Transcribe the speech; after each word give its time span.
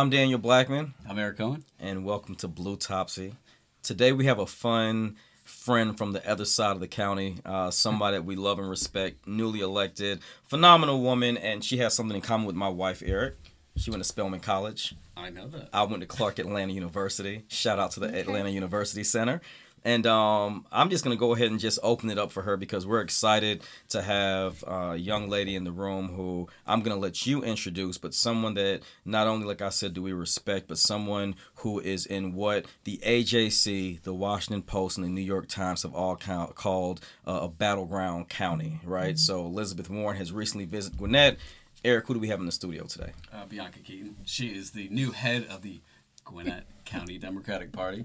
I'm 0.00 0.08
Daniel 0.08 0.38
Blackman. 0.38 0.94
I'm 1.06 1.18
Eric 1.18 1.36
Cohen. 1.36 1.62
And 1.78 2.06
welcome 2.06 2.34
to 2.36 2.48
Blue 2.48 2.78
Topsy. 2.78 3.34
Today 3.82 4.12
we 4.12 4.24
have 4.24 4.38
a 4.38 4.46
fun 4.46 5.16
friend 5.44 5.98
from 5.98 6.12
the 6.12 6.26
other 6.26 6.46
side 6.46 6.70
of 6.70 6.80
the 6.80 6.88
county, 6.88 7.36
uh, 7.44 7.70
somebody 7.70 8.16
that 8.16 8.22
we 8.22 8.34
love 8.34 8.58
and 8.58 8.70
respect, 8.70 9.28
newly 9.28 9.60
elected, 9.60 10.20
phenomenal 10.46 11.02
woman, 11.02 11.36
and 11.36 11.62
she 11.62 11.76
has 11.76 11.92
something 11.92 12.16
in 12.16 12.22
common 12.22 12.46
with 12.46 12.56
my 12.56 12.70
wife, 12.70 13.02
Eric. 13.04 13.34
She 13.76 13.90
went 13.90 14.02
to 14.02 14.08
Spelman 14.08 14.40
College. 14.40 14.94
I 15.18 15.28
know 15.28 15.48
that. 15.48 15.68
I 15.70 15.82
went 15.82 16.00
to 16.00 16.06
Clark 16.06 16.38
Atlanta 16.38 16.72
University. 16.72 17.44
Shout 17.48 17.78
out 17.78 17.90
to 17.90 18.00
the 18.00 18.08
okay. 18.08 18.20
Atlanta 18.20 18.48
University 18.48 19.04
Center. 19.04 19.42
And 19.84 20.06
um, 20.06 20.66
I'm 20.70 20.90
just 20.90 21.04
going 21.04 21.16
to 21.16 21.18
go 21.18 21.34
ahead 21.34 21.50
and 21.50 21.58
just 21.58 21.78
open 21.82 22.10
it 22.10 22.18
up 22.18 22.32
for 22.32 22.42
her 22.42 22.56
because 22.56 22.86
we're 22.86 23.00
excited 23.00 23.62
to 23.90 24.02
have 24.02 24.62
a 24.66 24.96
young 24.96 25.28
lady 25.28 25.56
in 25.56 25.64
the 25.64 25.72
room 25.72 26.08
who 26.08 26.48
I'm 26.66 26.80
going 26.82 26.94
to 26.94 27.00
let 27.00 27.26
you 27.26 27.42
introduce, 27.42 27.96
but 27.96 28.12
someone 28.12 28.54
that 28.54 28.82
not 29.04 29.26
only, 29.26 29.46
like 29.46 29.62
I 29.62 29.70
said, 29.70 29.94
do 29.94 30.02
we 30.02 30.12
respect, 30.12 30.68
but 30.68 30.78
someone 30.78 31.34
who 31.56 31.80
is 31.80 32.04
in 32.04 32.34
what 32.34 32.66
the 32.84 32.98
AJC, 32.98 34.02
the 34.02 34.12
Washington 34.12 34.62
Post, 34.62 34.98
and 34.98 35.06
the 35.06 35.10
New 35.10 35.20
York 35.22 35.48
Times 35.48 35.82
have 35.82 35.94
all 35.94 36.16
count, 36.16 36.54
called 36.54 37.00
uh, 37.26 37.40
a 37.42 37.48
battleground 37.48 38.28
county, 38.28 38.80
right? 38.84 39.14
Mm-hmm. 39.14 39.16
So 39.16 39.46
Elizabeth 39.46 39.88
Warren 39.88 40.18
has 40.18 40.32
recently 40.32 40.66
visited 40.66 40.98
Gwinnett. 40.98 41.38
Eric, 41.82 42.06
who 42.06 42.14
do 42.14 42.20
we 42.20 42.28
have 42.28 42.40
in 42.40 42.46
the 42.46 42.52
studio 42.52 42.84
today? 42.84 43.12
Uh, 43.32 43.46
Bianca 43.46 43.78
Keaton. 43.78 44.16
She 44.26 44.48
is 44.48 44.72
the 44.72 44.88
new 44.90 45.12
head 45.12 45.46
of 45.48 45.62
the 45.62 45.80
Gwinnett 46.24 46.64
County 46.84 47.16
Democratic 47.16 47.72
Party. 47.72 48.04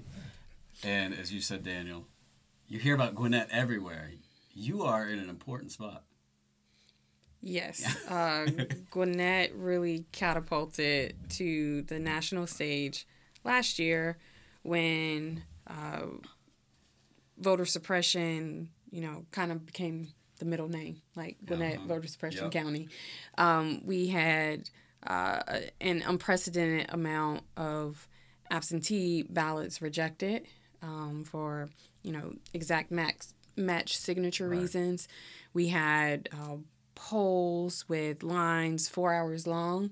And 0.84 1.14
as 1.14 1.32
you 1.32 1.40
said, 1.40 1.64
Daniel, 1.64 2.06
you 2.68 2.78
hear 2.78 2.94
about 2.94 3.14
Gwinnett 3.14 3.48
everywhere. 3.50 4.10
You 4.54 4.82
are 4.82 5.08
in 5.08 5.18
an 5.18 5.28
important 5.28 5.72
spot. 5.72 6.04
Yes. 7.42 7.84
uh, 8.10 8.46
Gwinnett 8.90 9.54
really 9.54 10.04
catapulted 10.12 11.14
to 11.30 11.82
the 11.82 11.98
national 11.98 12.46
stage 12.46 13.06
last 13.44 13.78
year 13.78 14.18
when 14.62 15.44
uh, 15.68 16.06
voter 17.38 17.64
suppression, 17.64 18.70
you 18.90 19.00
know, 19.00 19.24
kind 19.30 19.52
of 19.52 19.64
became 19.64 20.08
the 20.38 20.44
middle 20.44 20.68
name, 20.68 21.02
like 21.14 21.36
Gwinnett 21.44 21.78
uh-huh. 21.78 21.86
Voter 21.86 22.08
Suppression 22.08 22.44
yep. 22.44 22.52
County. 22.52 22.88
Um, 23.38 23.82
we 23.84 24.08
had 24.08 24.68
uh, 25.06 25.40
an 25.80 26.02
unprecedented 26.06 26.86
amount 26.90 27.42
of 27.56 28.08
absentee 28.50 29.22
ballots 29.22 29.80
rejected 29.80 30.46
um, 30.86 31.24
for 31.24 31.68
you 32.02 32.12
know 32.12 32.34
exact 32.54 32.90
max 32.90 33.34
match 33.56 33.96
signature 33.96 34.48
right. 34.48 34.60
reasons. 34.60 35.08
We 35.52 35.68
had 35.68 36.28
uh, 36.32 36.56
polls 36.94 37.84
with 37.88 38.22
lines 38.22 38.88
four 38.88 39.12
hours 39.12 39.46
long. 39.46 39.90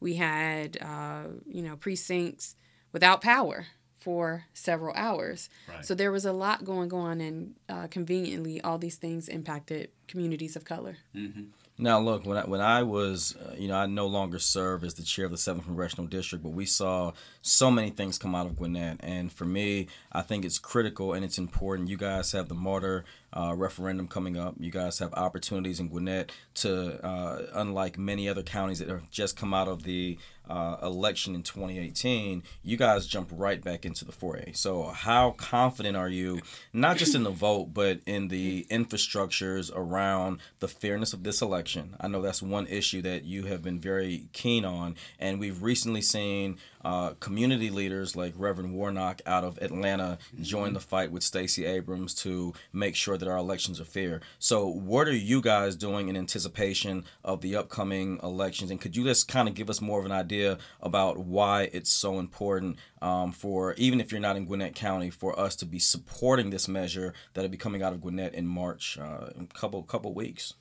We 0.00 0.14
had 0.14 0.78
uh, 0.80 1.24
you 1.46 1.62
know 1.62 1.76
precincts 1.76 2.54
without 2.92 3.20
power 3.20 3.66
for 3.96 4.44
several 4.54 4.94
hours. 4.94 5.48
Right. 5.68 5.84
So 5.84 5.94
there 5.94 6.12
was 6.12 6.24
a 6.24 6.32
lot 6.32 6.64
going 6.64 6.92
on, 6.92 7.20
and 7.20 7.54
uh, 7.68 7.88
conveniently, 7.88 8.60
all 8.60 8.78
these 8.78 8.96
things 8.96 9.28
impacted 9.28 9.90
communities 10.06 10.54
of 10.54 10.64
color. 10.64 10.98
Mm-hmm. 11.14 11.44
Now, 11.78 12.00
look, 12.00 12.24
when 12.24 12.38
I, 12.38 12.44
when 12.46 12.60
I 12.62 12.82
was, 12.82 13.36
uh, 13.36 13.54
you 13.56 13.68
know, 13.68 13.76
I 13.76 13.84
no 13.84 14.06
longer 14.06 14.38
serve 14.38 14.82
as 14.82 14.94
the 14.94 15.02
chair 15.02 15.26
of 15.26 15.30
the 15.30 15.36
7th 15.36 15.64
Congressional 15.64 16.06
District, 16.06 16.42
but 16.42 16.52
we 16.52 16.64
saw 16.64 17.12
so 17.42 17.70
many 17.70 17.90
things 17.90 18.16
come 18.16 18.34
out 18.34 18.46
of 18.46 18.56
Gwinnett. 18.56 18.98
And 19.00 19.30
for 19.30 19.44
me, 19.44 19.88
I 20.10 20.22
think 20.22 20.46
it's 20.46 20.58
critical 20.58 21.12
and 21.12 21.22
it's 21.22 21.36
important. 21.36 21.90
You 21.90 21.98
guys 21.98 22.32
have 22.32 22.48
the 22.48 22.54
MARTA 22.54 23.04
uh, 23.36 23.54
referendum 23.54 24.08
coming 24.08 24.36
up. 24.36 24.54
You 24.58 24.70
guys 24.70 24.98
have 24.98 25.12
opportunities 25.14 25.78
in 25.78 25.88
Gwinnett 25.88 26.32
to, 26.54 27.04
uh, 27.04 27.42
unlike 27.52 27.98
many 27.98 28.28
other 28.28 28.42
counties 28.42 28.78
that 28.78 28.88
have 28.88 29.10
just 29.10 29.36
come 29.36 29.52
out 29.52 29.68
of 29.68 29.82
the 29.82 30.18
uh, 30.48 30.76
election 30.82 31.34
in 31.34 31.42
2018, 31.42 32.42
you 32.62 32.76
guys 32.76 33.06
jump 33.06 33.28
right 33.32 33.62
back 33.62 33.84
into 33.84 34.04
the 34.04 34.12
foray. 34.12 34.52
So, 34.52 34.84
how 34.84 35.32
confident 35.32 35.96
are 35.96 36.08
you, 36.08 36.40
not 36.72 36.96
just 36.96 37.14
in 37.14 37.24
the 37.24 37.30
vote, 37.46 37.74
but 37.74 38.00
in 38.06 38.28
the 38.28 38.66
infrastructures 38.70 39.70
around 39.74 40.38
the 40.60 40.68
fairness 40.68 41.12
of 41.12 41.24
this 41.24 41.42
election? 41.42 41.96
I 42.00 42.08
know 42.08 42.22
that's 42.22 42.42
one 42.42 42.66
issue 42.68 43.02
that 43.02 43.24
you 43.24 43.44
have 43.44 43.62
been 43.62 43.80
very 43.80 44.28
keen 44.32 44.64
on, 44.64 44.94
and 45.18 45.40
we've 45.40 45.62
recently 45.62 46.02
seen 46.02 46.58
uh, 46.86 47.14
community 47.18 47.68
leaders 47.68 48.14
like 48.14 48.32
Reverend 48.36 48.72
Warnock 48.72 49.20
out 49.26 49.42
of 49.42 49.58
Atlanta 49.60 50.18
join 50.40 50.72
the 50.72 50.78
fight 50.78 51.10
with 51.10 51.24
Stacey 51.24 51.64
Abrams 51.64 52.14
to 52.22 52.54
make 52.72 52.94
sure 52.94 53.18
that 53.18 53.26
our 53.26 53.36
elections 53.36 53.80
are 53.80 53.84
fair. 53.84 54.20
So, 54.38 54.68
what 54.68 55.08
are 55.08 55.16
you 55.16 55.40
guys 55.40 55.74
doing 55.74 56.08
in 56.08 56.16
anticipation 56.16 57.04
of 57.24 57.40
the 57.40 57.56
upcoming 57.56 58.20
elections? 58.22 58.70
And 58.70 58.80
could 58.80 58.94
you 58.94 59.02
just 59.02 59.26
kind 59.26 59.48
of 59.48 59.54
give 59.56 59.68
us 59.68 59.80
more 59.80 59.98
of 59.98 60.06
an 60.06 60.12
idea 60.12 60.58
about 60.80 61.18
why 61.18 61.70
it's 61.72 61.90
so 61.90 62.20
important 62.20 62.76
um, 63.02 63.32
for, 63.32 63.74
even 63.74 64.00
if 64.00 64.12
you're 64.12 64.20
not 64.20 64.36
in 64.36 64.46
Gwinnett 64.46 64.76
County, 64.76 65.10
for 65.10 65.36
us 65.36 65.56
to 65.56 65.66
be 65.66 65.80
supporting 65.80 66.50
this 66.50 66.68
measure 66.68 67.14
that'll 67.34 67.50
be 67.50 67.56
coming 67.56 67.82
out 67.82 67.94
of 67.94 68.00
Gwinnett 68.00 68.32
in 68.32 68.46
March, 68.46 68.96
uh, 68.96 69.30
in 69.34 69.48
a 69.50 69.58
couple 69.58 69.82
couple 69.82 70.14
weeks? 70.14 70.54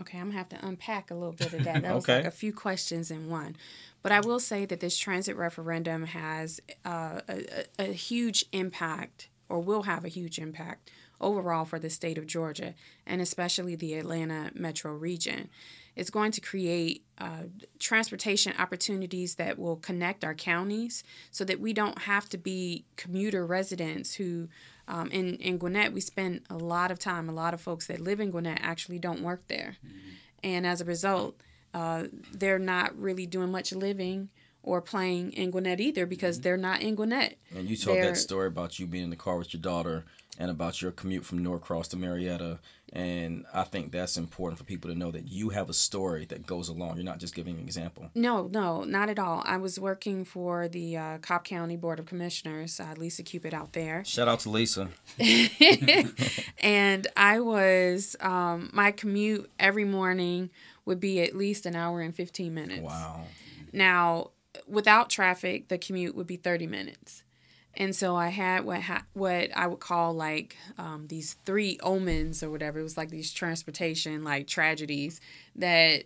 Okay, 0.00 0.18
I'm 0.18 0.26
gonna 0.26 0.38
have 0.38 0.48
to 0.50 0.66
unpack 0.66 1.10
a 1.10 1.14
little 1.14 1.32
bit 1.32 1.52
of 1.52 1.64
that. 1.64 1.82
That 1.82 1.94
was 1.94 2.04
okay. 2.04 2.16
like 2.16 2.24
a 2.24 2.30
few 2.30 2.52
questions 2.52 3.10
in 3.10 3.28
one. 3.28 3.56
But 4.02 4.12
I 4.12 4.20
will 4.20 4.40
say 4.40 4.64
that 4.64 4.80
this 4.80 4.96
transit 4.96 5.36
referendum 5.36 6.06
has 6.06 6.60
uh, 6.84 7.20
a, 7.28 7.64
a, 7.78 7.84
huge 7.92 8.44
impact, 8.52 9.28
or 9.48 9.60
will 9.60 9.82
have 9.82 10.04
a 10.04 10.08
huge 10.08 10.38
impact 10.38 10.90
overall 11.20 11.64
for 11.64 11.78
the 11.78 11.90
state 11.90 12.16
of 12.16 12.26
Georgia, 12.26 12.74
and 13.06 13.20
especially 13.20 13.74
the 13.74 13.94
Atlanta 13.94 14.50
metro 14.54 14.92
region. 14.92 15.48
It's 15.96 16.10
going 16.10 16.30
to 16.32 16.40
create 16.40 17.04
uh, 17.18 17.44
transportation 17.80 18.54
opportunities 18.56 19.34
that 19.34 19.58
will 19.58 19.76
connect 19.76 20.22
our 20.22 20.34
counties 20.34 21.02
so 21.32 21.44
that 21.44 21.58
we 21.58 21.72
don't 21.72 22.02
have 22.02 22.28
to 22.28 22.38
be 22.38 22.84
commuter 22.94 23.44
residents 23.44 24.14
who, 24.14 24.48
um, 24.88 25.10
in, 25.10 25.36
in 25.36 25.58
Gwinnett, 25.58 25.92
we 25.92 26.00
spend 26.00 26.40
a 26.50 26.56
lot 26.56 26.90
of 26.90 26.98
time. 26.98 27.28
A 27.28 27.32
lot 27.32 27.54
of 27.54 27.60
folks 27.60 27.86
that 27.86 28.00
live 28.00 28.20
in 28.20 28.30
Gwinnett 28.30 28.58
actually 28.62 28.98
don't 28.98 29.20
work 29.20 29.46
there. 29.46 29.76
Mm-hmm. 29.86 30.08
And 30.42 30.66
as 30.66 30.80
a 30.80 30.84
result, 30.84 31.36
uh, 31.74 32.04
they're 32.32 32.58
not 32.58 32.98
really 32.98 33.26
doing 33.26 33.52
much 33.52 33.72
living 33.72 34.30
or 34.68 34.82
playing 34.82 35.32
in 35.32 35.50
Gwinnett 35.50 35.80
either 35.80 36.04
because 36.04 36.36
mm-hmm. 36.36 36.42
they're 36.42 36.56
not 36.58 36.82
in 36.82 36.94
Gwinnett. 36.94 37.38
And 37.56 37.68
you 37.68 37.76
told 37.76 37.96
they're, 37.96 38.06
that 38.06 38.16
story 38.16 38.48
about 38.48 38.78
you 38.78 38.86
being 38.86 39.04
in 39.04 39.10
the 39.10 39.16
car 39.16 39.38
with 39.38 39.54
your 39.54 39.62
daughter 39.62 40.04
and 40.38 40.50
about 40.50 40.82
your 40.82 40.92
commute 40.92 41.24
from 41.24 41.42
Norcross 41.42 41.88
to 41.88 41.96
Marietta. 41.96 42.60
And 42.92 43.44
I 43.52 43.64
think 43.64 43.92
that's 43.92 44.16
important 44.16 44.58
for 44.58 44.64
people 44.64 44.90
to 44.90 44.96
know 44.96 45.10
that 45.10 45.26
you 45.26 45.48
have 45.50 45.68
a 45.68 45.74
story 45.74 46.26
that 46.26 46.46
goes 46.46 46.68
along. 46.68 46.96
You're 46.96 47.04
not 47.04 47.18
just 47.18 47.34
giving 47.34 47.56
an 47.56 47.60
example. 47.60 48.10
No, 48.14 48.46
no, 48.46 48.84
not 48.84 49.08
at 49.08 49.18
all. 49.18 49.42
I 49.44 49.56
was 49.56 49.80
working 49.80 50.24
for 50.24 50.68
the 50.68 50.96
uh, 50.96 51.18
Cobb 51.18 51.44
County 51.44 51.76
Board 51.76 51.98
of 51.98 52.06
Commissioners, 52.06 52.78
uh, 52.78 52.94
Lisa 52.96 53.22
Cupid 53.22 53.52
out 53.52 53.72
there. 53.72 54.04
Shout 54.04 54.28
out 54.28 54.40
to 54.40 54.50
Lisa. 54.50 54.88
and 56.60 57.06
I 57.16 57.40
was, 57.40 58.16
um, 58.20 58.70
my 58.72 58.92
commute 58.92 59.50
every 59.58 59.84
morning 59.84 60.50
would 60.84 61.00
be 61.00 61.20
at 61.20 61.34
least 61.34 61.66
an 61.66 61.74
hour 61.74 62.00
and 62.00 62.14
15 62.14 62.54
minutes. 62.54 62.82
Wow. 62.82 63.24
Now, 63.72 64.30
without 64.66 65.10
traffic, 65.10 65.68
the 65.68 65.78
commute 65.78 66.14
would 66.14 66.26
be 66.26 66.36
30 66.36 66.66
minutes. 66.66 67.22
And 67.74 67.94
so 67.94 68.16
I 68.16 68.28
had 68.28 68.64
what 68.64 68.82
ha- 68.82 69.04
what 69.12 69.56
I 69.56 69.66
would 69.66 69.78
call 69.78 70.12
like 70.12 70.56
um, 70.78 71.06
these 71.08 71.34
three 71.44 71.78
omens 71.82 72.42
or 72.42 72.50
whatever. 72.50 72.80
It 72.80 72.82
was 72.82 72.96
like 72.96 73.10
these 73.10 73.32
transportation 73.32 74.24
like 74.24 74.48
tragedies 74.48 75.20
that 75.54 76.04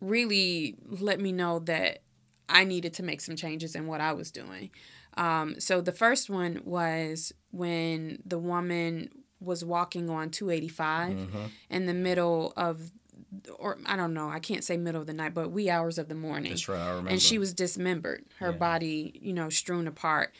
really 0.00 0.76
let 0.88 1.20
me 1.20 1.32
know 1.32 1.58
that 1.60 2.02
I 2.48 2.64
needed 2.64 2.94
to 2.94 3.02
make 3.02 3.20
some 3.20 3.36
changes 3.36 3.74
in 3.74 3.86
what 3.86 4.00
I 4.00 4.12
was 4.12 4.30
doing. 4.30 4.70
Um, 5.16 5.58
so 5.58 5.80
the 5.80 5.92
first 5.92 6.30
one 6.30 6.60
was 6.64 7.32
when 7.50 8.22
the 8.24 8.38
woman 8.38 9.10
was 9.40 9.64
walking 9.64 10.10
on 10.10 10.30
285 10.30 11.12
mm-hmm. 11.12 11.44
in 11.70 11.86
the 11.86 11.94
middle 11.94 12.52
of 12.56 12.92
or 13.58 13.78
I 13.86 13.96
don't 13.96 14.14
know, 14.14 14.28
I 14.28 14.38
can't 14.38 14.64
say 14.64 14.76
middle 14.76 15.00
of 15.00 15.06
the 15.06 15.12
night, 15.12 15.34
but 15.34 15.50
wee 15.50 15.70
hours 15.70 15.98
of 15.98 16.08
the 16.08 16.14
morning. 16.14 16.50
That's 16.50 16.68
right, 16.68 16.80
I 16.80 16.88
remember. 16.90 17.10
And 17.10 17.22
she 17.22 17.38
was 17.38 17.54
dismembered, 17.54 18.24
her 18.38 18.50
yeah. 18.50 18.56
body, 18.56 19.18
you 19.20 19.32
know, 19.32 19.48
strewn 19.48 19.86
apart 19.86 20.34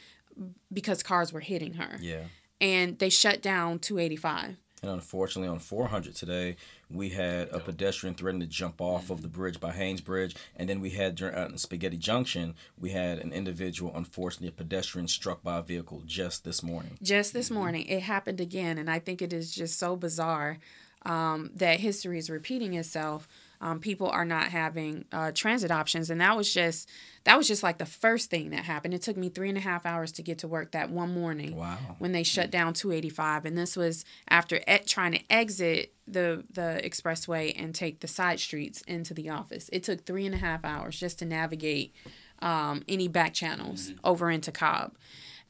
because 0.73 1.03
cars 1.03 1.33
were 1.33 1.41
hitting 1.41 1.75
her. 1.75 1.99
Yeah. 2.01 2.25
And 2.61 2.99
they 2.99 3.09
shut 3.09 3.43
down 3.43 3.79
285. 3.79 4.57
And 4.83 4.91
unfortunately, 4.91 5.49
on 5.49 5.59
400 5.59 6.15
today, 6.15 6.57
we 6.91 7.11
had 7.11 7.49
a 7.51 7.61
pedestrian 7.61 8.15
threatening 8.15 8.49
to 8.49 8.55
jump 8.55 8.81
off 8.81 9.11
of 9.11 9.21
the 9.21 9.29
bridge 9.29 9.61
by 9.61 9.73
Haynes 9.73 10.01
Bridge. 10.01 10.35
And 10.57 10.69
then 10.69 10.81
we 10.81 10.91
had 10.91 11.17
during 11.17 11.57
Spaghetti 11.59 11.99
Junction, 11.99 12.55
we 12.79 12.91
had 12.91 13.19
an 13.19 13.33
individual, 13.33 13.93
unfortunately, 13.95 14.49
a 14.49 14.53
pedestrian 14.53 15.07
struck 15.07 15.43
by 15.43 15.59
a 15.59 15.63
vehicle 15.63 16.03
just 16.07 16.45
this 16.45 16.63
morning. 16.63 16.97
Just 17.03 17.35
this 17.35 17.47
mm-hmm. 17.47 17.59
morning. 17.59 17.87
It 17.87 18.03
happened 18.03 18.41
again. 18.41 18.79
And 18.79 18.91
I 18.91 18.99
think 18.99 19.21
it 19.21 19.35
is 19.35 19.55
just 19.55 19.79
so 19.79 19.97
bizarre 19.97 20.59
um, 21.07 21.51
that 21.55 21.81
history 21.81 22.19
is 22.19 22.31
repeating 22.31 22.75
itself. 22.75 23.29
Um, 23.63 23.79
people 23.79 24.09
are 24.09 24.25
not 24.25 24.49
having 24.49 25.05
uh, 25.13 25.33
transit 25.35 25.71
options, 25.71 26.09
and 26.09 26.21
that 26.21 26.37
was 26.37 26.53
just 26.53 26.89
that 27.25 27.37
was 27.37 27.47
just 27.47 27.63
like 27.63 27.77
the 27.77 27.85
first 27.87 28.31
thing 28.31 28.51
that 28.51 28.65
happened. 28.65 28.95
It 28.95 29.03
took 29.03 29.19
me 29.19 29.29
three 29.29 29.51
and 29.51 29.59
a 29.59 29.61
half 29.61 29.85
hours 29.85 30.13
to 30.13 30.23
get 30.23 30.39
to 30.39 30.49
work 30.49 30.73
that 30.73 30.91
one 30.91 31.13
morning. 31.13 31.57
Wow! 31.57 31.77
When 31.99 32.13
they 32.13 32.23
shut 32.23 32.51
down 32.51 32.73
285, 32.73 33.45
and 33.45 33.59
this 33.59 33.77
was 33.77 34.07
after 34.29 34.61
trying 34.87 35.13
to 35.13 35.21
exit 35.31 35.93
the 36.09 36.45
the 36.51 36.81
expressway 36.83 37.55
and 37.55 37.75
take 37.75 38.01
the 38.01 38.09
side 38.09 38.41
streets 38.41 38.81
into 38.83 39.13
the 39.13 39.29
office. 39.29 39.69
It 39.73 39.83
took 39.83 40.07
three 40.07 40.25
and 40.25 40.35
a 40.35 40.39
half 40.39 40.65
hours 40.65 40.99
just 40.99 41.19
to 41.19 41.27
navigate 41.27 41.95
um, 42.41 42.83
any 42.89 43.09
back 43.09 43.35
channels 43.35 43.93
over 44.03 44.31
into 44.31 44.51
Cobb. 44.53 44.97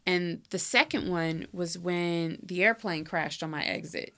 And 0.07 0.43
the 0.51 0.59
second 0.59 1.09
one 1.09 1.47
was 1.53 1.79
when 1.79 2.39
the 2.43 2.65
airplane 2.65 3.05
crashed 3.05 3.43
on 3.45 3.51
my 3.51 3.63
exit. 3.63 4.15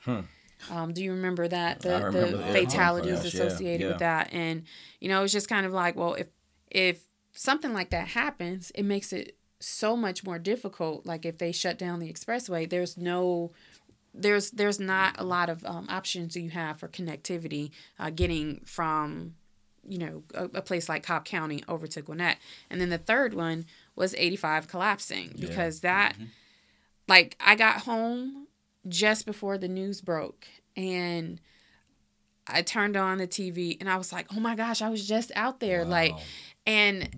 Um, 0.71 0.93
do 0.93 1.03
you 1.03 1.13
remember 1.13 1.49
that 1.49 1.81
the, 1.81 1.95
remember 1.95 2.31
the 2.31 2.37
the 2.37 2.45
fatalities 2.45 3.21
crash, 3.21 3.35
associated 3.35 3.81
yeah. 3.85 3.89
with 3.89 3.99
that? 3.99 4.33
And 4.33 4.65
you 5.01 5.09
know, 5.09 5.23
it's 5.25 5.33
just 5.33 5.49
kind 5.49 5.67
of 5.67 5.73
like, 5.73 5.97
well, 5.97 6.15
if 6.15 6.29
if 6.71 7.03
something 7.33 7.73
like 7.73 7.91
that 7.91 8.09
happens, 8.09 8.71
it 8.75 8.85
makes 8.85 9.13
it 9.13 9.37
so 9.61 9.97
much 9.97 10.25
more 10.25 10.39
difficult. 10.39 11.07
Like 11.07 11.25
if 11.25 11.39
they 11.39 11.53
shut 11.53 11.79
down 11.79 12.01
the 12.01 12.13
expressway, 12.13 12.69
there's 12.69 12.97
no 12.97 13.53
there's 14.15 14.51
there's 14.51 14.81
not 14.81 15.19
a 15.19 15.25
lot 15.25 15.49
of 15.49 15.65
um, 15.65 15.87
options 15.89 16.37
you 16.37 16.51
have 16.51 16.79
for 16.79 16.89
connectivity 16.89 17.71
uh, 17.99 18.11
getting 18.11 18.61
from 18.65 19.35
you 19.87 19.99
know 19.99 20.23
a, 20.35 20.45
a 20.45 20.63
place 20.63 20.89
like 20.89 21.03
Cobb 21.03 21.25
County 21.25 21.63
over 21.69 21.87
to 21.87 22.03
Gwinnett, 22.03 22.39
and 22.71 22.81
then 22.81 22.91
the 22.91 22.99
third 22.99 23.35
one 23.35 23.65
was 23.97 24.15
85 24.15 24.69
collapsing 24.69 25.37
because 25.39 25.81
that 25.81 26.17
like 27.09 27.37
I 27.41 27.55
got 27.55 27.83
home 27.83 28.47
just 28.89 29.27
before 29.27 29.59
the 29.59 29.69
news 29.69 30.01
broke 30.01 30.47
and 30.77 31.41
I 32.47 32.63
turned 32.63 32.97
on 32.97 33.19
the 33.19 33.27
TV 33.27 33.77
and 33.79 33.89
I 33.89 33.97
was 33.97 34.13
like, 34.13 34.27
"Oh 34.37 34.41
my 34.41 34.57
gosh, 34.57 34.83
I 34.83 34.89
was 34.89 35.07
just 35.07 35.31
out 35.37 35.61
there!" 35.61 35.85
Like, 35.85 36.15
and 36.67 37.09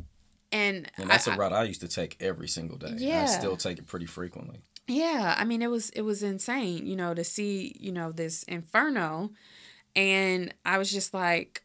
and 0.53 0.91
And 0.97 1.11
that's 1.11 1.27
a 1.27 1.33
I- 1.33 1.35
I- 1.35 1.37
route 1.39 1.53
I 1.53 1.65
used 1.65 1.81
to 1.81 1.89
take 1.89 2.17
every 2.21 2.49
single 2.49 2.77
day. 2.77 2.95
Yeah. 2.97 3.23
I 3.23 3.27
still 3.27 3.57
take 3.57 3.79
it 3.79 3.87
pretty 3.87 4.07
frequently. 4.07 4.61
Yeah, 4.87 5.35
I 5.39 5.45
mean 5.45 5.63
it 5.63 5.71
was 5.71 5.91
it 5.91 6.03
was 6.03 6.23
insane, 6.23 6.87
you 6.87 6.95
know, 6.95 7.15
to 7.15 7.25
see, 7.25 7.75
you 7.81 7.91
know, 7.91 8.13
this 8.13 8.43
inferno 8.45 9.31
and 9.97 10.53
I 10.65 10.79
was 10.79 10.93
just 10.93 11.15
like 11.15 11.65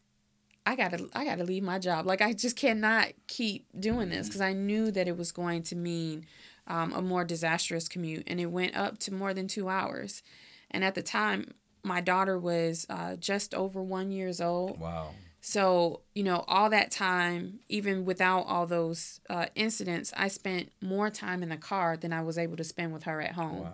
I 0.64 0.74
got 0.74 0.92
to 0.92 1.08
I 1.14 1.24
got 1.24 1.36
to 1.36 1.44
leave 1.44 1.62
my 1.62 1.78
job. 1.78 2.06
Like 2.06 2.22
I 2.22 2.32
just 2.32 2.56
cannot 2.56 3.08
keep 3.26 3.66
doing 3.78 4.08
this 4.08 4.26
mm-hmm. 4.26 4.32
cuz 4.32 4.40
I 4.40 4.54
knew 4.54 4.90
that 4.90 5.06
it 5.06 5.16
was 5.16 5.32
going 5.32 5.62
to 5.64 5.76
mean 5.76 6.24
um, 6.70 6.92
a 6.92 7.02
more 7.02 7.24
disastrous 7.24 7.88
commute 7.88 8.24
and 8.26 8.40
it 8.40 8.46
went 8.46 8.76
up 8.76 8.98
to 9.00 9.12
more 9.12 9.34
than 9.34 9.48
2 9.48 9.68
hours. 9.68 10.22
And 10.70 10.84
at 10.84 10.94
the 10.94 11.02
time 11.02 11.52
my 11.82 12.00
daughter 12.00 12.38
was 12.38 12.86
uh, 12.88 13.16
just 13.16 13.54
over 13.54 13.82
1 13.82 14.12
years 14.12 14.40
old. 14.40 14.78
Wow. 14.80 15.10
So, 15.42 16.02
you 16.14 16.22
know, 16.22 16.44
all 16.46 16.68
that 16.70 16.90
time, 16.90 17.60
even 17.68 18.04
without 18.04 18.42
all 18.42 18.66
those 18.66 19.20
uh, 19.30 19.46
incidents, 19.54 20.12
I 20.16 20.28
spent 20.28 20.70
more 20.82 21.08
time 21.08 21.42
in 21.42 21.48
the 21.48 21.56
car 21.56 21.96
than 21.96 22.12
I 22.12 22.20
was 22.22 22.36
able 22.36 22.56
to 22.58 22.64
spend 22.64 22.92
with 22.92 23.04
her 23.04 23.22
at 23.22 23.32
home. 23.32 23.62
Wow. 23.62 23.72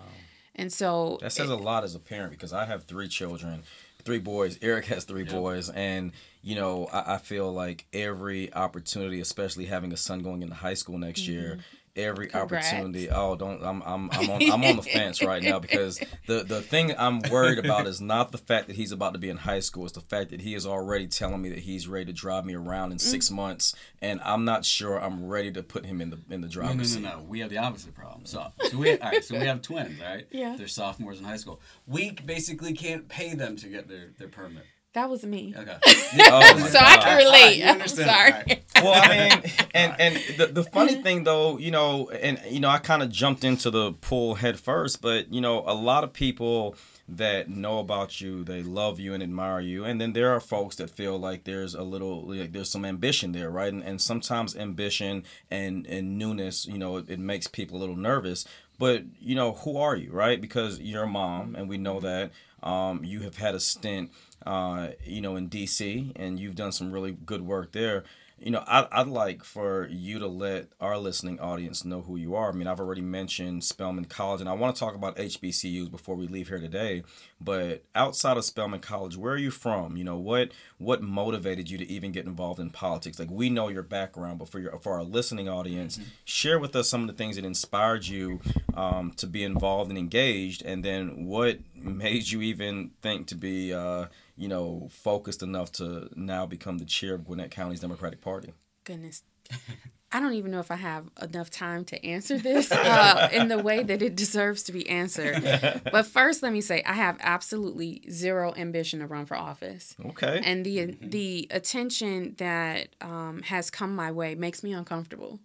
And 0.54 0.72
so, 0.72 1.18
That 1.20 1.32
says 1.32 1.50
a 1.50 1.56
lot 1.56 1.84
as 1.84 1.94
a 1.94 1.98
parent 1.98 2.30
because 2.30 2.52
I 2.52 2.64
have 2.64 2.84
three 2.84 3.08
children, 3.08 3.62
three 4.04 4.18
boys. 4.18 4.58
Eric 4.62 4.86
has 4.86 5.04
three 5.04 5.24
boys, 5.24 5.68
and 5.68 6.12
you 6.40 6.54
know 6.54 6.86
I, 6.92 7.14
I 7.14 7.18
feel 7.18 7.52
like 7.52 7.84
every 7.92 8.52
opportunity, 8.54 9.20
especially 9.20 9.66
having 9.66 9.92
a 9.92 9.98
son 9.98 10.20
going 10.20 10.42
into 10.42 10.54
high 10.54 10.74
school 10.74 10.96
next 10.98 11.28
year, 11.28 11.58
every. 11.96 12.28
Congrats. 12.28 12.72
opportunity. 12.72 13.10
Oh, 13.10 13.34
don't 13.36 13.62
I'm 13.62 13.82
I'm 13.82 14.10
I'm 14.12 14.30
on, 14.30 14.42
I'm 14.52 14.64
on 14.64 14.76
the 14.76 14.82
fence 14.82 15.22
right 15.22 15.42
now 15.42 15.58
because 15.66 15.98
the 16.26 16.44
the 16.44 16.60
thing 16.62 16.94
I'm 16.98 17.20
worried 17.30 17.58
about 17.58 17.86
is 17.86 18.00
not 18.00 18.32
the 18.32 18.38
fact 18.38 18.66
that 18.68 18.76
he's 18.76 18.92
about 18.92 19.12
to 19.14 19.18
be 19.18 19.28
in 19.30 19.38
high 19.38 19.60
school. 19.60 19.84
It's 19.84 19.94
the 19.94 20.00
fact 20.00 20.30
that 20.30 20.40
he 20.40 20.54
is 20.54 20.66
already 20.66 21.06
telling 21.06 21.40
me 21.42 21.48
that 21.50 21.60
he's 21.60 21.88
ready 21.88 22.06
to 22.06 22.12
drive 22.12 22.44
me 22.44 22.54
around 22.54 22.92
in 22.92 22.98
Mm. 22.98 23.00
six 23.00 23.30
months, 23.30 23.74
and 24.00 24.20
I'm 24.24 24.44
not 24.44 24.64
sure 24.64 25.02
I'm 25.02 25.26
ready 25.26 25.50
to 25.52 25.62
put 25.62 25.84
him 25.86 26.00
in 26.00 26.10
the 26.10 26.18
in 26.30 26.40
the 26.40 26.46
No, 26.48 26.52
driver's 26.52 26.76
no, 26.96 27.00
seat. 27.00 27.02
no, 27.02 27.18
no. 27.20 27.24
We 27.24 27.40
have 27.40 27.50
the 27.50 27.58
opposite 27.58 27.94
problem. 27.94 28.26
So, 28.26 28.52
so 28.70 28.78
we 28.78 28.92
all 28.98 29.10
right. 29.10 29.24
So 29.24 29.38
we 29.38 29.46
have 29.46 29.62
twins, 29.62 30.00
right? 30.00 30.26
Yeah. 30.30 30.54
They're 30.56 30.68
sophomores 30.68 31.18
in 31.18 31.24
high 31.24 31.36
school. 31.36 31.60
We 31.86 32.10
basically 32.12 32.72
can't 32.74 33.08
pay 33.08 33.34
them 33.34 33.56
to 33.56 33.68
get 33.68 33.88
their, 33.88 34.10
their 34.18 34.28
permit. 34.28 34.64
That 34.96 35.10
was 35.10 35.26
me. 35.26 35.54
Okay. 35.54 35.76
Oh 35.84 36.40
my 36.58 36.68
so 36.68 36.78
I 36.78 36.96
can 36.96 37.18
relate. 37.18 37.58
You 37.58 37.66
I'm 37.66 37.86
sorry. 37.86 38.32
All 38.32 38.38
right. 38.38 38.62
well, 38.76 38.94
I 38.94 39.08
mean, 39.08 39.52
and 39.74 39.94
and 40.00 40.16
the 40.38 40.46
the 40.46 40.64
funny 40.64 40.94
thing 41.02 41.24
though, 41.24 41.58
you 41.58 41.70
know, 41.70 42.08
and 42.08 42.40
you 42.48 42.60
know, 42.60 42.70
I 42.70 42.78
kind 42.78 43.02
of 43.02 43.10
jumped 43.10 43.44
into 43.44 43.70
the 43.70 43.92
pool 43.92 44.36
head 44.36 44.58
first, 44.58 45.02
but 45.02 45.30
you 45.30 45.42
know, 45.42 45.62
a 45.66 45.74
lot 45.74 46.02
of 46.02 46.14
people 46.14 46.76
that 47.08 47.50
know 47.50 47.78
about 47.78 48.22
you, 48.22 48.42
they 48.42 48.62
love 48.62 48.98
you 48.98 49.12
and 49.12 49.22
admire 49.22 49.60
you, 49.60 49.84
and 49.84 50.00
then 50.00 50.14
there 50.14 50.30
are 50.30 50.40
folks 50.40 50.76
that 50.76 50.88
feel 50.88 51.18
like 51.18 51.44
there's 51.44 51.74
a 51.74 51.82
little, 51.82 52.22
like 52.22 52.52
there's 52.52 52.70
some 52.70 52.86
ambition 52.86 53.32
there, 53.32 53.50
right? 53.50 53.72
And 53.74 53.84
and 53.84 54.00
sometimes 54.00 54.56
ambition 54.56 55.24
and 55.50 55.86
and 55.86 56.16
newness, 56.18 56.64
you 56.64 56.78
know, 56.78 56.96
it, 56.96 57.10
it 57.10 57.18
makes 57.18 57.46
people 57.46 57.76
a 57.76 57.80
little 57.80 57.96
nervous. 57.96 58.46
But 58.78 59.04
you 59.20 59.34
know, 59.34 59.52
who 59.52 59.76
are 59.76 59.94
you, 59.94 60.10
right? 60.10 60.40
Because 60.40 60.80
you're 60.80 61.04
a 61.04 61.06
mom, 61.06 61.54
and 61.54 61.68
we 61.68 61.76
know 61.76 62.00
that 62.00 62.30
um, 62.62 63.04
you 63.04 63.20
have 63.20 63.36
had 63.36 63.54
a 63.54 63.60
stint 63.60 64.10
uh, 64.44 64.88
you 65.04 65.20
know, 65.20 65.36
in 65.36 65.48
DC, 65.48 66.12
and 66.16 66.38
you've 66.38 66.54
done 66.54 66.72
some 66.72 66.92
really 66.92 67.12
good 67.12 67.42
work 67.42 67.72
there. 67.72 68.04
You 68.38 68.50
know, 68.50 68.62
I, 68.66 68.86
I'd 68.92 69.06
like 69.06 69.44
for 69.44 69.88
you 69.90 70.18
to 70.18 70.26
let 70.26 70.68
our 70.78 70.98
listening 70.98 71.40
audience 71.40 71.86
know 71.86 72.02
who 72.02 72.16
you 72.16 72.34
are. 72.34 72.50
I 72.50 72.52
mean, 72.52 72.66
I've 72.66 72.80
already 72.80 73.00
mentioned 73.00 73.64
Spelman 73.64 74.04
College, 74.04 74.42
and 74.42 74.48
I 74.48 74.52
want 74.52 74.76
to 74.76 74.80
talk 74.80 74.94
about 74.94 75.16
HBCUs 75.16 75.90
before 75.90 76.16
we 76.16 76.28
leave 76.28 76.48
here 76.48 76.58
today. 76.58 77.02
But 77.40 77.84
outside 77.94 78.36
of 78.36 78.44
Spelman 78.44 78.80
College, 78.80 79.16
where 79.16 79.32
are 79.32 79.38
you 79.38 79.50
from? 79.50 79.96
You 79.96 80.04
know, 80.04 80.18
what 80.18 80.52
what 80.76 81.00
motivated 81.00 81.70
you 81.70 81.78
to 81.78 81.90
even 81.90 82.12
get 82.12 82.26
involved 82.26 82.60
in 82.60 82.68
politics? 82.68 83.18
Like 83.18 83.30
we 83.30 83.48
know 83.48 83.68
your 83.68 83.82
background, 83.82 84.38
but 84.38 84.50
for 84.50 84.58
your 84.58 84.78
for 84.80 84.92
our 84.92 85.04
listening 85.04 85.48
audience, 85.48 85.98
share 86.26 86.58
with 86.58 86.76
us 86.76 86.90
some 86.90 87.00
of 87.00 87.06
the 87.06 87.14
things 87.14 87.36
that 87.36 87.44
inspired 87.46 88.06
you 88.06 88.40
um, 88.74 89.12
to 89.16 89.26
be 89.26 89.44
involved 89.44 89.88
and 89.88 89.98
engaged, 89.98 90.62
and 90.62 90.84
then 90.84 91.24
what 91.24 91.58
made 91.74 92.30
you 92.30 92.42
even 92.42 92.90
think 93.00 93.28
to 93.28 93.34
be 93.34 93.72
uh, 93.72 94.06
you 94.36 94.48
know, 94.48 94.88
focused 94.90 95.42
enough 95.42 95.72
to 95.72 96.08
now 96.14 96.46
become 96.46 96.78
the 96.78 96.84
chair 96.84 97.14
of 97.14 97.24
Gwinnett 97.24 97.50
County's 97.50 97.80
Democratic 97.80 98.20
Party? 98.20 98.52
Goodness. 98.84 99.22
I 100.12 100.20
don't 100.20 100.34
even 100.34 100.52
know 100.52 100.60
if 100.60 100.70
I 100.70 100.76
have 100.76 101.10
enough 101.20 101.50
time 101.50 101.84
to 101.86 102.06
answer 102.06 102.38
this 102.38 102.70
uh, 102.70 103.28
in 103.32 103.48
the 103.48 103.58
way 103.58 103.82
that 103.82 104.02
it 104.02 104.14
deserves 104.14 104.62
to 104.64 104.72
be 104.72 104.88
answered. 104.88 105.42
But 105.92 106.06
first, 106.06 106.42
let 106.42 106.52
me 106.52 106.60
say 106.60 106.82
I 106.86 106.92
have 106.92 107.16
absolutely 107.20 108.02
zero 108.10 108.54
ambition 108.56 109.00
to 109.00 109.06
run 109.06 109.26
for 109.26 109.36
office. 109.36 109.96
Okay. 110.06 110.40
and 110.44 110.64
the 110.64 110.96
the 111.00 111.48
attention 111.50 112.34
that 112.38 112.88
um, 113.00 113.42
has 113.42 113.70
come 113.70 113.96
my 113.96 114.12
way 114.12 114.36
makes 114.36 114.62
me 114.62 114.72
uncomfortable. 114.72 115.40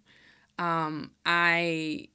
Um, 0.58 1.10
I 1.26 2.08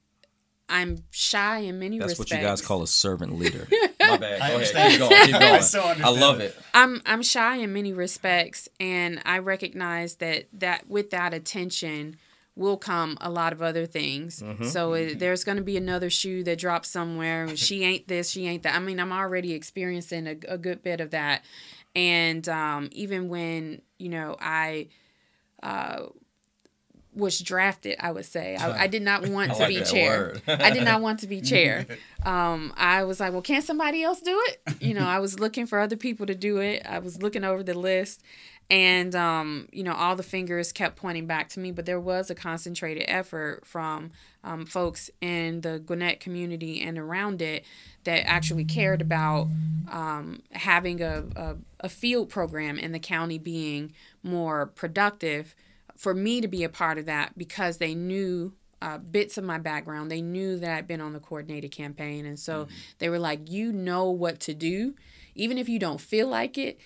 I'm 0.70 1.04
shy 1.12 1.60
in 1.60 1.80
many 1.80 2.00
That's 2.00 2.12
respects. 2.12 2.32
what 2.32 2.40
you 2.40 2.46
guys 2.46 2.62
call 2.62 2.82
a 2.82 2.88
servant 2.88 3.38
leader. 3.38 3.68
My 4.12 4.18
bad. 4.18 4.42
I 4.42 4.50
Go 4.52 4.58
ahead. 4.60 4.92
Keep 4.92 5.00
going. 5.00 5.26
Keep 5.26 5.36
I 5.42 5.60
so 5.60 5.82
I 5.82 6.10
love 6.10 6.40
it. 6.40 6.56
it. 6.56 6.56
I'm 6.74 7.02
I'm 7.06 7.22
shy 7.22 7.58
in 7.58 7.74
many 7.74 7.94
respects, 7.94 8.70
and 8.80 9.22
I 9.26 9.40
recognize 9.40 10.16
that 10.16 10.48
that 10.54 10.90
with 10.90 11.10
that 11.12 11.34
attention 11.34 12.18
will 12.56 12.78
come 12.78 13.18
a 13.22 13.30
lot 13.30 13.54
of 13.54 13.62
other 13.62 13.86
things. 13.86 14.44
So 14.64 14.94
it, 14.94 15.20
there's 15.20 15.44
going 15.44 15.58
to 15.60 15.64
be 15.64 15.78
another 15.78 16.10
shoe 16.10 16.44
that 16.44 16.58
drops 16.58 16.90
somewhere. 16.90 17.56
She 17.56 17.84
ain't 17.84 18.08
this, 18.08 18.32
she 18.32 18.48
ain't 18.48 18.64
that. 18.64 18.76
I 18.76 18.80
mean, 18.80 19.00
I'm 19.00 19.12
already 19.14 19.54
experiencing 19.54 20.26
a, 20.28 20.36
a 20.48 20.58
good 20.58 20.82
bit 20.82 21.00
of 21.00 21.12
that, 21.12 21.44
and 21.96 22.48
um, 22.50 22.90
even 22.92 23.30
when 23.30 23.82
you 23.98 24.10
know 24.10 24.36
I. 24.40 24.88
Uh, 25.64 26.08
was 27.18 27.40
drafted, 27.40 27.98
I 28.00 28.12
would 28.12 28.26
say. 28.26 28.56
I, 28.56 28.84
I 28.84 28.88
did 28.88 29.02
not 29.02 29.28
want 29.28 29.54
to 29.54 29.60
like 29.60 29.70
be 29.70 29.84
chair. 29.84 30.36
I 30.48 30.70
did 30.72 30.84
not 30.84 31.02
want 31.02 31.20
to 31.22 31.28
be 31.28 31.42
chair. 31.54 31.86
Um, 32.26 32.74
I 32.78 33.04
was 33.04 33.20
like, 33.20 33.34
well, 33.34 33.42
can't 33.42 33.66
somebody 33.66 34.04
else 34.04 34.22
do 34.22 34.42
it? 34.48 34.82
You 34.82 34.94
know, 34.94 35.06
I 35.06 35.20
was 35.20 35.40
looking 35.40 35.66
for 35.66 35.80
other 35.80 35.98
people 35.98 36.26
to 36.28 36.36
do 36.36 36.58
it. 36.58 36.86
I 36.88 37.00
was 37.00 37.22
looking 37.22 37.44
over 37.44 37.64
the 37.64 37.74
list, 37.74 38.24
and 38.70 39.16
um, 39.16 39.68
you 39.72 39.84
know, 39.84 39.94
all 39.94 40.16
the 40.16 40.24
fingers 40.24 40.72
kept 40.72 40.96
pointing 40.96 41.26
back 41.26 41.50
to 41.50 41.60
me. 41.60 41.72
But 41.72 41.86
there 41.86 42.00
was 42.00 42.30
a 42.30 42.36
concentrated 42.36 43.06
effort 43.08 43.66
from 43.66 44.12
um, 44.44 44.66
folks 44.66 45.10
in 45.20 45.62
the 45.62 45.80
Gwinnett 45.80 46.20
community 46.20 46.82
and 46.82 46.98
around 46.98 47.42
it 47.42 47.66
that 48.04 48.28
actually 48.28 48.64
cared 48.64 49.02
about 49.02 49.48
um, 49.92 50.42
having 50.52 51.02
a, 51.02 51.26
a, 51.36 51.56
a 51.82 51.90
field 51.90 52.30
program 52.30 52.78
in 52.78 52.94
the 52.94 53.00
county 53.00 53.38
being 53.38 53.92
more 54.24 54.68
productive 54.68 55.56
for 55.98 56.14
me 56.14 56.42
to 56.42 56.48
be 56.48 56.64
a 56.64 56.70
part 56.70 56.98
of 56.98 57.06
that 57.08 57.38
because 57.38 57.78
they 57.78 57.96
knew 57.96 58.54
uh, 58.82 58.98
bits 59.00 59.38
of 59.38 59.44
my 59.44 59.58
background. 59.58 60.12
They 60.12 60.22
knew 60.22 60.58
that 60.60 60.78
I'd 60.78 60.88
been 60.88 61.02
on 61.02 61.14
the 61.14 61.20
coordinated 61.20 61.72
campaign. 61.72 62.26
And 62.26 62.40
so 62.40 62.68
they 63.00 63.10
were 63.10 63.20
like, 63.20 63.50
you 63.50 63.72
know 63.72 64.10
what 64.12 64.40
to 64.42 64.54
do. 64.54 64.96
Even 65.36 65.58
if 65.58 65.68
you 65.68 65.80
don't 65.80 66.00
feel 66.00 66.28
like 66.28 66.58
it, 66.58 66.80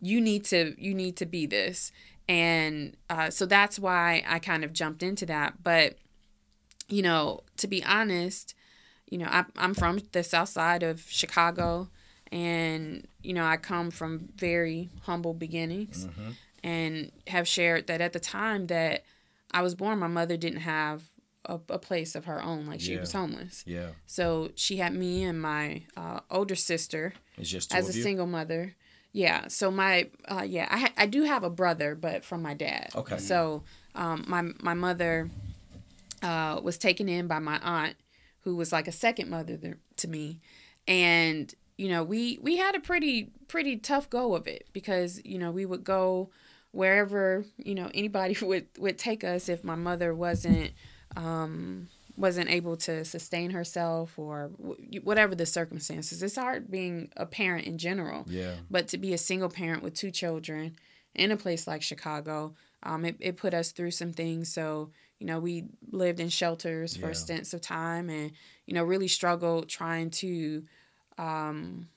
you 0.00 0.20
need 0.20 0.44
to 0.46 0.74
you 0.78 0.94
need 0.94 1.16
to 1.16 1.26
be 1.26 1.46
this. 1.46 1.90
And 2.28 2.96
uh, 3.08 3.30
so 3.30 3.46
that's 3.46 3.78
why 3.78 4.22
I 4.28 4.38
kind 4.38 4.62
of 4.62 4.74
jumped 4.74 5.02
into 5.02 5.24
that. 5.26 5.62
But, 5.62 5.96
you 6.88 7.00
know, 7.00 7.40
to 7.56 7.66
be 7.66 7.82
honest, 7.82 8.54
you 9.08 9.16
know, 9.16 9.26
I, 9.26 9.46
I'm 9.56 9.72
from 9.72 10.00
the 10.12 10.22
south 10.22 10.50
side 10.50 10.82
of 10.82 11.06
Chicago. 11.08 11.88
And, 12.30 13.08
you 13.22 13.32
know, 13.32 13.46
I 13.46 13.56
come 13.56 13.90
from 13.90 14.28
very 14.36 14.90
humble 15.04 15.32
beginnings 15.32 16.06
and 16.64 17.10
have 17.28 17.46
shared 17.48 17.86
that 17.86 18.00
at 18.00 18.12
the 18.12 18.20
time 18.20 18.66
that 18.68 19.04
I 19.50 19.62
was 19.62 19.74
born, 19.74 19.98
my 19.98 20.06
mother 20.08 20.36
didn't 20.36 20.60
have 20.60 21.02
a, 21.44 21.58
a 21.70 21.78
place 21.78 22.14
of 22.14 22.24
her 22.26 22.42
own. 22.42 22.66
Like 22.66 22.80
she 22.80 22.94
Yeah. 22.94 23.00
was 23.00 23.12
homeless. 23.12 23.62
Yeah. 23.66 23.90
So 24.06 24.50
she 24.54 24.76
had 24.78 24.92
me 24.94 25.24
and 25.24 25.40
my 25.40 25.82
uh, 25.96 26.20
older 26.30 26.54
sister 26.56 27.14
as 27.38 27.52
a 27.70 27.78
you. 27.96 28.02
single 28.02 28.26
mother. 28.26 28.74
Yeah. 29.12 29.48
So 29.48 29.70
my 29.70 30.08
uh, 30.26 30.44
yeah, 30.46 30.68
I 30.70 30.78
ha- 30.78 30.92
I 30.96 31.06
do 31.06 31.22
have 31.24 31.44
a 31.44 31.50
brother, 31.50 31.94
but 31.94 32.24
from 32.24 32.42
my 32.42 32.54
dad. 32.54 32.90
Okay. 32.94 33.18
So 33.18 33.62
um, 33.94 34.24
my 34.28 34.42
my 34.60 34.74
mother 34.74 35.30
uh, 36.22 36.60
was 36.62 36.76
taken 36.78 37.08
in 37.08 37.26
by 37.26 37.38
my 37.38 37.58
aunt, 37.62 37.96
who 38.40 38.56
was 38.56 38.72
like 38.72 38.88
a 38.88 38.92
second 38.92 39.30
mother 39.30 39.56
th- 39.56 39.76
to 39.96 40.08
me, 40.08 40.40
and 40.86 41.54
you 41.76 41.88
know 41.88 42.02
we 42.04 42.38
we 42.42 42.56
had 42.58 42.74
a 42.74 42.80
pretty 42.80 43.30
pretty 43.46 43.76
tough 43.76 44.10
go 44.10 44.34
of 44.34 44.46
it 44.46 44.66
because 44.72 45.20
you 45.24 45.38
know 45.38 45.50
we 45.50 45.64
would 45.64 45.84
go 45.84 46.28
wherever 46.72 47.44
you 47.56 47.74
know 47.74 47.90
anybody 47.94 48.36
would 48.44 48.66
would 48.78 48.98
take 48.98 49.24
us 49.24 49.48
if 49.48 49.64
my 49.64 49.74
mother 49.74 50.14
wasn't 50.14 50.70
um 51.16 51.88
wasn't 52.16 52.50
able 52.50 52.76
to 52.76 53.04
sustain 53.04 53.50
herself 53.52 54.18
or 54.18 54.50
w- 54.60 55.00
whatever 55.02 55.34
the 55.34 55.46
circumstances 55.46 56.22
it's 56.22 56.36
hard 56.36 56.70
being 56.70 57.08
a 57.16 57.24
parent 57.24 57.66
in 57.66 57.78
general 57.78 58.24
Yeah. 58.28 58.56
but 58.70 58.88
to 58.88 58.98
be 58.98 59.14
a 59.14 59.18
single 59.18 59.48
parent 59.48 59.82
with 59.82 59.94
two 59.94 60.10
children 60.10 60.76
in 61.14 61.30
a 61.30 61.36
place 61.36 61.66
like 61.66 61.82
chicago 61.82 62.54
um, 62.82 63.04
it, 63.04 63.16
it 63.20 63.36
put 63.36 63.54
us 63.54 63.72
through 63.72 63.90
some 63.92 64.12
things 64.12 64.52
so 64.52 64.90
you 65.18 65.26
know 65.26 65.38
we 65.40 65.64
lived 65.90 66.20
in 66.20 66.28
shelters 66.28 66.96
for 66.96 67.08
Yeah. 67.08 67.12
stints 67.14 67.54
of 67.54 67.60
time 67.60 68.10
and 68.10 68.32
you 68.66 68.74
know 68.74 68.84
really 68.84 69.08
struggled 69.08 69.68
trying 69.68 70.10
to 70.10 70.64
um, 71.16 71.88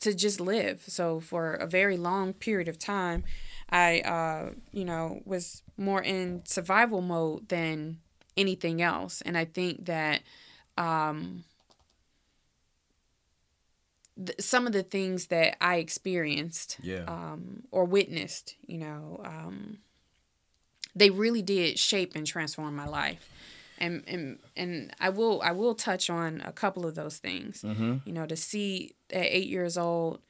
to 0.00 0.14
just 0.14 0.40
live. 0.40 0.82
So 0.86 1.20
for 1.20 1.52
a 1.54 1.66
very 1.66 1.96
long 1.96 2.32
period 2.32 2.68
of 2.68 2.78
time, 2.78 3.24
I 3.70 4.00
uh, 4.00 4.50
you 4.72 4.84
know 4.84 5.20
was 5.24 5.62
more 5.76 6.02
in 6.02 6.42
survival 6.44 7.00
mode 7.00 7.48
than 7.48 7.98
anything 8.36 8.82
else, 8.82 9.20
and 9.22 9.36
I 9.36 9.44
think 9.44 9.86
that 9.86 10.22
um, 10.78 11.44
th- 14.24 14.40
some 14.40 14.66
of 14.66 14.72
the 14.72 14.82
things 14.82 15.26
that 15.28 15.56
I 15.60 15.76
experienced 15.76 16.78
Yeah. 16.82 17.04
um, 17.06 17.64
or 17.70 17.84
witnessed, 17.84 18.56
you 18.66 18.78
know, 18.78 19.20
um, 19.24 19.78
they 20.94 21.10
really 21.10 21.42
did 21.42 21.78
shape 21.78 22.12
and 22.16 22.26
transform 22.26 22.74
my 22.74 22.86
life. 22.86 23.28
And, 23.78 24.04
and 24.06 24.38
and 24.56 24.94
I 25.00 25.08
will 25.08 25.40
I 25.40 25.52
will 25.52 25.74
touch 25.74 26.10
on 26.10 26.42
a 26.44 26.52
couple 26.52 26.84
of 26.84 26.94
those 26.94 27.16
things. 27.16 27.62
mm-hmm. 27.62 27.96
You 28.04 28.12
know, 28.12 28.26
to 28.26 28.36
see 28.36 28.94
at 29.10 29.24
eight 29.24 29.46
years 29.48 29.78
old, 29.78 30.20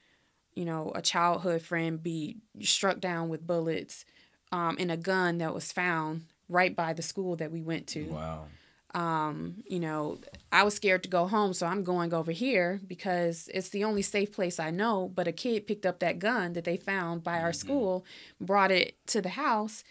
you 0.60 0.66
know, 0.66 0.92
a 0.94 1.00
childhood 1.00 1.62
friend 1.62 2.02
be 2.02 2.36
struck 2.60 3.00
down 3.00 3.30
with 3.30 3.46
bullets, 3.46 4.04
um, 4.52 4.76
in 4.76 4.90
a 4.90 4.96
gun 4.96 5.38
that 5.38 5.54
was 5.54 5.72
found 5.72 6.12
right 6.48 6.74
by 6.76 6.92
the 6.92 7.02
school 7.02 7.36
that 7.36 7.50
we 7.50 7.62
went 7.62 7.86
to 7.86 8.02
Wow. 8.04 8.46
um, 8.94 9.62
you 9.66 9.80
know, 9.80 10.18
I 10.52 10.62
was 10.64 10.74
scared 10.74 11.02
to 11.04 11.08
go 11.08 11.26
home, 11.28 11.52
so 11.54 11.66
I'm 11.66 11.84
going 11.84 12.12
over 12.12 12.32
here 12.32 12.80
because 12.86 13.48
it's 13.54 13.70
the 13.70 13.84
only 13.84 14.02
safe 14.02 14.32
place 14.32 14.58
I 14.58 14.70
know. 14.70 15.10
But 15.14 15.28
a 15.28 15.32
kid 15.32 15.66
picked 15.66 15.86
up 15.86 16.00
that 16.00 16.18
gun 16.18 16.52
that 16.54 16.64
they 16.64 16.76
found 16.76 17.22
by 17.22 17.40
our 17.40 17.52
school, 17.52 18.04
brought 18.40 18.72
it 18.72 18.96
to 19.12 19.22
the 19.22 19.30
house, 19.30 19.84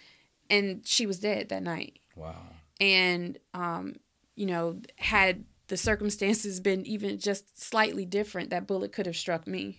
and 0.49 0.85
she 0.85 1.05
was 1.05 1.19
dead 1.19 1.49
that 1.49 1.63
night. 1.63 1.93
Wow. 2.15 2.35
And, 2.81 3.38
um, 3.53 3.95
you 4.35 4.45
know, 4.45 4.81
had 4.97 5.45
the 5.67 5.77
circumstances 5.77 6.59
been 6.59 6.85
even 6.85 7.19
just 7.19 7.43
slightly 7.61 8.05
different, 8.05 8.49
that 8.49 8.67
bullet 8.67 8.91
could 8.91 9.05
have 9.05 9.15
struck 9.17 9.47
me. 9.47 9.77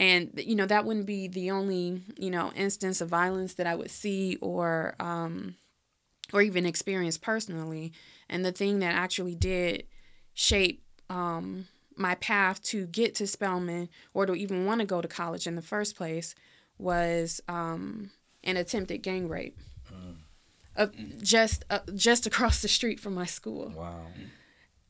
And, 0.00 0.30
you 0.42 0.54
know, 0.54 0.64
that 0.64 0.86
wouldn't 0.86 1.04
be 1.04 1.28
the 1.28 1.50
only, 1.50 2.00
you 2.18 2.30
know, 2.30 2.52
instance 2.56 3.02
of 3.02 3.10
violence 3.10 3.52
that 3.54 3.66
I 3.66 3.74
would 3.74 3.90
see 3.90 4.38
or, 4.40 4.94
um, 4.98 5.56
or 6.32 6.40
even 6.40 6.64
experience 6.64 7.18
personally. 7.18 7.92
And 8.26 8.42
the 8.42 8.50
thing 8.50 8.78
that 8.78 8.94
actually 8.94 9.34
did 9.34 9.84
shape 10.32 10.82
um, 11.10 11.66
my 11.96 12.14
path 12.14 12.62
to 12.62 12.86
get 12.86 13.14
to 13.16 13.26
Spelman 13.26 13.90
or 14.14 14.24
to 14.24 14.34
even 14.34 14.64
want 14.64 14.80
to 14.80 14.86
go 14.86 15.02
to 15.02 15.06
college 15.06 15.46
in 15.46 15.54
the 15.54 15.60
first 15.60 15.96
place 15.96 16.34
was 16.78 17.42
um, 17.46 18.10
an 18.42 18.56
attempted 18.56 19.02
gang 19.02 19.28
rape. 19.28 19.58
Uh, 20.76 20.86
just 21.20 21.64
uh, 21.68 21.80
just 21.94 22.26
across 22.26 22.62
the 22.62 22.68
street 22.68 23.00
from 23.00 23.12
my 23.12 23.26
school 23.26 23.74
Wow. 23.76 24.06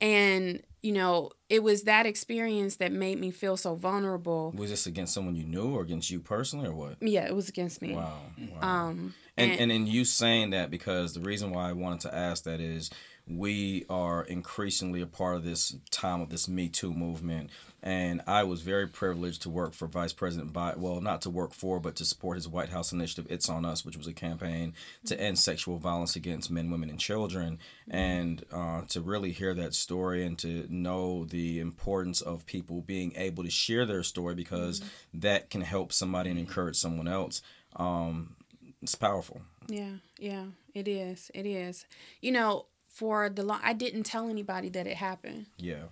And 0.00 0.62
you 0.83 0.92
know 0.92 1.30
it 1.49 1.62
was 1.62 1.83
that 1.85 2.07
experience 2.07 2.76
that 2.76 2.90
made 2.92 3.19
me 3.21 3.30
feel 3.30 3.57
so 3.57 3.75
vulnerable 3.75 4.52
Was 4.57 4.71
this 4.71 4.87
against 4.87 5.12
someone 5.14 5.37
you 5.37 5.45
knew 5.45 5.75
or 5.75 5.83
against 5.83 6.11
you 6.11 6.21
personally 6.21 6.66
or 6.69 6.75
what? 6.75 6.97
yeah 7.02 7.26
it 7.26 7.35
was 7.35 7.49
against 7.49 7.83
me 7.83 7.95
Wow. 7.95 8.19
wow. 8.61 8.69
um 8.88 9.14
and, 9.37 9.52
and- 9.52 9.61
and 9.61 9.73
in 9.73 9.87
you 9.87 10.04
saying 10.04 10.50
that 10.50 10.71
because 10.71 11.12
the 11.14 11.21
reason 11.21 11.50
why 11.50 11.69
I 11.69 11.73
wanted 11.73 12.00
to 12.00 12.14
ask 12.14 12.45
that 12.45 12.61
is 12.61 12.90
we 13.31 13.85
are 13.89 14.23
increasingly 14.25 15.01
a 15.01 15.07
part 15.07 15.37
of 15.37 15.45
this 15.45 15.77
time 15.91 16.21
of 16.21 16.31
this 16.31 16.49
Me 16.49 16.69
Too 16.69 16.93
movement, 16.93 17.51
and 17.83 18.21
I 18.27 18.43
was 18.43 18.63
very 18.63 18.87
privileged 18.87 19.43
to 19.43 19.51
work 19.51 19.73
for 19.73 19.87
Vice 19.87 20.13
President 20.13 20.53
Biden. 20.53 20.79
Well, 20.79 21.01
not 21.01 21.23
to 21.23 21.31
work 21.31 21.55
for, 21.55 21.81
but 21.81 21.97
to 21.97 22.05
support 22.05 22.37
his 22.37 22.49
White 22.49 22.71
House 22.71 22.93
initiative, 22.93 23.27
"It's 23.31 23.49
on 23.49 23.65
Us," 23.65 23.85
which 23.85 23.97
was 23.97 24.07
a 24.07 24.13
campaign 24.13 24.75
to 25.07 25.19
end 25.21 25.39
sexual 25.39 25.79
violence 25.79 26.17
against 26.17 26.51
men, 26.51 26.71
women, 26.71 26.91
and 26.91 26.99
children. 26.99 27.59
And 27.89 28.45
uh, 28.53 28.83
to 28.89 29.01
really 29.01 29.33
hear 29.33 29.55
that 29.55 29.75
story 29.75 30.25
and 30.25 30.39
to 30.41 30.67
know 30.69 31.25
the 31.25 31.61
importance 31.61 32.21
of 32.21 32.47
people 32.47 32.83
being 32.83 33.13
able 33.17 33.45
to 33.45 33.51
share 33.51 33.87
their 33.87 34.03
story 34.03 34.35
because 34.35 34.83
that 35.15 35.51
can 35.51 35.61
help 35.61 35.93
somebody 35.93 36.31
and 36.31 36.39
encourage 36.39 36.77
someone 36.77 37.09
else. 37.09 37.43
Um, 37.77 38.37
it's 38.83 38.95
powerful. 38.95 39.43
Yeah, 39.69 39.97
yeah, 40.19 40.47
it 40.75 40.89
is. 40.89 41.31
It 41.35 41.47
is. 41.47 41.87
You 42.21 42.33
know, 42.33 42.67
for 42.93 43.29
the 43.31 43.43
long, 43.43 43.61
I 43.63 43.73
didn't 43.73 44.03
tell 44.05 44.29
anybody 44.29 44.69
that 44.71 44.87
it 44.87 44.97
happened 44.97 45.47
Yeah. 45.57 45.85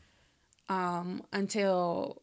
um, 0.68 1.22
until 1.32 2.22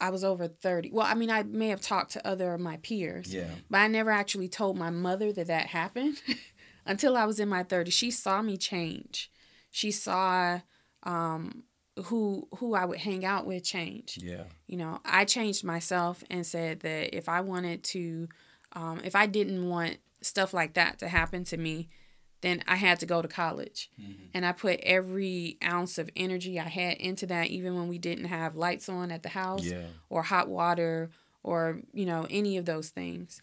I 0.00 0.10
was 0.10 0.24
over 0.24 0.48
thirty. 0.48 0.90
Well, 0.90 1.06
I 1.06 1.14
mean, 1.14 1.30
I 1.30 1.42
may 1.42 1.68
have 1.68 1.80
talked 1.80 2.12
to 2.12 2.26
other 2.26 2.54
of 2.54 2.60
my 2.60 2.76
peers, 2.78 3.32
Yeah. 3.34 3.50
but 3.68 3.78
I 3.78 3.86
never 3.88 4.10
actually 4.10 4.48
told 4.48 4.78
my 4.78 4.90
mother 4.90 5.32
that 5.32 5.46
that 5.48 5.66
happened 5.66 6.20
until 6.86 7.16
I 7.16 7.24
was 7.26 7.38
in 7.40 7.48
my 7.48 7.62
thirties. 7.62 7.94
She 7.94 8.10
saw 8.10 8.40
me 8.42 8.56
change. 8.56 9.30
She 9.70 9.90
saw 9.90 10.60
um, 11.02 11.64
who 12.04 12.48
who 12.58 12.74
I 12.74 12.84
would 12.86 12.98
hang 13.00 13.24
out 13.24 13.46
with 13.46 13.62
change. 13.64 14.18
Yeah. 14.22 14.44
you 14.66 14.76
know 14.76 15.00
i 15.04 15.24
changed 15.24 15.64
myself 15.64 16.22
and 16.30 16.46
said 16.46 16.80
that 16.80 17.14
if 17.14 17.28
i 17.28 17.40
wanted 17.40 17.82
to 17.82 18.28
um, 18.72 19.00
if 19.04 19.14
i 19.16 19.26
didn't 19.26 19.68
want 19.68 19.96
stuff 20.22 20.54
like 20.54 20.74
that 20.74 20.98
to 21.00 21.08
happen 21.08 21.44
to 21.44 21.56
me 21.56 21.88
then 22.42 22.62
i 22.66 22.76
had 22.76 22.98
to 23.00 23.06
go 23.06 23.20
to 23.22 23.28
college 23.28 23.90
and 24.34 24.44
i 24.46 24.52
put 24.52 24.78
every 24.82 25.58
ounce 25.64 25.98
of 25.98 26.08
energy 26.16 26.58
i 26.58 26.68
had 26.68 26.96
into 26.98 27.26
that 27.26 27.48
even 27.48 27.74
when 27.74 27.88
we 27.88 27.98
didn't 27.98 28.26
have 28.26 28.54
lights 28.56 28.88
on 28.88 29.10
at 29.10 29.22
the 29.22 29.28
house 29.30 29.64
Yeah. 29.64 29.86
or 30.08 30.22
hot 30.22 30.48
water 30.48 31.10
or 31.42 31.80
you 31.92 32.06
know 32.06 32.26
any 32.30 32.56
of 32.56 32.64
those 32.64 32.88
things 32.90 33.40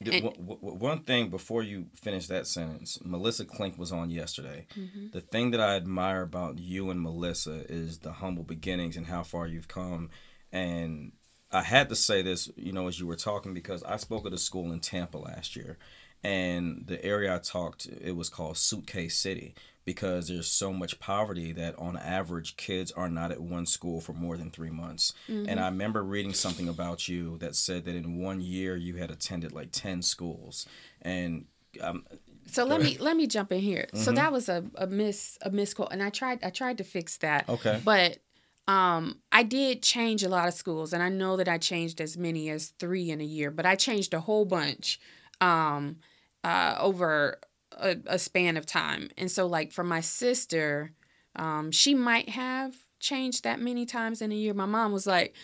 And- 0.00 0.32
one 0.38 1.02
thing 1.02 1.28
before 1.28 1.64
you 1.64 1.86
finish 1.92 2.28
that 2.28 2.46
sentence, 2.46 3.00
Melissa 3.04 3.44
Clink 3.44 3.76
was 3.76 3.90
on 3.90 4.10
yesterday. 4.10 4.66
Mm-hmm. 4.76 5.08
The 5.10 5.20
thing 5.20 5.50
that 5.50 5.60
I 5.60 5.74
admire 5.74 6.22
about 6.22 6.60
you 6.60 6.90
and 6.90 7.02
Melissa 7.02 7.64
is 7.68 7.98
the 7.98 8.12
humble 8.12 8.44
beginnings 8.44 8.96
and 8.96 9.06
how 9.06 9.24
far 9.24 9.48
you've 9.48 9.66
come. 9.66 10.10
And 10.52 11.10
I 11.50 11.62
had 11.62 11.88
to 11.88 11.96
say 11.96 12.22
this, 12.22 12.48
you 12.54 12.70
know, 12.72 12.86
as 12.86 13.00
you 13.00 13.08
were 13.08 13.16
talking, 13.16 13.54
because 13.54 13.82
I 13.82 13.96
spoke 13.96 14.24
at 14.24 14.32
a 14.32 14.38
school 14.38 14.70
in 14.70 14.78
Tampa 14.78 15.18
last 15.18 15.56
year. 15.56 15.78
And 16.24 16.84
the 16.86 17.02
area 17.04 17.34
I 17.34 17.38
talked, 17.38 17.86
it 17.86 18.16
was 18.16 18.28
called 18.28 18.56
Suitcase 18.56 19.16
City 19.16 19.54
because 19.84 20.28
there's 20.28 20.50
so 20.50 20.72
much 20.72 21.00
poverty 21.00 21.52
that 21.52 21.78
on 21.78 21.96
average 21.96 22.56
kids 22.56 22.92
are 22.92 23.08
not 23.08 23.30
at 23.30 23.40
one 23.40 23.64
school 23.64 24.00
for 24.00 24.12
more 24.12 24.36
than 24.36 24.50
three 24.50 24.68
months. 24.70 25.14
And 25.28 25.58
I 25.58 25.66
remember 25.66 26.02
reading 26.02 26.34
something 26.34 26.68
about 26.68 27.08
you 27.08 27.38
that 27.38 27.54
said 27.56 27.84
that 27.86 27.94
in 27.94 28.18
one 28.18 28.40
year 28.42 28.76
you 28.76 28.96
had 28.96 29.10
attended 29.10 29.52
like 29.52 29.68
10 29.72 30.02
schools. 30.02 30.66
And 31.00 31.46
um, 31.80 32.04
so 32.50 32.64
let 32.64 32.80
me 32.82 32.96
let 32.98 33.16
me 33.16 33.26
jump 33.26 33.52
in 33.52 33.60
here 33.60 33.86
so 33.92 34.10
that 34.12 34.32
was 34.32 34.48
a, 34.48 34.64
a 34.76 34.86
miss 34.86 35.36
a 35.42 35.50
misquote 35.50 35.88
and 35.92 36.02
i 36.02 36.08
tried 36.08 36.42
i 36.42 36.48
tried 36.48 36.78
to 36.78 36.82
fix 36.84 37.18
that 37.18 37.46
Okay. 37.46 37.78
but 37.84 38.18
um 38.66 39.18
i 39.30 39.42
did 39.42 39.82
change 39.82 40.22
a 40.22 40.30
lot 40.30 40.48
of 40.48 40.54
schools 40.54 40.94
and 40.94 41.02
i 41.02 41.10
know 41.10 41.36
that 41.36 41.46
i 41.46 41.58
changed 41.58 42.00
as 42.00 42.16
many 42.16 42.48
as 42.48 42.68
three 42.78 43.10
in 43.10 43.20
a 43.20 43.24
year 43.24 43.50
but 43.50 43.66
i 43.66 43.76
changed 43.76 44.14
a 44.14 44.20
whole 44.20 44.46
bunch 44.46 44.98
um 45.40 45.96
uh 46.44 46.76
over 46.80 47.38
a, 47.76 47.96
a 48.06 48.18
span 48.18 48.56
of 48.56 48.66
time. 48.66 49.10
And 49.16 49.30
so 49.30 49.46
like 49.46 49.72
for 49.72 49.84
my 49.84 50.00
sister 50.00 50.92
um 51.36 51.70
she 51.70 51.94
might 51.94 52.28
have 52.30 52.74
changed 53.00 53.44
that 53.44 53.60
many 53.60 53.86
times 53.86 54.22
in 54.22 54.32
a 54.32 54.34
year. 54.34 54.54
My 54.54 54.66
mom 54.66 54.92
was 54.92 55.06
like 55.06 55.34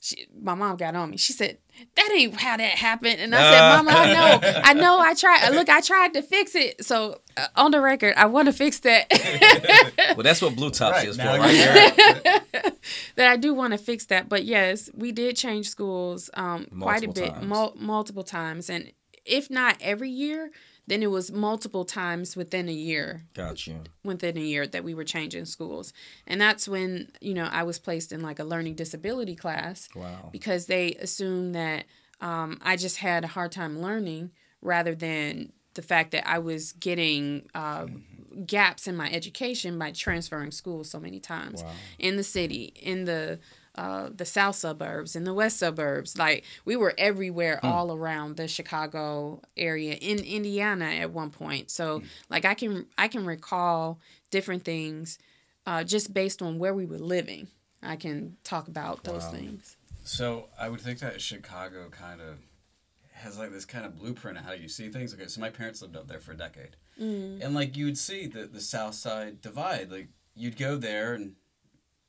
she, 0.00 0.26
my 0.40 0.54
mom 0.54 0.76
got 0.76 0.94
on 0.96 1.10
me. 1.10 1.16
She 1.18 1.32
said, 1.32 1.58
"That 1.94 2.10
ain't 2.12 2.40
how 2.40 2.56
that 2.56 2.72
happened." 2.78 3.20
And 3.20 3.34
I 3.34 3.50
said, 3.52 3.68
"Mama, 3.76 3.90
I 3.92 4.12
know, 4.12 4.60
I 4.64 4.72
know. 4.72 4.98
I 4.98 5.14
tried. 5.14 5.50
Look, 5.50 5.68
I 5.68 5.80
tried 5.80 6.14
to 6.14 6.22
fix 6.22 6.54
it. 6.54 6.84
So 6.84 7.20
uh, 7.36 7.46
on 7.56 7.70
the 7.70 7.80
record, 7.80 8.14
I 8.16 8.26
want 8.26 8.46
to 8.46 8.52
fix 8.52 8.80
that. 8.80 9.06
well, 10.16 10.24
that's 10.24 10.40
what 10.40 10.56
Blue 10.56 10.70
Tops 10.70 10.98
Right, 10.98 11.08
is 11.08 11.16
for, 11.16 11.22
now 11.22 11.38
right 11.38 11.54
that 13.16 13.28
I 13.30 13.36
do 13.36 13.52
want 13.52 13.72
to 13.72 13.78
fix 13.78 14.06
that. 14.06 14.28
But 14.28 14.44
yes, 14.44 14.88
we 14.94 15.12
did 15.12 15.36
change 15.36 15.68
schools 15.68 16.30
um, 16.34 16.66
quite 16.80 17.04
a 17.04 17.08
bit, 17.08 17.34
times. 17.34 17.46
mul- 17.46 17.76
multiple 17.78 18.24
times, 18.24 18.70
and 18.70 18.90
if 19.26 19.50
not 19.50 19.76
every 19.80 20.10
year, 20.10 20.50
then 20.90 21.02
it 21.02 21.10
was 21.10 21.30
multiple 21.32 21.84
times 21.84 22.36
within 22.36 22.68
a 22.68 22.72
year 22.90 23.24
Gotcha. 23.34 23.80
within 24.04 24.36
a 24.36 24.40
year 24.40 24.66
that 24.66 24.84
we 24.84 24.92
were 24.94 25.04
changing 25.04 25.44
schools 25.46 25.92
and 26.26 26.40
that's 26.40 26.68
when 26.68 27.08
you 27.20 27.32
know 27.34 27.48
i 27.52 27.62
was 27.62 27.78
placed 27.78 28.12
in 28.12 28.20
like 28.20 28.38
a 28.38 28.44
learning 28.44 28.74
disability 28.74 29.36
class 29.36 29.88
Wow. 29.94 30.28
because 30.32 30.66
they 30.66 30.94
assumed 31.06 31.54
that 31.54 31.84
um, 32.20 32.58
i 32.62 32.76
just 32.76 32.98
had 32.98 33.24
a 33.24 33.28
hard 33.28 33.52
time 33.52 33.80
learning 33.80 34.30
rather 34.62 34.94
than 34.94 35.52
the 35.74 35.82
fact 35.82 36.10
that 36.10 36.28
i 36.28 36.38
was 36.38 36.72
getting 36.72 37.48
uh, 37.54 37.86
gaps 38.46 38.86
in 38.86 38.96
my 38.96 39.10
education 39.10 39.78
by 39.78 39.90
transferring 39.92 40.50
schools 40.50 40.90
so 40.90 41.00
many 41.00 41.20
times 41.20 41.62
Wow. 41.62 41.70
in 41.98 42.16
the 42.16 42.22
city 42.24 42.72
in 42.80 43.04
the 43.04 43.38
uh, 43.76 44.08
the 44.14 44.24
south 44.24 44.56
suburbs 44.56 45.14
and 45.16 45.26
the 45.26 45.34
west 45.34 45.58
suburbs. 45.58 46.18
Like 46.18 46.44
we 46.64 46.76
were 46.76 46.94
everywhere 46.98 47.60
all 47.64 47.92
around 47.92 48.36
the 48.36 48.48
chicago 48.48 49.40
area 49.56 49.94
in 49.94 50.18
indiana 50.18 50.86
at 50.86 51.10
one 51.12 51.30
point. 51.30 51.70
So 51.70 52.02
like 52.28 52.44
i 52.44 52.54
can 52.54 52.86
i 52.98 53.08
can 53.08 53.24
recall 53.24 54.00
different 54.30 54.64
things 54.64 55.18
uh, 55.66 55.84
just 55.84 56.12
based 56.14 56.40
on 56.42 56.58
where 56.58 56.72
we 56.74 56.86
were 56.86 56.98
living. 56.98 57.46
I 57.82 57.96
can 57.96 58.36
talk 58.44 58.66
about 58.68 59.04
those 59.04 59.24
Wow. 59.24 59.30
things. 59.38 59.76
So 60.04 60.48
I 60.58 60.68
would 60.68 60.80
think 60.80 60.98
that 61.00 61.20
Chicago 61.20 61.88
kind 61.90 62.20
of 62.20 62.38
has 63.12 63.38
like 63.38 63.52
this 63.52 63.66
kind 63.66 63.84
of 63.84 63.98
blueprint 63.98 64.38
of 64.38 64.44
how 64.44 64.52
you 64.52 64.68
see 64.68 64.88
things. 64.88 65.12
Okay, 65.14 65.26
so 65.26 65.40
my 65.40 65.50
parents 65.50 65.82
lived 65.82 65.96
up 65.96 66.08
there 66.08 66.18
for 66.20 66.32
a 66.32 66.36
decade, 66.36 66.76
and 66.98 67.54
like 67.54 67.76
you 67.76 67.84
would 67.84 67.98
see 67.98 68.26
the 68.26 68.46
the 68.46 68.60
South 68.60 68.94
Side 68.94 69.40
divide. 69.42 69.90
Like 69.92 70.08
you'd 70.34 70.56
go 70.56 70.76
there, 70.76 71.12
and 71.14 71.34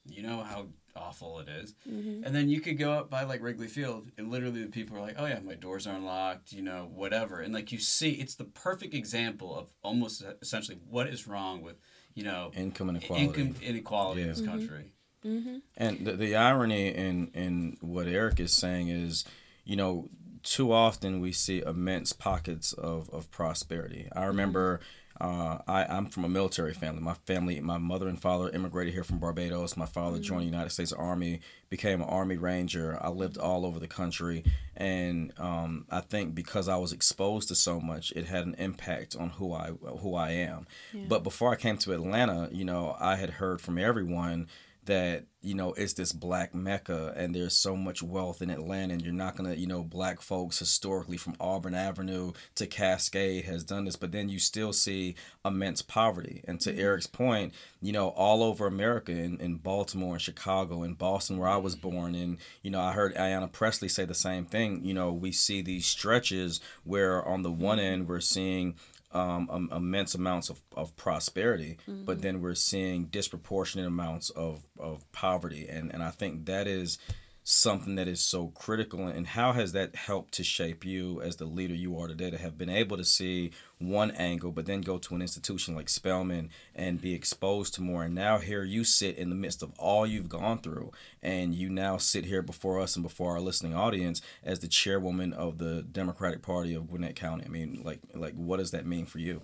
you 0.05 0.23
know 0.23 0.41
how 0.43 0.67
awful 0.95 1.39
it 1.39 1.47
is. 1.49 1.73
Mm-hmm. 1.89 2.23
and 2.23 2.35
then 2.35 2.49
you 2.49 2.61
could 2.61 2.77
go 2.77 2.91
up 2.91 3.09
by 3.09 3.23
like 3.23 3.41
Wrigley 3.41 3.67
Field, 3.67 4.09
and 4.17 4.29
literally 4.31 4.63
the 4.63 4.69
people 4.69 4.97
are 4.97 5.01
like, 5.01 5.15
"Oh 5.17 5.25
yeah, 5.25 5.39
my 5.39 5.55
doors 5.55 5.87
are 5.87 5.95
unlocked," 5.95 6.51
you 6.53 6.61
know, 6.61 6.89
whatever. 6.93 7.39
And 7.41 7.53
like 7.53 7.71
you 7.71 7.79
see, 7.79 8.11
it's 8.11 8.35
the 8.35 8.45
perfect 8.45 8.93
example 8.93 9.57
of 9.57 9.69
almost 9.83 10.23
essentially 10.41 10.77
what 10.89 11.07
is 11.07 11.27
wrong 11.27 11.61
with 11.61 11.75
you 12.13 12.23
know 12.23 12.51
Income 12.55 12.89
inequality. 12.89 13.25
income 13.25 13.55
inequality 13.61 14.21
in 14.21 14.27
Yeah. 14.27 14.33
this 14.33 14.41
country. 14.45 14.93
Mm-hmm. 15.25 15.57
And 15.77 16.05
the, 16.05 16.13
the 16.13 16.35
irony 16.35 16.87
in 16.93 17.27
in 17.33 17.77
what 17.81 18.07
Eric 18.07 18.39
is 18.39 18.53
saying 18.53 18.87
is, 18.89 19.23
you 19.63 19.75
know, 19.75 20.09
too 20.43 20.71
often 20.73 21.21
we 21.21 21.31
see 21.31 21.61
immense 21.61 22.11
pockets 22.11 22.73
of, 22.73 23.07
of 23.11 23.29
prosperity. 23.29 24.07
I 24.15 24.25
remember 24.25 24.79
uh, 25.21 25.59
I, 25.67 25.85
I'm 25.85 26.07
from 26.07 26.25
a 26.25 26.29
military 26.29 26.73
family. 26.73 26.99
My 26.99 27.13
family, 27.13 27.59
my 27.59 27.77
mother 27.77 28.07
and 28.07 28.19
father 28.19 28.49
immigrated 28.49 28.91
here 28.91 29.03
from 29.03 29.19
Barbados. 29.19 29.77
My 29.77 29.85
father 29.85 30.19
joined 30.19 30.41
the 30.41 30.45
United 30.45 30.71
States 30.71 30.91
Army, 30.91 31.41
became 31.69 32.01
an 32.01 32.09
Army 32.09 32.37
Ranger. 32.37 32.97
I 32.99 33.09
lived 33.09 33.37
all 33.37 33.63
over 33.63 33.79
the 33.79 33.87
country. 33.87 34.43
And 34.75 35.31
um, 35.37 35.85
I 35.91 35.99
think 36.01 36.33
because 36.33 36.67
I 36.67 36.77
was 36.77 36.91
exposed 36.91 37.49
to 37.49 37.55
so 37.55 37.79
much, 37.79 38.11
it 38.13 38.25
had 38.25 38.47
an 38.47 38.55
impact 38.57 39.15
on 39.15 39.29
who 39.29 39.53
I 39.53 39.73
who 39.99 40.15
I 40.15 40.31
am. 40.31 40.65
But 41.07 41.23
before 41.23 41.51
I 41.51 41.55
came 41.55 41.77
to 41.77 41.93
Atlanta, 41.93 42.49
you 42.51 42.65
know, 42.65 42.97
I 42.99 43.15
had 43.15 43.29
heard 43.29 43.61
from 43.61 43.77
everyone 43.77 44.47
that 44.85 45.25
you 45.41 45.53
know 45.53 45.73
it's 45.73 45.93
this 45.93 46.11
black 46.11 46.55
mecca 46.55 47.13
and 47.15 47.35
there's 47.35 47.55
so 47.55 47.75
much 47.75 48.01
wealth 48.01 48.41
in 48.41 48.49
atlanta 48.49 48.93
and 48.93 49.01
you're 49.03 49.13
not 49.13 49.35
gonna 49.35 49.53
you 49.53 49.67
know 49.67 49.83
black 49.83 50.21
folks 50.21 50.59
historically 50.59 51.17
from 51.17 51.35
auburn 51.39 51.75
avenue 51.75 52.31
to 52.55 52.65
cascade 52.65 53.45
has 53.45 53.63
done 53.63 53.85
this 53.85 53.95
but 53.95 54.11
then 54.11 54.29
you 54.29 54.39
still 54.39 54.73
see 54.73 55.15
immense 55.43 55.81
poverty. 55.81 56.41
And 56.47 56.59
to 56.61 56.71
mm-hmm. 56.71 56.79
eric's 56.79 57.07
point 57.07 57.53
you 57.81 57.91
know 57.91 58.09
all 58.09 58.43
over 58.43 58.67
america 58.67 59.11
in, 59.11 59.39
in 59.39 59.55
baltimore 59.55 60.13
and 60.13 60.21
chicago 60.21 60.83
and 60.83 60.97
boston 60.97 61.37
where 61.37 61.49
i 61.49 61.57
was 61.57 61.75
mm-hmm. 61.75 61.89
born 61.89 62.15
and 62.15 62.37
you 62.61 62.71
know 62.71 62.81
i 62.81 62.91
heard 62.91 63.15
ayanna 63.15 63.51
pressley 63.51 63.89
say 63.89 64.05
the 64.05 64.13
same 64.13 64.45
thing. 64.45 64.83
You 64.83 64.93
know 64.93 65.11
we 65.11 65.31
see 65.31 65.61
these 65.61 65.85
stretches 65.85 66.59
where 66.83 67.23
on 67.25 67.43
the 67.43 67.51
one 67.51 67.77
mm-hmm. 67.77 67.87
end 67.87 68.07
we're 68.07 68.19
seeing 68.19 68.75
um, 69.13 69.49
um, 69.51 69.69
immense 69.75 70.15
amounts 70.15 70.49
of, 70.49 70.61
of 70.75 70.95
prosperity, 70.95 71.77
but 71.87 72.21
then 72.21 72.41
we're 72.41 72.55
seeing 72.55 73.05
disproportionate 73.05 73.85
amounts 73.87 74.29
of, 74.29 74.63
of 74.79 75.09
poverty. 75.11 75.67
And, 75.67 75.93
and 75.93 76.01
I 76.01 76.11
think 76.11 76.45
that 76.45 76.67
is 76.67 76.97
something 77.43 77.95
that 77.95 78.07
is 78.07 78.21
so 78.21 78.47
critical. 78.49 79.07
And 79.07 79.25
how 79.25 79.53
has 79.53 79.71
that 79.71 79.95
helped 79.95 80.33
to 80.35 80.43
shape 80.43 80.85
you 80.85 81.21
as 81.21 81.37
the 81.37 81.45
leader 81.45 81.73
you 81.73 81.97
are 81.99 82.07
today 82.07 82.29
to 82.29 82.37
have 82.37 82.57
been 82.57 82.69
able 82.69 82.97
to 82.97 83.03
see 83.03 83.51
one 83.79 84.11
angle, 84.11 84.51
but 84.51 84.67
then 84.67 84.81
go 84.81 84.97
to 84.99 85.15
an 85.15 85.21
institution 85.21 85.75
like 85.75 85.89
Spelman 85.89 86.49
and 86.75 87.01
be 87.01 87.13
exposed 87.13 87.73
to 87.75 87.81
more? 87.81 88.03
And 88.03 88.13
now 88.13 88.37
here 88.37 88.63
you 88.63 88.83
sit 88.83 89.17
in 89.17 89.29
the 89.29 89.35
midst 89.35 89.63
of 89.63 89.71
all 89.79 90.05
you've 90.05 90.29
gone 90.29 90.59
through, 90.59 90.91
and 91.21 91.55
you 91.55 91.69
now 91.69 91.97
sit 91.97 92.25
here 92.25 92.41
before 92.41 92.79
us 92.79 92.95
and 92.95 93.03
before 93.03 93.31
our 93.31 93.41
listening 93.41 93.75
audience 93.75 94.21
as 94.43 94.59
the 94.59 94.67
chairwoman 94.67 95.33
of 95.33 95.57
the 95.57 95.81
Democratic 95.81 96.41
Party 96.41 96.73
of 96.75 96.89
Gwinnett 96.89 97.15
County. 97.15 97.43
I 97.45 97.49
mean, 97.49 97.81
like, 97.83 98.01
like 98.13 98.35
what 98.35 98.57
does 98.57 98.71
that 98.71 98.85
mean 98.85 99.05
for 99.05 99.19
you? 99.19 99.41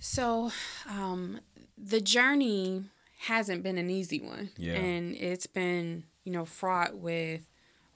So, 0.00 0.50
um, 0.90 1.40
the 1.78 2.00
journey 2.00 2.84
hasn't 3.20 3.62
been 3.62 3.78
an 3.78 3.88
easy 3.88 4.20
one. 4.20 4.50
Yeah. 4.56 4.74
And 4.74 5.14
it's 5.14 5.46
been, 5.46 6.04
you 6.24 6.32
know, 6.32 6.44
fraught 6.44 6.96
with 6.96 7.46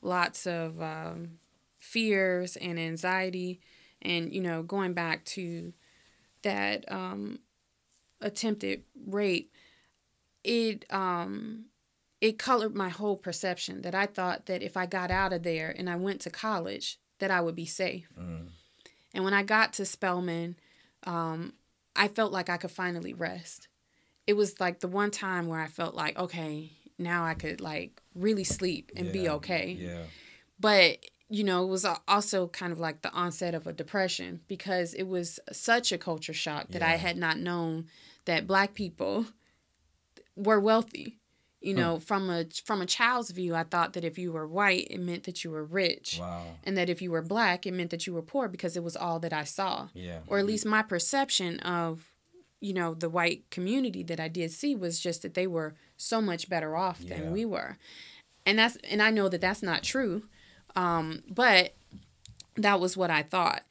lots 0.02 0.46
of 0.46 0.80
um, 0.80 1.38
fears 1.78 2.56
and 2.56 2.78
anxiety. 2.78 3.60
And, 4.00 4.32
you 4.32 4.40
know, 4.40 4.62
going 4.62 4.92
back 4.92 5.24
to 5.26 5.72
that 6.42 6.90
um, 6.90 7.40
attempted 8.20 8.82
rape, 9.06 9.52
it, 10.44 10.84
um, 10.90 11.64
it 12.20 12.38
colored 12.38 12.74
my 12.74 12.88
whole 12.88 13.16
perception 13.16 13.82
that 13.82 13.94
I 13.94 14.06
thought 14.06 14.46
that 14.46 14.62
if 14.62 14.76
I 14.76 14.86
got 14.86 15.10
out 15.10 15.32
of 15.32 15.42
there 15.42 15.74
and 15.76 15.90
I 15.90 15.96
went 15.96 16.20
to 16.22 16.30
college, 16.30 16.98
that 17.18 17.30
I 17.30 17.40
would 17.40 17.56
be 17.56 17.66
safe. 17.66 18.08
And 19.14 19.24
when 19.24 19.34
I 19.34 19.42
got 19.42 19.72
to 19.74 19.84
Spelman, 19.84 20.56
um, 21.04 21.54
I 21.96 22.06
felt 22.08 22.32
like 22.32 22.48
I 22.48 22.56
could 22.56 22.70
finally 22.70 23.12
rest. 23.12 23.66
It 24.26 24.34
was 24.34 24.60
like 24.60 24.80
the 24.80 24.88
one 24.88 25.10
time 25.10 25.48
where 25.48 25.60
I 25.60 25.66
felt 25.66 25.94
like, 25.94 26.16
okay, 26.18 26.72
now 26.98 27.24
I 27.24 27.34
could 27.34 27.60
like 27.60 28.00
really 28.14 28.44
sleep 28.44 28.90
and 28.96 29.12
be 29.12 29.28
okay. 29.28 29.76
Yeah. 29.78 30.02
But, 30.60 30.98
you 31.28 31.44
know, 31.44 31.62
it 31.62 31.68
was 31.68 31.86
also 32.08 32.48
kind 32.48 32.72
of 32.72 32.80
like 32.80 33.02
the 33.02 33.12
onset 33.12 33.54
of 33.54 33.66
a 33.66 33.72
depression 33.72 34.40
because 34.48 34.94
it 34.94 35.04
was 35.06 35.38
such 35.52 35.92
a 35.92 35.98
culture 35.98 36.32
shock 36.32 36.68
that 36.68 36.82
I 36.82 36.96
had 36.96 37.16
not 37.16 37.38
known 37.38 37.86
that 38.24 38.46
black 38.46 38.74
people 38.74 39.26
were 40.36 40.60
wealthy. 40.60 41.18
You 41.60 41.74
know, 41.74 41.98
from 41.98 42.30
a 42.30 42.44
from 42.64 42.80
a 42.80 42.86
child's 42.86 43.32
view, 43.32 43.52
I 43.56 43.64
thought 43.64 43.94
that 43.94 44.04
if 44.04 44.16
you 44.16 44.30
were 44.30 44.46
white, 44.46 44.86
it 44.90 45.00
meant 45.00 45.24
that 45.24 45.42
you 45.42 45.50
were 45.50 45.64
rich 45.64 46.18
Wow. 46.20 46.44
and 46.62 46.78
that 46.78 46.88
if 46.88 47.02
you 47.02 47.10
were 47.10 47.20
black, 47.20 47.66
it 47.66 47.74
meant 47.74 47.90
that 47.90 48.06
you 48.06 48.14
were 48.14 48.22
poor 48.22 48.46
because 48.46 48.76
it 48.76 48.84
was 48.84 48.94
all 48.96 49.18
that 49.18 49.32
I 49.32 49.42
saw. 49.42 49.88
Yeah. 49.92 50.20
Or 50.28 50.38
at 50.38 50.46
least 50.46 50.64
my 50.64 50.82
perception 50.82 51.58
of, 51.60 52.12
you 52.60 52.72
know, 52.74 52.94
the 52.94 53.08
white 53.08 53.48
community 53.50 54.02
that 54.04 54.18
I 54.20 54.28
did 54.28 54.50
see 54.50 54.74
was 54.74 54.98
just 55.00 55.22
that 55.22 55.34
they 55.34 55.46
were 55.46 55.74
so 55.96 56.20
much 56.20 56.48
better 56.48 56.76
off 56.76 57.00
Yeah. 57.00 57.16
than 57.18 57.32
we 57.32 57.44
were. 57.44 57.78
And 58.46 58.58
that's 58.58 58.76
and 58.90 59.02
I 59.02 59.10
know 59.10 59.28
that 59.28 59.40
that's 59.40 59.62
not 59.62 59.82
true. 59.82 60.24
Um, 60.76 61.22
but 61.28 61.74
that 62.56 62.80
was 62.80 62.96
what 62.96 63.10
I 63.10 63.22
thought. 63.22 63.62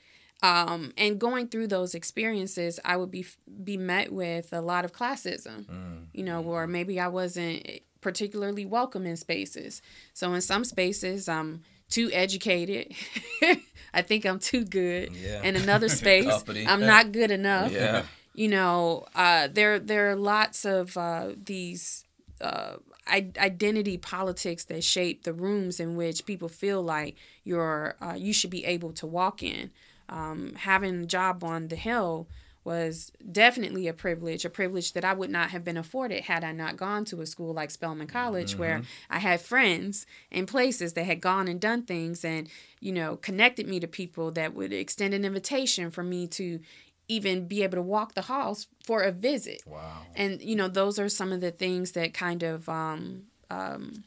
Um, 0.43 0.93
and 0.97 1.19
going 1.19 1.47
through 1.47 1.67
those 1.67 1.95
experiences, 1.95 2.79
I 2.85 2.95
would 2.95 3.09
be 3.11 3.25
be 3.63 3.75
met 3.77 4.13
with 4.13 4.53
a 4.53 4.61
lot 4.61 4.85
of 4.85 4.93
classism, 4.93 5.65
you 6.13 6.23
know, 6.23 6.43
or 6.43 6.67
maybe 6.67 6.99
I 6.99 7.07
wasn't 7.07 7.67
particularly 8.01 8.65
welcome 8.65 9.05
in 9.07 9.17
spaces. 9.17 9.81
So 10.13 10.33
in 10.33 10.41
some 10.41 10.63
spaces, 10.63 11.27
I'm 11.27 11.63
too 11.89 12.11
educated. 12.13 12.93
I 13.93 14.01
think 14.03 14.25
I'm 14.25 14.37
too 14.39 14.63
good. 14.63 15.13
Yeah. 15.15 15.41
In 15.41 15.55
another 15.55 15.89
space, 16.01 16.43
I'm 16.67 16.81
not 16.81 17.11
good 17.11 17.31
enough 17.31 17.71
Yeah. 17.71 18.03
You 18.37 18.47
know 18.47 19.05
uh, 19.15 19.49
there 19.51 19.79
there 19.79 20.09
are 20.11 20.15
lots 20.15 20.63
of 20.63 20.95
uh, 20.95 21.31
these 21.43 22.05
uh, 22.39 22.75
identity 23.09 23.97
politics 23.97 24.63
that 24.65 24.83
shape 24.83 25.23
the 25.23 25.33
rooms 25.33 25.79
in 25.79 25.97
which 25.97 26.25
people 26.25 26.47
feel 26.47 26.81
like 26.81 27.15
you're 27.43 27.95
uh, 27.99 28.13
you 28.15 28.31
should 28.31 28.51
be 28.51 28.63
able 28.63 28.93
to 28.93 29.05
walk 29.07 29.43
in. 29.43 29.71
Um, 30.07 30.53
having 30.55 31.03
a 31.03 31.05
job 31.05 31.43
on 31.43 31.67
the 31.67 31.75
hill 31.75 32.27
was 32.63 33.13
definitely 33.31 33.87
a 33.87 33.93
privilege, 33.93 34.43
a 34.43 34.49
privilege 34.49 34.91
that 34.91 35.05
I 35.05 35.13
would 35.13 35.29
not 35.29 35.51
have 35.51 35.63
been 35.63 35.77
afforded 35.77 36.25
had 36.25 36.43
I 36.43 36.51
not 36.51 36.75
gone 36.75 37.05
to 37.05 37.21
a 37.21 37.25
school 37.25 37.53
like 37.53 37.71
Spelman 37.71 38.07
College, 38.07 38.57
where 38.57 38.81
I 39.09 39.19
had 39.19 39.39
friends 39.39 40.05
in 40.31 40.45
places 40.45 40.91
that 40.93 41.05
had 41.05 41.21
gone 41.21 41.47
and 41.47 41.61
done 41.61 41.83
things 41.83 42.25
and, 42.25 42.49
you 42.81 42.91
know, 42.91 43.15
connected 43.15 43.69
me 43.69 43.79
to 43.79 43.87
people 43.87 44.31
that 44.31 44.53
would 44.53 44.73
extend 44.73 45.13
an 45.13 45.23
invitation 45.23 45.91
for 45.91 46.03
me 46.03 46.27
to 46.27 46.59
even 47.07 47.47
be 47.47 47.63
able 47.63 47.77
to 47.77 47.81
walk 47.81 48.13
the 48.15 48.23
halls 48.23 48.67
for 48.83 49.01
a 49.01 49.11
visit. 49.11 49.61
Wow. 49.65 50.01
And, 50.15 50.41
you 50.41 50.55
know, 50.55 50.67
those 50.67 50.99
are 50.99 51.09
some 51.09 51.31
of 51.31 51.41
the 51.41 51.51
things 51.51 51.93
that 51.93 52.13
kind 52.13 52.43
of, 52.43 52.67
um, 52.67 53.23
um, 53.49 54.03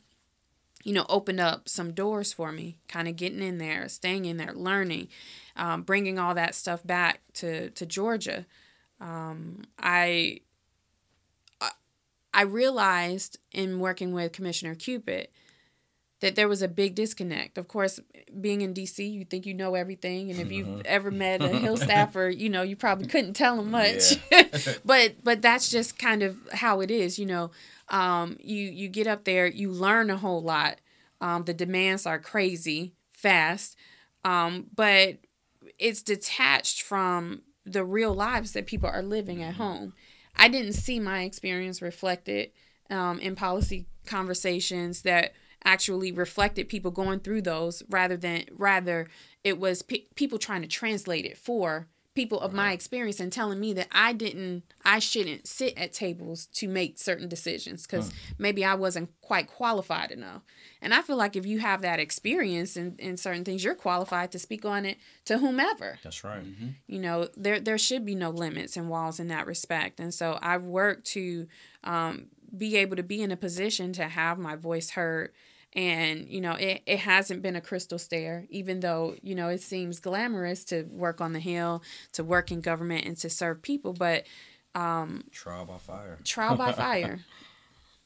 you 0.84 0.92
know, 0.92 1.06
opened 1.08 1.40
up 1.40 1.68
some 1.68 1.92
doors 1.92 2.32
for 2.32 2.52
me, 2.52 2.76
kind 2.88 3.08
of 3.08 3.16
getting 3.16 3.42
in 3.42 3.58
there, 3.58 3.88
staying 3.88 4.24
in 4.24 4.36
there, 4.36 4.52
learning, 4.52 5.08
um, 5.56 5.82
bringing 5.82 6.18
all 6.18 6.34
that 6.34 6.54
stuff 6.54 6.82
back 6.86 7.20
to, 7.34 7.70
to 7.70 7.86
Georgia. 7.86 8.46
Um, 9.00 9.64
I, 9.78 10.40
I- 11.60 11.70
I 12.32 12.42
realized 12.42 13.38
in 13.52 13.78
working 13.80 14.12
with 14.12 14.32
Commissioner 14.32 14.74
Cupid 14.74 15.28
that 16.20 16.36
there 16.36 16.48
was 16.48 16.62
a 16.62 16.68
big 16.68 16.94
disconnect. 16.94 17.58
Of 17.58 17.66
course, 17.66 17.98
being 18.40 18.60
in 18.60 18.74
DC, 18.74 19.10
you 19.10 19.24
think 19.24 19.46
you 19.46 19.54
know 19.54 19.74
everything, 19.74 20.30
and 20.30 20.38
if 20.38 20.52
you've 20.52 20.66
mm-hmm. 20.66 20.82
ever 20.84 21.10
met 21.10 21.42
a 21.42 21.48
hill 21.48 21.76
staffer, 21.78 22.28
you 22.28 22.48
know 22.48 22.62
you 22.62 22.76
probably 22.76 23.06
couldn't 23.06 23.34
tell 23.34 23.56
them 23.56 23.70
much. 23.70 24.16
Yeah. 24.30 24.44
but 24.84 25.24
but 25.24 25.42
that's 25.42 25.70
just 25.70 25.98
kind 25.98 26.22
of 26.22 26.36
how 26.52 26.80
it 26.80 26.90
is. 26.90 27.18
You 27.18 27.26
know, 27.26 27.50
um, 27.88 28.36
you 28.40 28.64
you 28.64 28.88
get 28.88 29.06
up 29.06 29.24
there, 29.24 29.46
you 29.46 29.70
learn 29.70 30.10
a 30.10 30.16
whole 30.16 30.42
lot. 30.42 30.78
Um, 31.20 31.44
the 31.44 31.54
demands 31.54 32.06
are 32.06 32.18
crazy 32.18 32.94
fast, 33.12 33.76
um, 34.24 34.66
but 34.74 35.18
it's 35.78 36.02
detached 36.02 36.82
from 36.82 37.42
the 37.66 37.84
real 37.84 38.14
lives 38.14 38.52
that 38.52 38.66
people 38.66 38.88
are 38.88 39.02
living 39.02 39.42
at 39.42 39.54
mm-hmm. 39.54 39.62
home. 39.62 39.92
I 40.36 40.48
didn't 40.48 40.72
see 40.72 41.00
my 41.00 41.22
experience 41.22 41.82
reflected 41.82 42.50
um, 42.88 43.18
in 43.20 43.36
policy 43.36 43.86
conversations 44.06 45.02
that 45.02 45.34
actually 45.64 46.12
reflected 46.12 46.68
people 46.68 46.90
going 46.90 47.20
through 47.20 47.42
those 47.42 47.82
rather 47.90 48.16
than 48.16 48.44
rather 48.52 49.08
it 49.44 49.58
was 49.58 49.82
pe- 49.82 50.04
people 50.14 50.38
trying 50.38 50.62
to 50.62 50.68
translate 50.68 51.24
it 51.24 51.36
for 51.36 51.88
people 52.14 52.40
of 52.40 52.52
right. 52.52 52.64
my 52.64 52.72
experience 52.72 53.20
and 53.20 53.32
telling 53.32 53.60
me 53.60 53.72
that 53.72 53.86
I 53.92 54.12
didn't 54.12 54.64
I 54.84 54.98
shouldn't 54.98 55.46
sit 55.46 55.78
at 55.78 55.92
tables 55.92 56.46
to 56.54 56.66
make 56.66 56.98
certain 56.98 57.28
decisions 57.28 57.86
cuz 57.86 58.08
huh. 58.08 58.34
maybe 58.36 58.64
I 58.64 58.74
wasn't 58.74 59.10
quite 59.20 59.46
qualified 59.46 60.10
enough. 60.10 60.42
And 60.82 60.92
I 60.92 61.02
feel 61.02 61.16
like 61.16 61.36
if 61.36 61.46
you 61.46 61.60
have 61.60 61.82
that 61.82 62.00
experience 62.00 62.76
in, 62.76 62.96
in 62.98 63.16
certain 63.16 63.44
things 63.44 63.62
you're 63.62 63.76
qualified 63.76 64.32
to 64.32 64.38
speak 64.38 64.64
on 64.64 64.84
it 64.84 64.98
to 65.26 65.38
whomever. 65.38 65.98
That's 66.02 66.24
right. 66.24 66.44
Mm-hmm. 66.44 66.68
You 66.88 66.98
know, 66.98 67.28
there 67.36 67.60
there 67.60 67.78
should 67.78 68.04
be 68.04 68.16
no 68.16 68.30
limits 68.30 68.76
and 68.76 68.88
walls 68.88 69.20
in 69.20 69.28
that 69.28 69.46
respect. 69.46 70.00
And 70.00 70.12
so 70.12 70.38
I've 70.42 70.64
worked 70.64 71.06
to 71.08 71.46
um, 71.84 72.26
be 72.56 72.76
able 72.76 72.96
to 72.96 73.02
be 73.02 73.22
in 73.22 73.30
a 73.30 73.36
position 73.36 73.92
to 73.94 74.04
have 74.04 74.38
my 74.38 74.56
voice 74.56 74.90
heard. 74.90 75.32
And 75.72 76.28
you 76.28 76.40
know 76.40 76.54
it, 76.54 76.82
it 76.84 76.98
hasn't 76.98 77.42
been 77.42 77.54
a 77.54 77.60
crystal 77.60 77.96
stair 77.96 78.44
even 78.50 78.80
though 78.80 79.14
you 79.22 79.36
know 79.36 79.46
it 79.50 79.62
seems 79.62 80.00
glamorous 80.00 80.64
to 80.64 80.82
work 80.90 81.20
on 81.20 81.32
the 81.32 81.38
hill 81.38 81.84
to 82.14 82.24
work 82.24 82.50
in 82.50 82.60
government 82.60 83.04
and 83.04 83.16
to 83.18 83.30
serve 83.30 83.62
people 83.62 83.92
but 83.92 84.24
um 84.74 85.22
trial 85.30 85.64
by 85.64 85.78
fire. 85.78 86.18
trial 86.24 86.56
by 86.56 86.72
fire. 86.86 87.20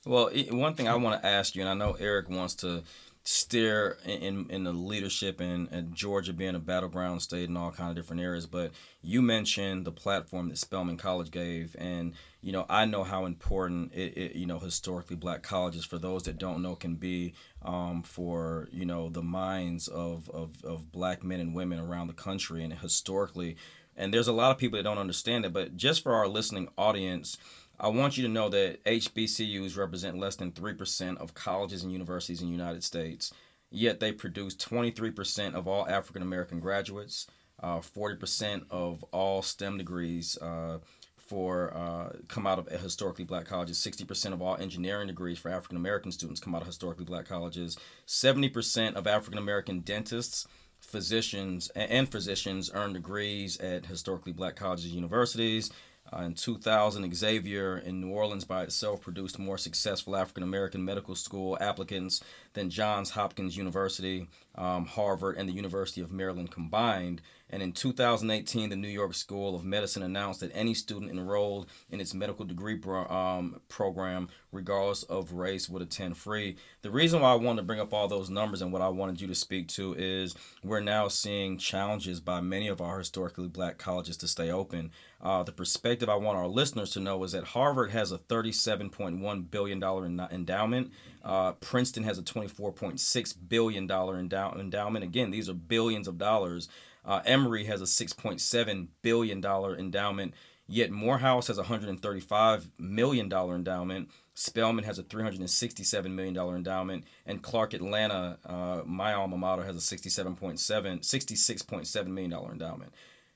Well 0.05 0.31
one 0.51 0.75
thing 0.75 0.89
i 0.89 0.95
want 0.95 1.23
to 1.23 1.27
ask 1.27 1.55
you 1.55 1.63
and 1.63 1.71
i 1.71 1.73
know 1.73 1.97
eric 1.99 2.29
wants 2.29 2.55
to 2.57 2.83
steer 3.27 3.97
in, 4.05 4.47
in 4.51 4.65
the 4.65 4.73
leadership 4.73 5.41
and, 5.41 5.67
and 5.73 5.95
Georgia 5.95 6.35
being 6.35 6.55
a 6.55 6.59
battleground 6.59 7.23
state 7.23 7.49
in 7.49 7.57
all 7.57 7.71
kind 7.71 7.89
of 7.89 7.97
different 7.97 8.21
areas. 8.21 8.47
But 8.47 8.73
you 9.03 9.23
mentioned 9.23 9.87
the 9.87 9.93
platform 9.93 10.51
that 10.51 10.59
Spelman 10.59 10.99
College 10.99 11.31
gave, 11.31 11.75
and 11.79 12.13
you 12.43 12.53
know 12.53 12.67
I 12.69 12.85
know 12.85 13.03
how 13.03 13.25
important 13.25 13.93
it, 13.95 14.17
it 14.17 14.37
you 14.37 14.45
know 14.45 14.59
historically 14.59 15.17
black 15.17 15.43
colleges 15.43 15.87
for 15.87 15.99
those 15.99 16.25
that 16.25 16.39
don't 16.39 16.63
know 16.63 16.77
can 16.77 16.97
be 16.97 17.33
um, 17.63 18.03
for 18.03 18.69
you 18.71 18.85
know 18.85 19.09
the 19.09 19.23
minds 19.23 19.89
of, 19.89 20.29
of 20.31 20.63
of 20.63 20.93
black 20.93 21.25
men 21.25 21.41
and 21.41 21.55
women 21.55 21.79
around 21.79 22.09
the 22.09 22.13
country 22.13 22.63
and 22.63 22.75
historically. 22.75 23.57
And 23.97 24.13
there's 24.13 24.27
a 24.27 24.33
lot 24.33 24.51
of 24.51 24.59
people 24.59 24.77
that 24.77 24.83
don't 24.83 24.99
understand 24.99 25.45
it, 25.45 25.53
but 25.53 25.77
just 25.77 26.03
for 26.03 26.15
our 26.15 26.27
listening 26.27 26.69
audience 26.77 27.39
I 27.85 27.89
want 27.89 28.17
you 28.17 28.23
to 28.23 28.33
know 28.33 28.49
that 28.49 28.83
HBCUs 28.85 29.77
represent 29.77 30.17
less 30.17 30.37
than 30.37 30.53
3% 30.53 31.19
of 31.19 31.35
colleges 31.35 31.83
and 31.83 31.93
universities 31.93 32.41
in 32.41 32.47
the 32.47 32.53
United 32.57 32.83
States, 32.83 33.31
yet 33.71 34.01
they 34.01 34.11
produce 34.11 34.55
23% 34.55 35.53
of 35.53 35.69
all 35.69 35.87
African 35.87 36.23
American 36.23 36.61
graduates, 36.61 37.27
uh, 37.63 37.81
40% 37.81 38.63
of 38.71 39.05
all 39.13 39.43
STEM 39.43 39.77
degrees 39.77 40.39
uh, 40.39 40.79
for 41.19 41.77
uh, 41.77 42.17
come 42.27 42.47
out 42.47 42.59
of 42.59 42.69
historically 42.81 43.27
black 43.27 43.45
colleges, 43.45 43.77
60% 43.77 44.33
of 44.33 44.41
all 44.41 44.57
engineering 44.57 45.09
degrees 45.09 45.39
for 45.39 45.51
African 45.51 45.77
American 45.77 46.11
students 46.11 46.41
come 46.41 46.55
out 46.55 46.63
of 46.63 46.67
historically 46.67 47.05
black 47.05 47.27
colleges, 47.27 47.77
70% 48.07 48.95
of 48.95 49.07
African 49.07 49.39
American 49.39 49.81
dentists 49.81 50.49
physicians 50.85 51.71
and 51.75 52.09
physicians 52.09 52.71
earn 52.75 52.93
degrees 52.93 53.59
at 53.59 53.87
historically 53.87 54.33
black 54.33 54.57
colleges 54.57 54.87
and 54.87 54.95
universities. 54.95 55.71
Uh, 56.13 56.23
in 56.23 56.35
2000, 56.35 57.15
Xavier 57.15 57.79
in 57.79 58.01
New 58.01 58.11
Orleans 58.11 58.45
by 58.45 58.63
itself 58.63 59.01
produced 59.01 59.39
more 59.39 59.57
successful 59.57 60.17
African 60.17 60.43
American 60.43 60.85
medical 60.85 61.15
school 61.15 61.57
applicants 61.61 62.23
than 62.53 62.71
Johns 62.71 63.11
Hopkins 63.11 63.57
University, 63.57 64.29
um, 64.55 64.87
Harvard, 64.87 65.37
and 65.39 65.49
the 65.49 65.55
University 65.55 66.01
of 66.03 66.13
Maryland 66.13 66.51
combined. 66.51 67.23
And 67.51 67.63
in 67.63 67.73
2018, 67.73 68.71
the 68.71 68.77
New 68.77 68.89
York 68.89 69.15
School 69.15 69.55
of 69.55 69.65
Medicine 69.65 70.03
announced 70.03 70.41
that 70.41 70.51
any 70.55 70.75
student 70.75 71.11
enrolled 71.11 71.69
in 71.91 72.01
its 72.01 72.15
medical 72.15 72.45
degree 72.45 72.81
um, 72.87 73.61
program, 73.69 74.29
regardless 74.51 75.05
of 75.05 75.33
race, 75.33 75.69
would 75.69 75.83
attend 75.83 76.17
free. 76.17 76.57
The 76.83 76.91
reason 76.91 77.21
why 77.21 77.33
I 77.33 77.37
wanted 77.37 77.63
to 77.63 77.67
bring 77.67 77.81
up 77.81 77.93
all 77.93 78.09
those 78.09 78.31
numbers 78.31 78.63
and 78.63 78.73
what 78.73 78.83
I 78.83 78.89
wanted 78.89 79.21
you 79.21 79.27
to 79.29 79.35
speak 79.35 79.69
to 79.69 79.95
is 79.95 80.35
we're 80.63 80.81
now 80.81 81.09
seeing 81.09 81.59
challenges 81.59 82.19
by 82.19 82.41
many 82.41 82.67
of 82.69 82.81
our 82.81 82.99
historically 82.99 83.49
black 83.49 83.79
colleges 83.79 84.17
to 84.19 84.29
stay 84.29 84.51
open. 84.51 84.91
Uh, 85.25 85.43
the 85.43 85.53
perspective 85.53 86.11
I 86.11 86.17
want 86.17 86.37
our 86.37 86.47
listeners 86.47 86.91
to 86.91 87.01
know 87.01 87.25
is 87.25 87.33
that 87.33 87.45
Harvard 87.45 87.91
has 87.93 88.13
a 88.13 88.19
$37.1 88.19 89.51
billion 89.51 89.83
endowment. 90.31 90.93
Uh, 91.25 91.53
Princeton 91.53 92.05
has 92.05 92.19
a 92.19 92.23
$24.6 92.23 93.35
billion 93.49 93.89
endow- 93.89 94.61
endowment. 94.61 95.03
Again, 95.03 95.31
these 95.31 95.49
are 95.49 95.55
billions 95.55 96.07
of 96.07 96.19
dollars. 96.19 96.69
Uh, 97.07 97.23
Emory 97.25 97.65
has 97.65 97.81
a 97.81 97.85
$6.7 97.85 98.89
billion 99.01 99.45
endowment. 99.45 100.35
Yet 100.67 100.91
Morehouse 100.91 101.47
has 101.47 101.59
a 101.59 101.65
$135 101.65 102.71
million 102.79 103.33
endowment. 103.33 104.11
Spelman 104.35 104.85
has 104.85 104.99
a 104.99 105.03
$367 105.03 106.11
million 106.11 106.37
endowment. 106.37 107.05
And 107.25 107.43
Clark 107.43 107.73
Atlanta, 107.73 108.39
uh, 108.45 108.83
my 108.85 109.15
alma 109.15 109.39
mater, 109.39 109.65
has 109.65 109.77
a 109.77 109.97
$67.7, 109.97 110.59
$66.7 110.59 112.07
million 112.09 112.33
endowment 112.33 112.93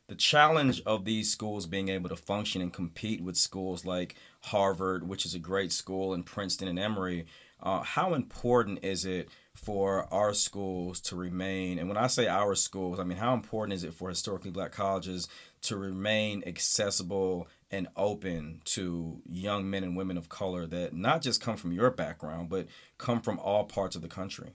the 0.08 0.14
challenge 0.14 0.82
of 0.86 1.04
these 1.04 1.30
schools 1.30 1.66
being 1.66 1.90
able 1.90 2.08
to 2.08 2.16
function 2.16 2.62
and 2.62 2.72
compete 2.72 3.20
with 3.20 3.36
schools 3.36 3.84
like 3.84 4.16
Harvard, 4.40 5.06
which 5.06 5.26
is 5.26 5.34
a 5.34 5.38
great 5.38 5.70
school, 5.70 6.14
and 6.14 6.24
Princeton 6.24 6.66
and 6.66 6.78
Emory, 6.78 7.26
uh, 7.60 7.82
how 7.82 8.14
important 8.14 8.82
is 8.82 9.04
it 9.04 9.28
for 9.54 10.12
our 10.12 10.32
schools 10.32 11.00
to 11.00 11.16
remain? 11.16 11.78
And 11.78 11.88
when 11.88 11.98
I 11.98 12.06
say 12.06 12.26
our 12.26 12.54
schools, 12.54 12.98
I 12.98 13.04
mean 13.04 13.18
how 13.18 13.34
important 13.34 13.74
is 13.74 13.84
it 13.84 13.92
for 13.92 14.08
historically 14.08 14.50
black 14.50 14.72
colleges 14.72 15.28
to 15.62 15.76
remain 15.76 16.42
accessible 16.46 17.48
and 17.70 17.88
open 17.96 18.62
to 18.64 19.20
young 19.28 19.68
men 19.68 19.84
and 19.84 19.96
women 19.96 20.16
of 20.16 20.30
color 20.30 20.66
that 20.66 20.94
not 20.94 21.20
just 21.20 21.42
come 21.42 21.56
from 21.56 21.72
your 21.72 21.90
background, 21.90 22.48
but 22.48 22.66
come 22.96 23.20
from 23.20 23.38
all 23.40 23.64
parts 23.64 23.94
of 23.94 24.00
the 24.00 24.08
country? 24.08 24.52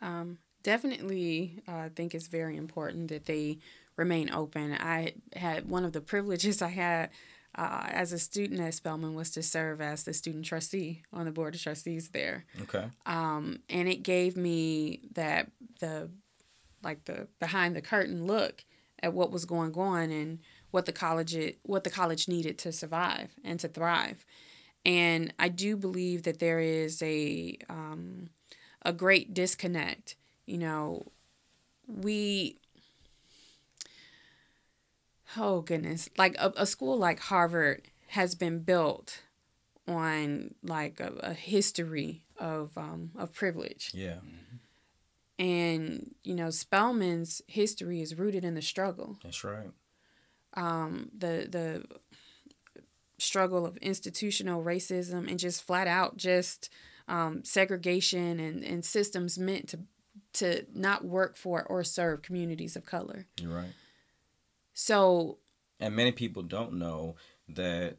Um, 0.00 0.38
definitely, 0.62 1.62
uh, 1.66 1.72
I 1.72 1.88
think 1.88 2.14
it's 2.14 2.28
very 2.28 2.56
important 2.56 3.08
that 3.08 3.26
they 3.26 3.58
remain 3.96 4.30
open. 4.32 4.72
I 4.72 5.14
had 5.34 5.68
one 5.68 5.84
of 5.84 5.92
the 5.92 6.00
privileges 6.00 6.62
I 6.62 6.68
had 6.68 7.10
uh, 7.54 7.86
as 7.88 8.12
a 8.12 8.18
student 8.18 8.60
at 8.60 8.74
Spelman 8.74 9.14
was 9.14 9.30
to 9.32 9.42
serve 9.42 9.80
as 9.80 10.04
the 10.04 10.14
student 10.14 10.46
trustee 10.46 11.02
on 11.12 11.26
the 11.26 11.30
board 11.30 11.54
of 11.54 11.60
trustees 11.60 12.08
there. 12.10 12.44
Okay. 12.62 12.84
Um, 13.04 13.60
and 13.68 13.88
it 13.88 14.02
gave 14.02 14.36
me 14.36 15.02
that 15.14 15.50
the 15.80 16.10
like 16.82 17.04
the 17.04 17.28
behind 17.38 17.76
the 17.76 17.82
curtain 17.82 18.26
look 18.26 18.64
at 19.02 19.12
what 19.12 19.30
was 19.30 19.44
going 19.44 19.74
on 19.74 20.10
and 20.10 20.38
what 20.70 20.86
the 20.86 20.92
college 20.92 21.34
it, 21.34 21.58
what 21.62 21.84
the 21.84 21.90
college 21.90 22.28
needed 22.28 22.58
to 22.58 22.72
survive 22.72 23.34
and 23.44 23.60
to 23.60 23.68
thrive. 23.68 24.24
And 24.84 25.32
I 25.38 25.48
do 25.48 25.76
believe 25.76 26.24
that 26.24 26.38
there 26.38 26.58
is 26.58 27.02
a 27.02 27.56
um, 27.68 28.30
a 28.82 28.92
great 28.92 29.34
disconnect. 29.34 30.16
You 30.46 30.58
know, 30.58 31.12
we 31.86 32.58
oh 35.36 35.60
goodness. 35.60 36.08
Like 36.16 36.36
a, 36.38 36.52
a 36.56 36.66
school 36.66 36.98
like 36.98 37.20
harvard 37.20 37.88
has 38.08 38.34
been 38.34 38.60
built 38.60 39.22
on 39.88 40.54
like 40.62 41.00
a, 41.00 41.12
a 41.20 41.34
history 41.34 42.24
of 42.38 42.76
um, 42.76 43.10
of 43.16 43.32
privilege. 43.32 43.90
Yeah. 43.94 44.18
And 45.38 46.14
you 46.22 46.34
know 46.34 46.50
spelman's 46.50 47.42
history 47.46 48.00
is 48.00 48.18
rooted 48.18 48.44
in 48.44 48.54
the 48.54 48.62
struggle. 48.62 49.18
That's 49.22 49.42
right. 49.44 49.70
Um, 50.54 51.10
the 51.16 51.46
the 51.50 51.84
struggle 53.18 53.64
of 53.64 53.76
institutional 53.78 54.62
racism 54.62 55.28
and 55.28 55.38
just 55.38 55.62
flat 55.62 55.86
out 55.86 56.16
just 56.16 56.70
um, 57.08 57.44
segregation 57.44 58.40
and, 58.40 58.64
and 58.64 58.84
systems 58.84 59.38
meant 59.38 59.68
to 59.68 59.80
to 60.34 60.66
not 60.74 61.04
work 61.04 61.36
for 61.36 61.62
or 61.64 61.84
serve 61.84 62.22
communities 62.22 62.76
of 62.76 62.84
color. 62.84 63.26
You're 63.40 63.54
right. 63.54 63.72
So, 64.72 65.38
and 65.80 65.94
many 65.94 66.12
people 66.12 66.42
don't 66.42 66.74
know 66.74 67.16
that 67.48 67.96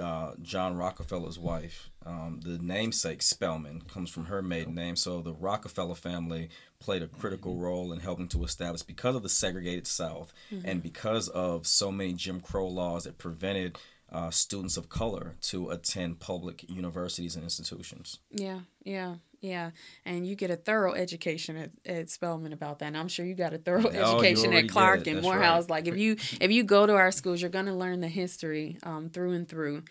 uh, 0.00 0.32
John 0.42 0.76
Rockefeller's 0.76 1.38
wife, 1.38 1.90
um, 2.06 2.40
the 2.42 2.58
namesake 2.58 3.22
Spelman, 3.22 3.82
comes 3.82 4.10
from 4.10 4.26
her 4.26 4.42
maiden 4.42 4.74
name. 4.74 4.96
So 4.96 5.20
the 5.20 5.34
Rockefeller 5.34 5.94
family 5.94 6.48
played 6.78 7.02
a 7.02 7.08
critical 7.08 7.52
mm-hmm. 7.52 7.62
role 7.62 7.92
in 7.92 8.00
helping 8.00 8.28
to 8.28 8.44
establish, 8.44 8.82
because 8.82 9.16
of 9.16 9.22
the 9.22 9.28
segregated 9.28 9.86
South 9.86 10.32
mm-hmm. 10.52 10.66
and 10.66 10.82
because 10.82 11.28
of 11.28 11.66
so 11.66 11.90
many 11.92 12.12
Jim 12.14 12.40
Crow 12.40 12.68
laws 12.68 13.04
that 13.04 13.18
prevented 13.18 13.78
uh, 14.12 14.30
students 14.30 14.76
of 14.76 14.88
color 14.88 15.36
to 15.42 15.70
attend 15.70 16.18
public 16.20 16.68
universities 16.68 17.34
and 17.36 17.44
institutions. 17.44 18.18
Yeah, 18.30 18.60
yeah, 18.84 19.16
yeah. 19.40 19.70
And 20.04 20.26
you 20.26 20.34
get 20.34 20.50
a 20.50 20.56
thorough 20.56 20.94
education 20.94 21.56
at, 21.56 21.70
at 21.86 22.10
Spelman 22.10 22.52
about 22.52 22.80
that. 22.80 22.86
And 22.86 22.96
I'm 22.96 23.08
sure 23.08 23.24
you 23.24 23.34
got 23.34 23.52
a 23.54 23.58
thorough 23.58 23.84
Oh, 23.86 24.18
education 24.18 24.52
at 24.52 24.68
Clark 24.68 25.06
and 25.06 25.22
Morehouse. 25.22 25.64
right. 25.64 25.70
Like 25.70 25.86
if 25.88 25.96
you 25.96 26.16
if 26.40 26.50
you 26.50 26.64
go 26.64 26.86
to 26.86 26.94
our 26.94 27.12
schools, 27.12 27.40
you're 27.40 27.50
gonna 27.50 27.76
learn 27.76 28.00
the 28.00 28.08
history 28.08 28.78
um, 28.82 29.10
through 29.10 29.32
and 29.32 29.48
through. 29.48 29.84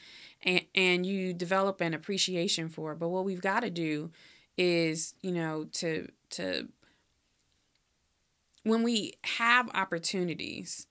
And 0.44 0.62
and 0.76 1.06
you 1.06 1.34
develop 1.34 1.82
an 1.82 1.94
appreciation 1.94 2.70
for 2.70 2.92
it. 2.94 3.00
But 3.00 3.10
what 3.10 3.26
we've 3.26 3.42
got 3.42 3.62
to 3.62 3.70
do 3.70 4.12
is, 4.58 5.14
you 5.22 5.32
know, 5.32 5.66
to 5.74 6.08
to 6.32 6.68
when 8.64 8.84
we 8.84 9.14
have 9.24 9.70
opportunities 9.74 10.86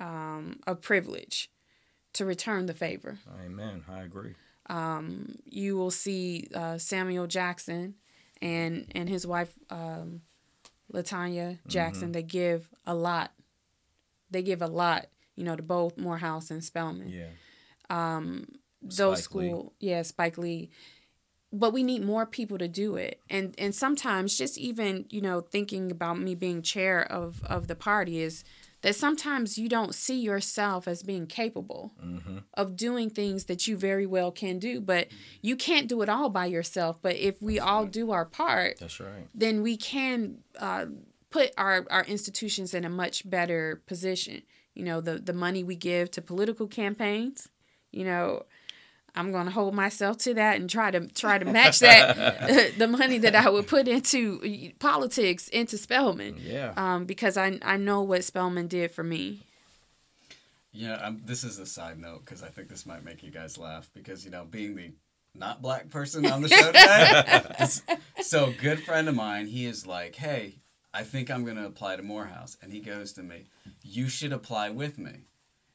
um, 0.00 0.58
of 0.66 0.80
privilege 0.80 1.50
to 2.14 2.24
return 2.24 2.66
the 2.66 2.74
favor 2.74 3.18
Amen. 3.44 3.84
I 3.88 4.02
agree. 4.02 4.34
um, 4.68 5.36
you 5.44 5.76
will 5.76 5.90
see 5.90 6.48
uh, 6.54 6.78
Samuel 6.78 7.26
Jackson 7.26 7.94
and 8.40 8.86
and 8.94 9.08
his 9.08 9.26
wife 9.26 9.54
um, 9.70 10.22
Latanya 10.92 11.58
Jackson. 11.66 12.12
They 12.12 12.22
give 12.22 12.68
a 12.86 12.94
lot. 12.94 13.32
They 14.30 14.42
give 14.42 14.62
a 14.62 14.66
lot, 14.66 15.06
you 15.36 15.44
know, 15.44 15.56
to 15.56 15.62
both 15.62 15.96
Morehouse 15.96 16.50
and 16.50 16.62
Spelman. 16.62 17.08
Yeah. 17.08 17.28
Those 18.82 19.24
Spike 19.24 19.34
Lee. 19.34 19.48
school, 19.48 19.72
yeah, 19.78 20.02
Spike 20.02 20.38
Lee. 20.38 20.70
But 21.52 21.72
we 21.72 21.82
need 21.82 22.02
more 22.02 22.24
people 22.26 22.58
to 22.58 22.66
do 22.66 22.96
it, 22.96 23.20
and 23.30 23.54
and 23.58 23.74
sometimes 23.74 24.36
just 24.36 24.58
even 24.58 25.04
you 25.10 25.20
know 25.20 25.40
thinking 25.40 25.90
about 25.90 26.18
me 26.18 26.34
being 26.34 26.62
chair 26.62 27.00
of 27.00 27.42
of 27.44 27.68
the 27.68 27.74
party 27.76 28.20
is 28.20 28.42
that 28.82 28.94
sometimes 28.96 29.56
you 29.58 29.68
don't 29.68 29.94
see 29.94 30.20
yourself 30.20 30.86
as 30.86 31.02
being 31.02 31.26
capable 31.26 31.92
of 32.54 32.76
doing 32.76 33.08
things 33.10 33.44
that 33.46 33.66
you 33.66 33.76
very 33.76 34.06
well 34.06 34.30
can 34.30 34.58
do, 34.58 34.80
but 34.80 35.08
you 35.40 35.56
can't 35.56 35.88
do 35.88 36.02
it 36.02 36.08
all 36.08 36.28
by 36.28 36.46
yourself. 36.46 36.98
But 37.00 37.16
if 37.16 37.40
we 37.40 37.58
all 37.58 37.86
do 37.86 38.10
our 38.10 38.24
part, 38.24 38.78
That's 38.78 39.00
right. 39.00 39.28
then 39.34 39.62
we 39.62 39.76
can 39.76 40.38
uh, 40.58 40.86
put 41.30 41.52
our, 41.56 41.86
our 41.90 42.04
institutions 42.04 42.74
in 42.74 42.84
a 42.84 42.90
much 42.90 43.28
better 43.28 43.82
position. 43.86 44.42
You 44.74 44.84
know, 44.84 45.00
the, 45.00 45.18
the 45.18 45.32
money 45.32 45.62
we 45.64 45.76
give 45.76 46.10
to 46.12 46.22
political 46.22 46.66
campaigns, 46.66 47.48
you 47.92 48.04
know, 48.04 48.44
I'm 49.14 49.30
going 49.30 49.44
to 49.44 49.50
hold 49.50 49.74
myself 49.74 50.18
to 50.18 50.34
that 50.34 50.58
and 50.60 50.70
try 50.70 50.90
to 50.90 51.06
try 51.08 51.38
to 51.38 51.44
match 51.44 51.80
that 51.80 52.74
the 52.78 52.88
money 52.88 53.18
that 53.18 53.34
I 53.34 53.50
would 53.50 53.66
put 53.66 53.86
into 53.86 54.72
politics 54.78 55.48
into 55.48 55.76
Spelman. 55.76 56.36
Yeah. 56.40 56.72
Um, 56.76 57.04
because 57.04 57.36
I 57.36 57.58
I 57.62 57.76
know 57.76 58.02
what 58.02 58.24
Spelman 58.24 58.68
did 58.68 58.90
for 58.90 59.04
me. 59.04 59.40
Know, 60.74 60.98
I'm, 61.02 61.20
this 61.26 61.44
is 61.44 61.58
a 61.58 61.66
side 61.66 61.98
note 61.98 62.24
because 62.24 62.42
I 62.42 62.48
think 62.48 62.68
this 62.68 62.86
might 62.86 63.04
make 63.04 63.22
you 63.22 63.30
guys 63.30 63.58
laugh 63.58 63.90
because 63.94 64.24
you 64.24 64.30
know, 64.30 64.44
being 64.44 64.74
the 64.74 64.92
not 65.34 65.62
black 65.62 65.90
person 65.90 66.26
on 66.26 66.42
the 66.42 66.48
show 66.48 66.72
today. 67.86 67.98
so, 68.22 68.52
good 68.60 68.82
friend 68.82 69.08
of 69.08 69.14
mine, 69.14 69.46
he 69.46 69.66
is 69.66 69.86
like, 69.86 70.14
"Hey, 70.14 70.56
I 70.92 71.02
think 71.02 71.30
I'm 71.30 71.44
gonna 71.44 71.66
apply 71.66 71.96
to 71.96 72.02
Morehouse," 72.02 72.56
and 72.62 72.72
he 72.72 72.80
goes 72.80 73.12
to 73.14 73.22
me, 73.22 73.44
"You 73.82 74.08
should 74.08 74.32
apply 74.32 74.70
with 74.70 74.98
me." 74.98 75.26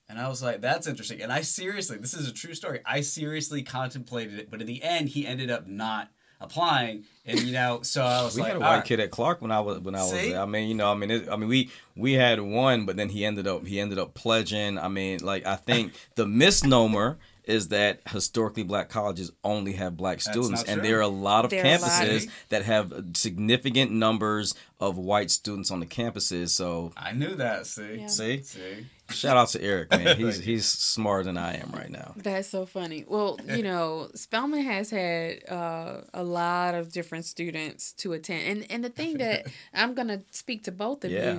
And 0.09 0.17
I 0.19 0.29
was 0.29 0.41
like, 0.41 0.61
"That's 0.61 0.87
interesting." 0.87 1.21
And 1.21 1.31
I 1.33 1.41
seriously, 1.41 1.97
this 1.97 2.13
is 2.13 2.27
a 2.29 2.33
true 2.33 2.53
story. 2.53 2.79
I 2.85 3.01
seriously 3.01 3.61
contemplated 3.63 4.39
it, 4.39 4.49
but 4.49 4.61
in 4.61 4.67
the 4.67 4.81
end, 4.83 5.09
he 5.09 5.27
ended 5.27 5.51
up 5.51 5.67
not 5.67 6.09
applying. 6.39 7.03
And 7.25 7.41
you 7.41 7.51
know, 7.51 7.81
so 7.81 8.03
I 8.03 8.23
was 8.23 8.35
We 8.35 8.41
like, 8.43 8.49
had 8.53 8.57
a 8.57 8.59
white 8.61 8.75
right." 8.77 8.85
kid 8.85 8.99
at 9.01 9.11
Clark 9.11 9.41
when 9.41 9.51
I 9.51 9.59
was 9.59 9.79
when 9.79 9.95
I 9.95 10.03
was 10.03 10.11
See? 10.11 10.31
there. 10.31 10.41
I 10.41 10.45
mean, 10.45 10.69
you 10.69 10.75
know, 10.75 10.89
I 10.91 10.95
mean, 10.95 11.11
it, 11.11 11.27
I 11.29 11.35
mean, 11.35 11.49
we 11.49 11.69
we 11.95 12.13
had 12.13 12.39
one, 12.39 12.85
but 12.85 12.95
then 12.95 13.09
he 13.09 13.25
ended 13.25 13.47
up 13.47 13.65
he 13.67 13.79
ended 13.79 13.99
up 13.99 14.13
pledging. 14.13 14.77
I 14.79 14.87
mean, 14.87 15.19
like 15.23 15.45
I 15.45 15.55
think 15.57 15.93
the 16.15 16.25
misnomer 16.25 17.17
is 17.43 17.69
that 17.69 18.01
historically 18.09 18.63
black 18.63 18.89
colleges 18.89 19.31
only 19.43 19.71
have 19.73 19.95
black 19.95 20.19
students, 20.19 20.63
and 20.63 20.83
there 20.83 20.97
are 20.97 21.01
a 21.01 21.07
lot 21.07 21.45
of 21.45 21.51
There 21.51 21.63
are 21.63 21.65
a 21.65 21.79
lot. 21.79 21.81
campuses 21.81 22.29
that 22.49 22.63
have 22.65 22.93
significant 23.13 23.89
numbers 23.91 24.53
of 24.81 24.97
white 24.97 25.31
students 25.31 25.71
on 25.71 25.79
the 25.79 25.85
campuses. 25.85 26.49
So, 26.49 26.91
I 26.97 27.13
knew 27.13 27.35
that. 27.35 27.65
See, 27.65 27.99
Yeah. 27.99 28.07
see, 28.07 28.41
see. 28.43 28.85
Shout 29.09 29.37
out 29.37 29.49
to 29.49 29.61
Eric, 29.61 29.91
man. 29.91 30.17
He's 30.21 30.37
he's 30.39 30.65
smarter 30.65 31.23
than 31.23 31.37
I 31.37 31.55
am 31.55 31.71
right 31.73 31.89
now. 31.89 32.13
That's 32.17 32.47
so 32.49 32.65
funny. 32.65 33.05
Well, 33.07 33.39
you 33.47 33.63
know, 33.63 34.09
Spelman 34.15 34.61
has 34.63 34.89
had 34.89 35.47
uh, 35.49 36.01
a 36.13 36.23
lot 36.23 36.75
of 36.75 36.91
different 36.91 37.25
students 37.25 37.93
to 37.93 38.13
attend, 38.13 38.43
and 38.61 38.71
and 38.71 38.83
the 38.83 38.89
thing 38.89 39.17
that 39.19 39.45
I'm 39.73 39.93
gonna 39.93 40.23
speak 40.31 40.63
to 40.65 40.71
both 40.71 41.03
of 41.05 41.11
Yeah. 41.11 41.33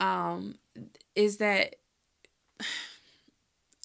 you, 0.00 0.06
um, 0.06 0.56
is 1.14 1.38
that 1.38 1.76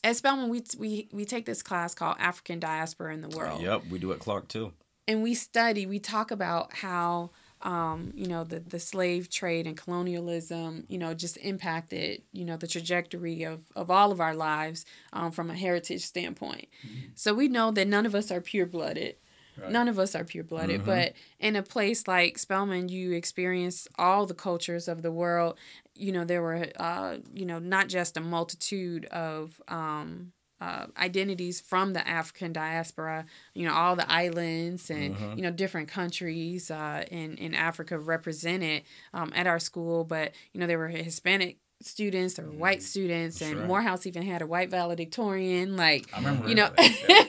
at 0.04 0.16
Spelman 0.16 0.50
we 0.50 0.64
we 0.78 1.10
we 1.12 1.26
take 1.26 1.46
this 1.46 1.64
class 1.64 1.94
called 1.96 2.18
African 2.20 2.60
Diaspora 2.60 3.14
in 3.14 3.22
the 3.22 3.30
World, 3.30 3.62
Yep, 3.62 3.84
we 3.90 4.00
do 4.00 4.12
at 4.14 4.20
Clark 4.20 4.48
too. 4.48 4.72
and 5.08 5.24
we 5.24 5.34
study. 5.34 5.86
We 5.86 6.00
talk 6.00 6.32
about 6.32 6.74
how. 6.74 7.32
Um, 7.66 8.12
you 8.16 8.28
know 8.28 8.44
the, 8.44 8.60
the 8.60 8.80
slave 8.80 9.28
trade 9.30 9.66
and 9.66 9.76
colonialism 9.76 10.86
you 10.88 11.00
know 11.00 11.16
just 11.16 11.38
impacted 11.38 12.22
you 12.32 12.46
know 12.46 12.58
the 12.58 12.68
trajectory 12.68 13.42
of, 13.42 13.62
of 13.76 13.90
all 13.90 14.12
of 14.12 14.22
our 14.22 14.36
lives 14.36 14.86
um, 15.14 15.32
from 15.32 15.50
a 15.50 15.56
heritage 15.56 16.04
standpoint 16.06 16.68
so 17.16 17.34
we 17.34 17.48
know 17.48 17.72
that 17.72 17.88
none 17.88 18.06
of 18.06 18.14
us 18.14 18.30
are 18.32 18.42
pure 18.42 18.66
blooded. 18.66 19.16
Right. 19.58 19.72
None 19.72 19.88
of 19.88 19.98
us 19.98 20.16
are 20.16 20.26
pure 20.26 20.44
blooded. 20.44 20.86
But 20.86 21.14
in 21.40 21.56
a 21.56 21.64
place 21.64 22.08
like 22.08 22.38
Spelman, 22.38 22.90
you 22.90 23.14
experience 23.14 23.88
all 23.98 24.26
the 24.26 24.34
cultures 24.34 24.88
of 24.90 25.02
the 25.02 25.12
world. 25.12 25.58
You 25.96 26.12
know, 26.12 26.26
there 26.26 26.42
were, 26.42 26.68
uh, 26.76 27.18
you 27.34 27.46
know, 27.46 27.60
not 27.60 27.88
just 27.88 28.18
a 28.18 28.22
multitude 28.22 29.06
of 29.06 29.62
um, 29.70 30.34
uh, 30.62 30.88
identities 30.98 31.60
from 31.60 31.94
the 31.94 32.08
African 32.08 32.54
diaspora, 32.54 33.26
you 33.54 33.68
know, 33.68 33.74
all 33.74 33.96
the 33.96 34.10
islands 34.12 34.90
and, 34.90 35.18
you 35.36 35.44
know, 35.44 35.52
different 35.52 35.88
countries 35.88 36.72
uh, 36.72 37.04
in, 37.12 37.36
in 37.36 37.54
Africa 37.54 38.00
represented 38.00 38.84
um, 39.14 39.32
at 39.36 39.48
our 39.48 39.60
school. 39.60 40.04
But, 40.04 40.32
you 40.54 40.60
know, 40.60 40.68
there 40.68 40.78
were 40.78 40.88
Hispanic 40.88 41.58
students, 41.82 42.36
there 42.36 42.46
were 42.46 42.52
white 42.52 42.82
students, 42.82 43.40
That's 43.40 43.52
and 43.52 43.60
right. 43.60 43.68
Morehouse 43.68 44.08
even 44.08 44.24
had 44.24 44.42
a 44.42 44.48
white 44.48 44.70
valedictorian. 44.70 45.76
Like, 45.76 46.10
you 46.48 46.56
know 46.56 46.70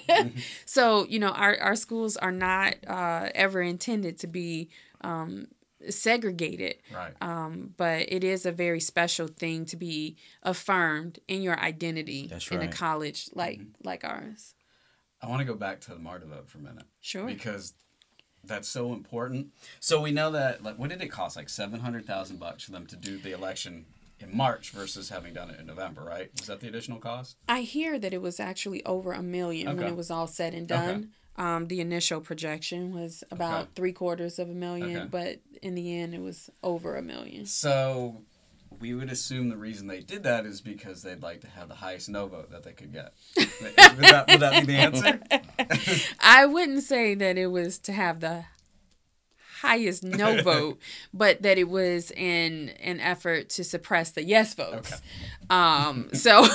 so 0.65 1.07
you 1.09 1.19
know 1.19 1.31
our, 1.31 1.59
our 1.59 1.77
schools 1.77 2.17
are 2.17 2.33
not 2.33 2.75
uh, 2.87 3.29
ever 3.35 3.61
intended 3.61 4.19
to 4.21 4.27
be 4.27 4.69
um, 5.03 5.49
segregated 5.91 6.77
right. 6.93 7.15
um, 7.21 7.75
but 7.77 8.11
it 8.13 8.25
is 8.25 8.47
a 8.47 8.53
very 8.53 8.81
special 8.81 9.27
thing 9.27 9.65
to 9.65 9.77
be 9.77 10.17
affirmed 10.43 11.19
in 11.29 11.43
your 11.43 11.59
identity 11.61 12.27
That's 12.29 12.51
in 12.51 12.63
a 12.63 12.69
college 12.69 13.31
like 13.35 13.61
like 13.83 14.05
ours 14.05 14.55
I 15.21 15.29
want 15.29 15.41
to 15.41 15.45
go 15.45 15.55
back 15.55 15.81
to 15.83 15.91
the 15.91 15.99
MARTA 15.99 16.27
vote 16.27 16.49
for 16.49 16.59
a 16.59 16.63
minute. 16.63 16.85
Sure. 17.01 17.27
Because 17.27 17.75
that's 18.45 18.69
so 18.69 18.93
important. 18.93 19.49
So 19.81 20.01
we 20.01 20.11
know 20.11 20.31
that 20.33 20.63
like 20.63 20.79
what 20.79 20.91
did 20.91 21.03
it 21.03 21.09
cost? 21.09 21.37
Like 21.37 21.49
seven 21.49 21.81
hundred 21.81 22.07
thousand 22.07 22.39
bucks 22.39 22.65
for 22.65 22.73
them 22.73 22.87
to 22.87 22.97
do 22.97 23.19
the 23.19 23.33
election 23.33 23.87
in 24.21 24.35
March 24.35 24.71
versus 24.71 25.09
having 25.09 25.35
done 25.35 25.51
it 25.51 25.59
in 25.61 25.67
November, 25.67 26.03
right? 26.03 26.31
Was 26.39 26.47
that 26.47 26.61
the 26.61 26.69
additional 26.69 26.99
cost? 26.99 27.37
i 27.49 27.61
hear 27.61 27.99
that 27.99 28.15
it 28.15 28.23
was 28.23 28.41
actually 28.41 28.85
over 28.85 29.13
a 29.13 29.23
million 29.23 29.77
when 29.77 29.87
it 29.87 29.97
was 29.97 30.11
all 30.11 30.27
said 30.27 30.55
and 30.55 30.69
done 30.69 31.11
um, 31.39 31.67
the 31.69 31.81
initial 31.81 32.21
projection 32.21 32.95
was 32.95 33.23
about 33.31 33.63
Okay. 33.63 33.71
three 33.75 33.93
quarters 33.93 34.39
of 34.39 34.49
a 34.49 34.55
million 34.55 34.97
Okay. 34.99 35.09
but 35.11 35.41
in 35.63 35.75
the 35.75 35.97
end 35.99 36.15
it 36.15 36.21
was 36.21 36.51
over 36.63 36.97
a 36.97 37.03
million 37.03 37.47
So 37.47 38.23
we 38.81 38.93
would 38.95 39.11
assume 39.11 39.49
the 39.49 39.57
reason 39.57 39.87
they 39.87 40.01
did 40.01 40.23
that 40.25 40.45
is 40.47 40.61
because 40.61 41.03
they'd 41.03 41.23
like 41.23 41.41
to 41.43 41.47
have 41.49 41.69
the 41.69 41.75
highest 41.77 42.09
no 42.09 42.27
vote 42.27 42.51
that 42.51 42.63
they 42.63 42.73
could 42.73 42.93
get. 42.93 43.13
would, 43.37 43.47
that, 43.77 44.29
would 44.29 44.41
that 44.41 44.61
be 44.67 44.73
the 44.73 44.79
answer? 44.79 45.21
I 46.21 46.45
wouldn't 46.47 46.83
say 46.83 47.15
that 47.15 47.39
it 47.39 47.47
was 47.47 47.79
to 47.81 47.93
have 47.93 48.21
the 48.21 48.45
highest 49.63 50.03
no 50.05 50.43
vote, 50.51 50.79
but 51.15 51.41
that 51.43 51.57
it 51.59 51.69
was 51.69 52.11
in 52.11 52.69
an 52.83 53.01
effort 53.01 53.49
to 53.51 53.65
suppress 53.65 54.11
the 54.11 54.23
yes 54.25 54.53
votes. 54.55 54.93
Okay. 54.93 55.03
Um, 55.49 56.11
so 56.13 56.47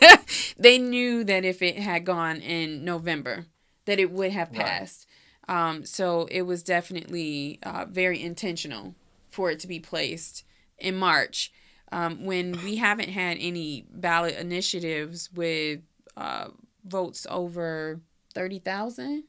they 0.58 0.78
knew 0.78 1.24
that 1.24 1.44
if 1.44 1.62
it 1.62 1.78
had 1.78 2.04
gone 2.04 2.36
in 2.42 2.84
November, 2.84 3.46
that 3.84 3.98
it 3.98 4.10
would 4.10 4.32
have 4.32 4.50
Right. 4.50 4.58
passed. 4.58 5.06
Um, 5.48 5.84
so 5.84 6.26
it 6.30 6.42
was 6.42 6.62
definitely 6.62 7.58
uh, 7.62 7.84
very 7.88 8.22
intentional 8.22 8.94
for 9.30 9.50
it 9.50 9.58
to 9.60 9.66
be 9.66 9.80
placed 9.80 10.44
in 10.78 10.96
March 10.96 11.52
um, 11.90 12.24
when 12.24 12.52
we 12.64 12.76
haven't 12.86 13.08
had 13.10 13.36
any 13.40 13.86
ballot 13.90 14.36
initiatives 14.36 15.30
with 15.32 15.80
uh, 16.16 16.48
votes 16.84 17.26
over 17.30 18.00
30,000 18.34 19.24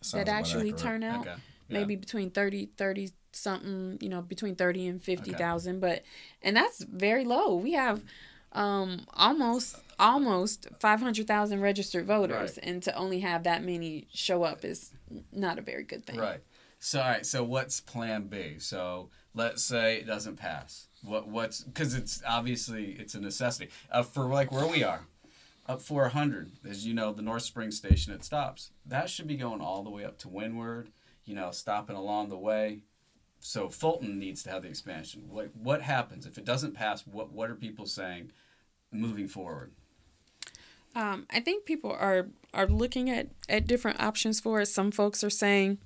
Sounds 0.00 0.12
that 0.26 0.30
actually 0.32 0.70
accurate. 0.70 0.78
turn 0.82 1.02
out 1.04 1.20
Okay. 1.20 1.34
Yeah. 1.68 1.78
maybe 1.78 1.96
between 1.96 2.30
30 2.30 2.70
30 2.76 3.10
something 3.32 3.98
you 4.00 4.08
know 4.08 4.22
between 4.22 4.54
30 4.56 4.86
and 4.86 5.02
50,000 5.02 5.80
but 5.80 6.02
and 6.42 6.56
that's 6.56 6.82
very 6.84 7.24
low 7.24 7.54
we 7.56 7.72
have 7.72 8.02
um 8.52 9.06
almost 9.14 9.76
almost 9.98 10.66
500,000 10.80 11.60
registered 11.60 12.06
voters 12.06 12.56
Right. 12.56 12.66
and 12.66 12.82
to 12.82 12.94
only 12.94 13.20
have 13.20 13.42
that 13.44 13.62
many 13.64 14.06
show 14.12 14.42
up 14.44 14.64
is 14.64 14.92
not 15.32 15.58
a 15.58 15.62
very 15.62 15.82
good 15.84 16.04
thing 16.06 16.18
Right. 16.18 16.40
So 16.78 17.00
all 17.00 17.08
right. 17.08 17.26
So 17.26 17.42
what's 17.42 17.80
Plan 17.80 18.28
B? 18.28 18.58
So 18.58 19.10
let's 19.34 19.62
say 19.64 19.96
it 19.96 20.06
doesn't 20.06 20.36
pass. 20.36 20.86
What 21.02 21.26
what's 21.28 21.62
because 21.62 21.94
it's 21.94 22.22
obviously 22.26 22.92
it's 22.92 23.14
a 23.16 23.20
necessity 23.20 23.70
uh, 23.90 24.02
for 24.04 24.26
like 24.26 24.52
where 24.52 24.66
we 24.66 24.84
are. 24.84 25.06
up 25.66 25.82
400, 25.82 26.52
as 26.68 26.86
you 26.86 26.94
know, 26.94 27.12
the 27.12 27.20
North 27.22 27.42
Spring 27.42 27.70
station 27.72 28.12
it 28.12 28.24
stops. 28.24 28.70
That 28.86 29.10
should 29.10 29.26
be 29.26 29.36
going 29.36 29.60
all 29.60 29.82
the 29.82 29.90
way 29.90 30.04
up 30.04 30.18
to 30.18 30.28
Windward, 30.28 30.90
you 31.24 31.34
know, 31.34 31.50
stopping 31.50 31.96
along 31.96 32.28
the 32.28 32.38
way. 32.38 32.82
So 33.40 33.68
Fulton 33.68 34.18
needs 34.18 34.42
to 34.44 34.50
have 34.50 34.62
the 34.62 34.68
expansion. 34.68 35.24
What 35.28 35.54
what 35.56 35.82
happens 35.82 36.26
if 36.26 36.38
it 36.38 36.44
doesn't 36.44 36.74
pass? 36.74 37.04
What 37.06 37.32
what 37.32 37.50
are 37.50 37.54
people 37.56 37.86
saying 37.86 38.30
moving 38.92 39.26
forward? 39.28 39.72
Um, 40.94 41.26
I 41.30 41.40
think 41.40 41.64
people 41.64 41.92
are 41.92 42.28
are 42.54 42.66
looking 42.66 43.10
at 43.10 43.28
at 43.48 43.66
different 43.66 44.00
options 44.00 44.40
for 44.40 44.60
it. 44.60 44.66
Some 44.66 44.90
folks 44.90 45.22
are 45.22 45.30
saying, 45.30 45.78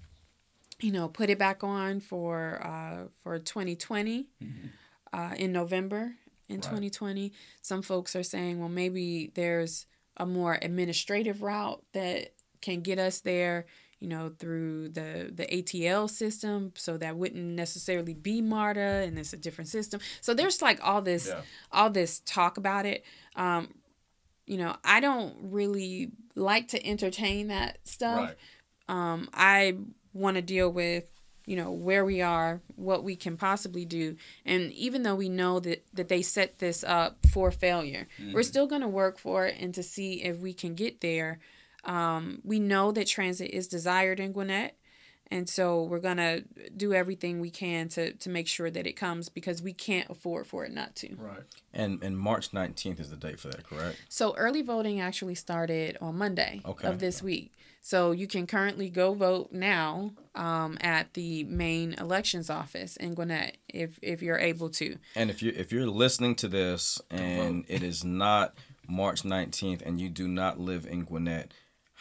you 0.80 0.92
know, 0.92 1.08
put 1.08 1.30
it 1.30 1.38
back 1.38 1.62
on 1.64 2.00
for 2.00 2.60
uh, 2.64 3.08
for 3.22 3.38
2020 3.38 4.28
mm-hmm. 4.42 4.66
uh, 5.12 5.34
in 5.36 5.52
November 5.52 6.14
in 6.48 6.56
right. 6.56 6.62
2020. 6.62 7.32
Some 7.60 7.82
folks 7.82 8.14
are 8.16 8.22
saying, 8.22 8.58
well, 8.58 8.68
maybe 8.68 9.32
there's 9.34 9.86
a 10.16 10.26
more 10.26 10.58
administrative 10.60 11.42
route 11.42 11.82
that 11.92 12.32
can 12.60 12.80
get 12.80 12.98
us 12.98 13.20
there 13.20 13.66
you 14.02 14.08
know, 14.08 14.32
through 14.36 14.88
the 14.88 15.30
the 15.32 15.46
ATL 15.46 16.10
system, 16.10 16.72
so 16.74 16.96
that 16.96 17.16
wouldn't 17.16 17.44
necessarily 17.44 18.14
be 18.14 18.42
MARTA, 18.42 19.04
and 19.06 19.16
it's 19.16 19.32
a 19.32 19.36
different 19.36 19.68
system. 19.68 20.00
So 20.20 20.34
there's 20.34 20.60
like 20.60 20.80
all 20.82 21.00
this 21.02 21.28
yeah. 21.28 21.42
all 21.70 21.88
this 21.88 22.18
talk 22.26 22.56
about 22.56 22.84
it. 22.84 23.04
Um, 23.36 23.68
you 24.46 24.56
know, 24.56 24.76
I 24.84 25.00
don't 25.00 25.34
really 25.40 26.12
like 26.34 26.68
to 26.68 26.86
entertain 26.86 27.48
that 27.48 27.78
stuff. 27.84 28.18
Right. 28.18 28.36
Um, 28.88 29.28
I 29.32 29.76
want 30.12 30.36
to 30.36 30.42
deal 30.42 30.70
with 30.70 31.04
you 31.44 31.56
know 31.56 31.72
where 31.72 32.04
we 32.04 32.20
are 32.20 32.60
what 32.76 33.02
we 33.02 33.16
can 33.16 33.36
possibly 33.36 33.84
do 33.84 34.16
and 34.44 34.70
even 34.72 35.02
though 35.02 35.16
we 35.16 35.28
know 35.28 35.58
that 35.58 35.84
that 35.92 36.08
they 36.08 36.22
set 36.22 36.60
this 36.60 36.84
up 36.84 37.18
for 37.32 37.50
failure 37.50 38.06
mm-hmm. 38.20 38.32
we're 38.32 38.44
still 38.44 38.68
going 38.68 38.80
to 38.80 38.86
work 38.86 39.18
for 39.18 39.46
it 39.46 39.56
and 39.58 39.74
to 39.74 39.82
see 39.82 40.22
if 40.22 40.38
we 40.38 40.52
can 40.52 40.76
get 40.76 41.00
there 41.00 41.40
um, 41.84 42.40
we 42.44 42.60
know 42.60 42.92
that 42.92 43.06
transit 43.06 43.50
is 43.50 43.66
desired 43.66 44.20
in 44.20 44.32
Gwinnett. 44.32 44.76
And 45.32 45.48
so 45.48 45.82
we're 45.82 45.98
going 45.98 46.18
to 46.18 46.44
do 46.76 46.92
everything 46.92 47.40
we 47.40 47.48
can 47.48 47.88
to, 47.90 48.12
to 48.12 48.28
make 48.28 48.46
sure 48.46 48.70
that 48.70 48.86
it 48.86 48.92
comes 48.92 49.30
because 49.30 49.62
we 49.62 49.72
can't 49.72 50.10
afford 50.10 50.46
for 50.46 50.66
it 50.66 50.72
not 50.72 50.94
to. 50.96 51.14
Right. 51.16 51.42
And 51.72 52.02
and 52.02 52.18
March 52.18 52.50
19th 52.50 53.00
is 53.00 53.08
the 53.08 53.16
date 53.16 53.40
for 53.40 53.48
that, 53.48 53.64
correct? 53.64 53.98
So 54.10 54.34
early 54.36 54.60
voting 54.60 55.00
actually 55.00 55.34
started 55.34 55.96
on 56.02 56.18
Monday 56.18 56.60
okay. 56.66 56.86
of 56.86 56.98
this 56.98 57.22
week. 57.22 57.54
So 57.80 58.12
you 58.12 58.26
can 58.26 58.46
currently 58.46 58.90
go 58.90 59.14
vote 59.14 59.50
now 59.52 60.12
um, 60.34 60.76
at 60.82 61.14
the 61.14 61.44
main 61.44 61.94
elections 61.94 62.50
office 62.50 62.96
in 62.96 63.14
Gwinnett 63.14 63.56
if 63.68 63.98
if 64.02 64.22
you're 64.22 64.38
able 64.38 64.68
to. 64.70 64.98
And 65.16 65.30
if 65.30 65.42
you 65.42 65.52
if 65.56 65.72
you're 65.72 65.86
listening 65.86 66.34
to 66.36 66.48
this 66.48 67.00
and 67.10 67.64
it 67.68 67.82
is 67.82 68.04
not 68.04 68.54
March 68.86 69.22
19th 69.22 69.80
and 69.80 69.98
you 69.98 70.10
do 70.10 70.28
not 70.28 70.60
live 70.60 70.86
in 70.86 71.04
Gwinnett, 71.04 71.52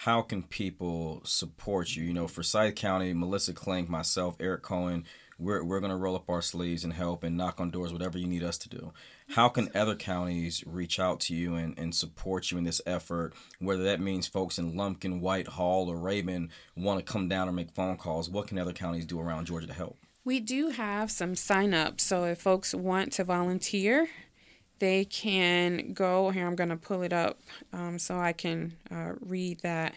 how 0.01 0.23
can 0.23 0.41
people 0.41 1.21
support 1.23 1.95
you? 1.95 2.03
You 2.03 2.11
know, 2.11 2.27
for 2.27 2.41
Forsyth 2.41 2.73
County, 2.73 3.13
Melissa 3.13 3.53
Clink, 3.53 3.87
myself, 3.87 4.35
Eric 4.39 4.63
Cohen, 4.63 5.05
we're, 5.37 5.63
we're 5.63 5.79
going 5.79 5.91
to 5.91 5.95
roll 5.95 6.15
up 6.15 6.27
our 6.27 6.41
sleeves 6.41 6.83
and 6.83 6.91
help 6.91 7.23
and 7.23 7.37
knock 7.37 7.59
on 7.59 7.69
doors, 7.69 7.93
whatever 7.93 8.17
you 8.17 8.25
need 8.25 8.41
us 8.41 8.57
to 8.57 8.69
do. 8.69 8.93
How 9.29 9.47
can 9.47 9.69
other 9.75 9.93
counties 9.93 10.63
reach 10.65 10.99
out 10.99 11.19
to 11.19 11.35
you 11.35 11.53
and, 11.53 11.77
and 11.77 11.93
support 11.93 12.49
you 12.49 12.57
in 12.57 12.63
this 12.63 12.81
effort, 12.87 13.35
whether 13.59 13.83
that 13.83 13.99
means 13.99 14.25
folks 14.25 14.57
in 14.57 14.75
Lumpkin, 14.75 15.21
Whitehall, 15.21 15.87
or 15.87 15.97
Rabun 15.97 16.49
want 16.75 17.05
to 17.05 17.05
come 17.05 17.29
down 17.29 17.47
or 17.47 17.51
make 17.51 17.69
phone 17.69 17.97
calls? 17.97 18.27
What 18.27 18.47
can 18.47 18.57
other 18.57 18.73
counties 18.73 19.05
do 19.05 19.19
around 19.19 19.45
Georgia 19.45 19.67
to 19.67 19.73
help? 19.73 19.99
We 20.25 20.39
do 20.39 20.69
have 20.69 21.11
some 21.11 21.35
sign 21.35 21.75
ups. 21.75 22.01
So 22.01 22.23
if 22.23 22.41
folks 22.41 22.73
want 22.73 23.13
to 23.13 23.23
volunteer, 23.23 24.09
they 24.81 25.05
can 25.05 25.93
go 25.93 26.31
here 26.31 26.45
i'm 26.45 26.55
going 26.55 26.69
to 26.69 26.75
pull 26.75 27.03
it 27.03 27.13
up 27.13 27.39
um, 27.71 27.97
so 27.97 28.17
i 28.17 28.33
can 28.33 28.73
uh, 28.91 29.13
read 29.21 29.59
that. 29.61 29.93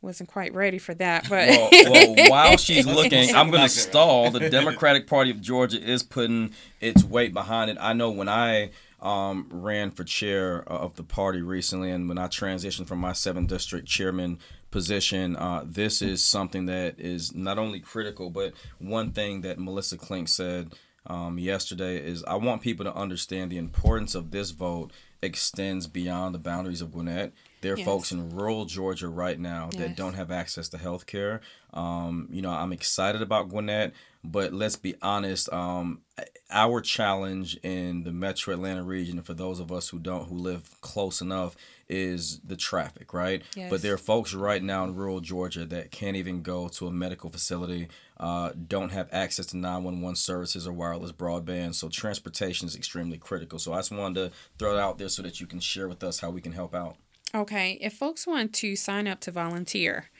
Wasn't 0.00 0.28
quite 0.28 0.54
ready 0.54 0.78
for 0.78 0.94
that 0.94 1.28
but 1.28 1.48
well, 1.48 1.68
well 1.72 2.14
while 2.30 2.56
she's 2.56 2.86
looking 2.86 3.34
i'm 3.34 3.50
going 3.50 3.64
to 3.64 3.68
stall. 3.68 4.30
The 4.30 4.48
democratic 4.58 5.08
party 5.08 5.32
of 5.32 5.40
georgia 5.40 5.82
is 5.82 6.04
putting 6.04 6.54
its 6.80 7.02
weight 7.02 7.34
behind 7.34 7.68
it. 7.68 7.76
I 7.80 7.94
know 7.94 8.10
when 8.10 8.28
i 8.28 8.70
um, 9.00 9.48
ran 9.50 9.90
for 9.90 10.04
chair 10.04 10.62
of 10.68 10.94
the 10.94 11.02
party 11.02 11.42
recently 11.42 11.90
and 11.90 12.08
when 12.08 12.16
i 12.16 12.28
transitioned 12.28 12.86
from 12.86 13.00
my 13.00 13.10
7th 13.10 13.48
district 13.48 13.88
chairman 13.88 14.38
position 14.70 15.34
uh, 15.34 15.64
this 15.66 16.00
is 16.00 16.24
something 16.24 16.66
that 16.66 16.98
is 16.98 17.34
not 17.34 17.58
only 17.58 17.80
critical 17.80 18.30
but 18.30 18.52
one 18.78 19.10
thing 19.10 19.40
that 19.40 19.58
melissa 19.58 19.96
clink 19.96 20.28
said 20.28 20.72
um, 21.08 21.38
yesterday 21.38 21.96
is 21.96 22.22
I 22.24 22.36
want 22.36 22.62
people 22.62 22.84
to 22.84 22.94
understand 22.94 23.50
the 23.50 23.58
importance 23.58 24.14
of 24.14 24.30
this 24.30 24.50
vote 24.50 24.92
extends 25.22 25.86
beyond 25.86 26.34
the 26.34 26.38
boundaries 26.38 26.82
of 26.82 26.92
Gwinnett. 26.92 27.32
There 27.60 27.74
are 27.74 27.78
yes. 27.78 27.84
folks 27.84 28.12
in 28.12 28.30
rural 28.30 28.64
Georgia 28.64 29.08
right 29.08 29.38
now 29.38 29.70
yes. 29.72 29.82
that 29.82 29.96
don't 29.96 30.14
have 30.14 30.30
access 30.30 30.68
to 30.70 30.78
health 30.78 31.06
care. 31.06 31.40
Um, 31.72 32.28
you 32.30 32.40
know, 32.40 32.50
I'm 32.50 32.72
excited 32.72 33.20
about 33.20 33.48
Gwinnett, 33.48 33.92
but 34.24 34.52
let's 34.52 34.76
be 34.76 34.94
honest. 35.02 35.52
Um, 35.52 36.02
our 36.50 36.80
challenge 36.80 37.56
in 37.62 38.04
the 38.04 38.12
Metro 38.12 38.54
Atlanta 38.54 38.82
region, 38.82 39.20
for 39.22 39.34
those 39.34 39.60
of 39.60 39.70
us 39.70 39.88
who 39.88 39.98
don't, 39.98 40.28
who 40.28 40.36
live 40.36 40.80
close 40.80 41.20
enough, 41.20 41.56
is 41.88 42.40
the 42.40 42.56
traffic, 42.56 43.12
right? 43.12 43.42
Yes. 43.56 43.70
But 43.70 43.82
there 43.82 43.94
are 43.94 43.98
folks 43.98 44.34
right 44.34 44.62
now 44.62 44.84
in 44.84 44.94
rural 44.94 45.20
Georgia 45.20 45.64
that 45.66 45.90
can't 45.90 46.16
even 46.16 46.42
go 46.42 46.68
to 46.68 46.86
a 46.86 46.92
medical 46.92 47.30
facility, 47.30 47.88
uh, 48.18 48.50
don't 48.66 48.90
have 48.90 49.08
access 49.12 49.46
to 49.46 49.56
911 49.56 50.16
services 50.16 50.66
or 50.66 50.72
wireless 50.72 51.12
broadband. 51.12 51.74
So 51.74 51.88
transportation 51.88 52.66
is 52.66 52.76
extremely 52.76 53.18
critical. 53.18 53.58
So 53.58 53.72
I 53.72 53.78
just 53.78 53.92
wanted 53.92 54.30
to 54.30 54.36
throw 54.58 54.76
it 54.76 54.80
out 54.80 54.98
there 54.98 55.08
so 55.08 55.22
that 55.22 55.40
you 55.40 55.46
can 55.46 55.60
share 55.60 55.88
with 55.88 56.02
us 56.02 56.20
how 56.20 56.30
we 56.30 56.40
can 56.40 56.52
help 56.52 56.74
out. 56.74 56.96
Okay. 57.34 57.78
If 57.80 57.94
folks 57.94 58.26
want 58.26 58.52
to 58.54 58.76
sign 58.76 59.06
up 59.06 59.20
to 59.20 59.30
volunteer, 59.30 60.10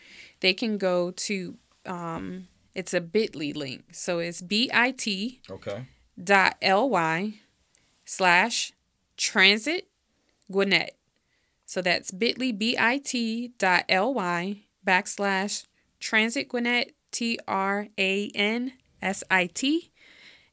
they 0.41 0.55
can 0.55 0.79
go 0.79 1.11
to, 1.11 1.57
um, 1.87 2.49
it's 2.75 2.95
a 2.95 3.01
bit.ly 3.01 3.53
link. 3.55 3.85
So 3.93 4.19
it's 4.19 4.43
bit 4.43 4.71
okay. 5.51 5.87
dot 6.23 6.57
ly 6.63 7.35
slash 8.05 8.73
transit 9.17 9.89
Gwinnett. 10.51 10.97
So 11.67 11.83
that's 11.83 12.11
bit.ly, 12.11 12.53
B-I-T 12.53 13.53
dot 13.59 13.85
L-Y 13.91 14.63
backslash 14.87 15.67
Transit 16.01 16.49
Gwinnett, 16.49 16.95
T-R-A-N-S-I-T. 17.13 17.91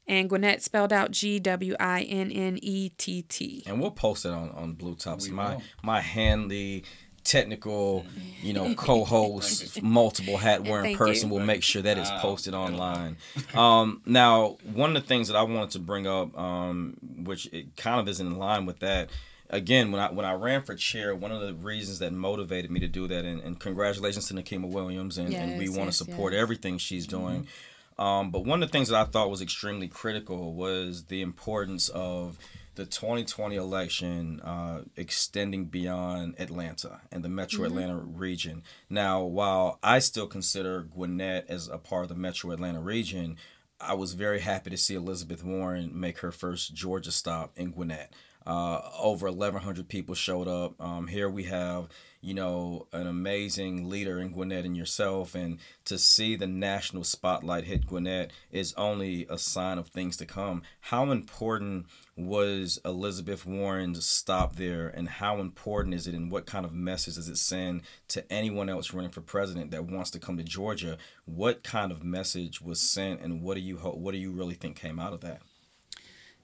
And 0.08 0.28
Gwinnett 0.28 0.62
spelled 0.62 0.92
out 0.92 1.10
G 1.10 1.40
W 1.40 1.74
I 1.80 2.02
N 2.02 2.30
N 2.30 2.58
E 2.62 2.90
T 2.90 3.22
T. 3.22 3.64
And 3.66 3.80
we'll 3.80 3.90
post 3.90 4.24
it 4.24 4.30
on, 4.30 4.50
on 4.50 4.74
Blue 4.74 4.94
Tops. 4.94 5.28
My 5.28 5.58
my 5.82 6.00
handy 6.00 6.84
technical, 7.24 8.06
you 8.40 8.52
know, 8.52 8.72
co-host, 8.74 9.82
multiple 9.82 10.36
hat 10.36 10.62
wearing 10.62 10.96
person 10.96 11.28
will 11.28 11.40
make 11.40 11.62
sure 11.62 11.82
that 11.82 11.98
it's 11.98 12.10
posted 12.20 12.54
online. 12.54 13.16
Um, 13.52 14.00
now, 14.06 14.58
one 14.72 14.96
of 14.96 15.02
the 15.02 15.08
things 15.08 15.26
that 15.28 15.36
I 15.36 15.42
wanted 15.42 15.72
to 15.72 15.80
bring 15.80 16.06
up, 16.06 16.38
um, 16.38 16.96
which 17.24 17.46
it 17.52 17.76
kind 17.76 17.98
of 18.00 18.08
is 18.08 18.20
in 18.20 18.38
line 18.38 18.64
with 18.64 18.78
that, 18.78 19.10
again, 19.50 19.92
when 19.92 20.00
I 20.00 20.12
when 20.12 20.24
I 20.24 20.34
ran 20.34 20.62
for 20.62 20.76
chair, 20.76 21.14
one 21.14 21.32
of 21.32 21.40
the 21.40 21.54
reasons 21.54 21.98
that 21.98 22.12
motivated 22.12 22.70
me 22.70 22.80
to 22.80 22.88
do 22.88 23.08
that, 23.08 23.24
and, 23.24 23.40
and 23.40 23.58
congratulations 23.58 24.28
to 24.28 24.34
Nikema 24.34 24.68
Williams, 24.68 25.18
and, 25.18 25.32
yes, 25.32 25.42
and 25.42 25.58
we 25.58 25.68
want 25.68 25.80
to 25.80 25.86
yes, 25.86 25.96
support 25.96 26.32
yes. 26.32 26.42
everything 26.42 26.78
she's 26.78 27.06
doing. 27.06 27.40
Mm-hmm. 27.40 27.65
Um, 27.98 28.30
but 28.30 28.44
one 28.44 28.62
of 28.62 28.68
the 28.68 28.72
things 28.72 28.88
that 28.88 29.00
I 29.00 29.04
thought 29.04 29.30
was 29.30 29.40
extremely 29.40 29.88
critical 29.88 30.54
was 30.54 31.04
the 31.04 31.22
importance 31.22 31.88
of 31.88 32.38
the 32.74 32.84
2020 32.84 33.56
election 33.56 34.40
uh, 34.40 34.82
extending 34.96 35.64
beyond 35.64 36.34
Atlanta 36.38 37.00
and 37.10 37.24
the 37.24 37.28
Metro 37.28 37.64
mm-hmm. 37.64 37.78
Atlanta 37.78 37.96
region. 37.96 38.62
Now, 38.90 39.22
while 39.22 39.78
I 39.82 39.98
still 39.98 40.26
consider 40.26 40.82
Gwinnett 40.82 41.46
as 41.48 41.68
a 41.68 41.78
part 41.78 42.02
of 42.02 42.10
the 42.10 42.14
Metro 42.14 42.50
Atlanta 42.50 42.80
region, 42.80 43.38
I 43.80 43.94
was 43.94 44.12
very 44.12 44.40
happy 44.40 44.70
to 44.70 44.76
see 44.76 44.94
Elizabeth 44.94 45.42
Warren 45.42 45.98
make 45.98 46.18
her 46.18 46.32
first 46.32 46.74
Georgia 46.74 47.12
stop 47.12 47.52
in 47.56 47.72
Gwinnett. 47.72 48.12
Uh, 48.46 48.80
over 48.98 49.26
1,100 49.26 49.88
people 49.88 50.14
showed 50.14 50.46
up. 50.46 50.80
Um, 50.80 51.08
here 51.08 51.28
we 51.28 51.44
have, 51.44 51.88
you 52.26 52.34
know, 52.34 52.88
an 52.92 53.06
amazing 53.06 53.88
leader 53.88 54.18
in 54.18 54.32
Gwinnett 54.32 54.64
and 54.64 54.76
yourself. 54.76 55.36
And 55.36 55.60
to 55.84 55.96
see 55.96 56.34
the 56.34 56.48
national 56.48 57.04
spotlight 57.04 57.64
hit 57.64 57.86
Gwinnett 57.86 58.32
is 58.50 58.74
only 58.76 59.28
a 59.30 59.38
sign 59.38 59.78
of 59.78 59.86
things 59.86 60.16
to 60.16 60.26
come. 60.26 60.62
How 60.80 61.12
important 61.12 61.86
was 62.16 62.80
Elizabeth 62.84 63.46
Warren's 63.46 64.04
stop 64.04 64.56
there? 64.56 64.88
And 64.88 65.08
how 65.08 65.38
important 65.38 65.94
is 65.94 66.08
it? 66.08 66.14
And 66.16 66.28
what 66.28 66.46
kind 66.46 66.66
of 66.66 66.72
message 66.72 67.14
does 67.14 67.28
it 67.28 67.38
send 67.38 67.82
to 68.08 68.32
anyone 68.32 68.68
else 68.68 68.92
running 68.92 69.12
for 69.12 69.20
president 69.20 69.70
that 69.70 69.84
wants 69.84 70.10
to 70.10 70.18
come 70.18 70.36
to 70.36 70.42
Georgia? 70.42 70.98
What 71.26 71.62
kind 71.62 71.92
of 71.92 72.02
message 72.02 72.60
was 72.60 72.80
sent? 72.80 73.20
And 73.20 73.40
what 73.40 73.54
do 73.54 73.60
you, 73.60 73.78
ho- 73.78 73.94
what 73.94 74.10
do 74.10 74.18
you 74.18 74.32
really 74.32 74.54
think 74.54 74.74
came 74.74 74.98
out 74.98 75.12
of 75.12 75.20
that? 75.20 75.42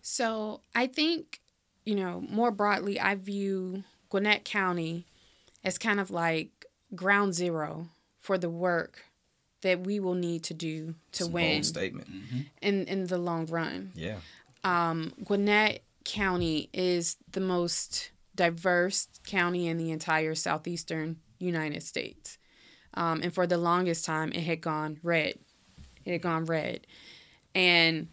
So 0.00 0.60
I 0.76 0.86
think 0.86 1.40
you 1.84 1.96
know, 1.96 2.24
more 2.28 2.52
broadly, 2.52 3.00
I 3.00 3.16
view 3.16 3.82
Gwinnett 4.08 4.44
County 4.44 5.06
as 5.64 5.78
kind 5.78 6.00
of 6.00 6.10
like 6.10 6.66
ground 6.94 7.34
zero 7.34 7.88
for 8.18 8.38
the 8.38 8.50
work 8.50 9.04
that 9.62 9.80
we 9.80 10.00
will 10.00 10.14
need 10.14 10.42
to 10.44 10.54
do 10.54 10.94
to 11.12 11.26
win 11.26 11.62
statement 11.62 12.10
mm-hmm. 12.10 12.40
in 12.60 12.86
in 12.86 13.06
the 13.06 13.18
long 13.18 13.46
run. 13.46 13.92
Yeah. 13.94 14.16
Um, 14.64 15.12
Gwinnett 15.24 15.82
County 16.04 16.68
is 16.72 17.16
the 17.30 17.40
most 17.40 18.10
diverse 18.34 19.08
county 19.26 19.68
in 19.68 19.76
the 19.76 19.90
entire 19.90 20.34
southeastern 20.34 21.16
United 21.38 21.82
States. 21.82 22.38
Um, 22.94 23.20
and 23.22 23.32
for 23.32 23.46
the 23.46 23.58
longest 23.58 24.04
time, 24.04 24.32
it 24.32 24.42
had 24.42 24.60
gone 24.60 24.98
red. 25.02 25.38
It 26.04 26.12
had 26.12 26.22
gone 26.22 26.44
red. 26.44 26.86
And 27.54 28.08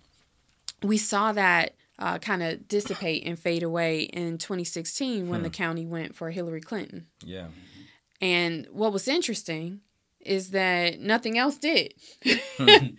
we 0.82 0.98
saw 0.98 1.32
that 1.34 1.74
uh, 2.00 2.18
kind 2.18 2.42
of 2.42 2.68
dissipate 2.68 3.26
and 3.26 3.38
fade 3.38 3.62
away 3.62 4.02
in 4.02 4.38
2016 4.38 5.28
when 5.28 5.44
the 5.44 5.50
county 5.50 5.86
went 5.86 6.16
for 6.16 6.32
Hillary 6.32 6.62
Clinton. 6.62 7.08
Yeah. 7.24 7.48
And 8.22 8.68
what 8.72 8.94
was 8.94 9.08
interesting 9.08 9.82
is 10.22 10.52
that 10.52 11.00
nothing 11.00 11.38
else 11.38 11.58
did. 11.58 11.94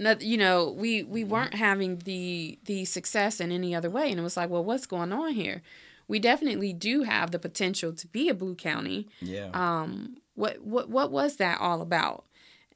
Not, 0.00 0.22
you 0.22 0.36
know, 0.36 0.70
we 0.70 1.02
we 1.02 1.24
weren't 1.24 1.54
having 1.54 1.98
the 1.98 2.58
the 2.64 2.84
success 2.84 3.40
in 3.40 3.50
any 3.50 3.74
other 3.74 3.90
way, 3.90 4.10
and 4.10 4.20
it 4.20 4.22
was 4.22 4.36
like, 4.36 4.48
well, 4.48 4.64
what's 4.64 4.86
going 4.86 5.12
on 5.12 5.32
here? 5.32 5.60
We 6.06 6.20
definitely 6.20 6.72
do 6.72 7.02
have 7.02 7.32
the 7.32 7.38
potential 7.38 7.92
to 7.92 8.06
be 8.06 8.28
a 8.28 8.34
blue 8.34 8.54
county. 8.54 9.08
Yeah. 9.20 9.50
Um, 9.52 10.18
what 10.34 10.62
what 10.62 10.88
what 10.88 11.10
was 11.10 11.36
that 11.36 11.60
all 11.60 11.82
about? 11.82 12.26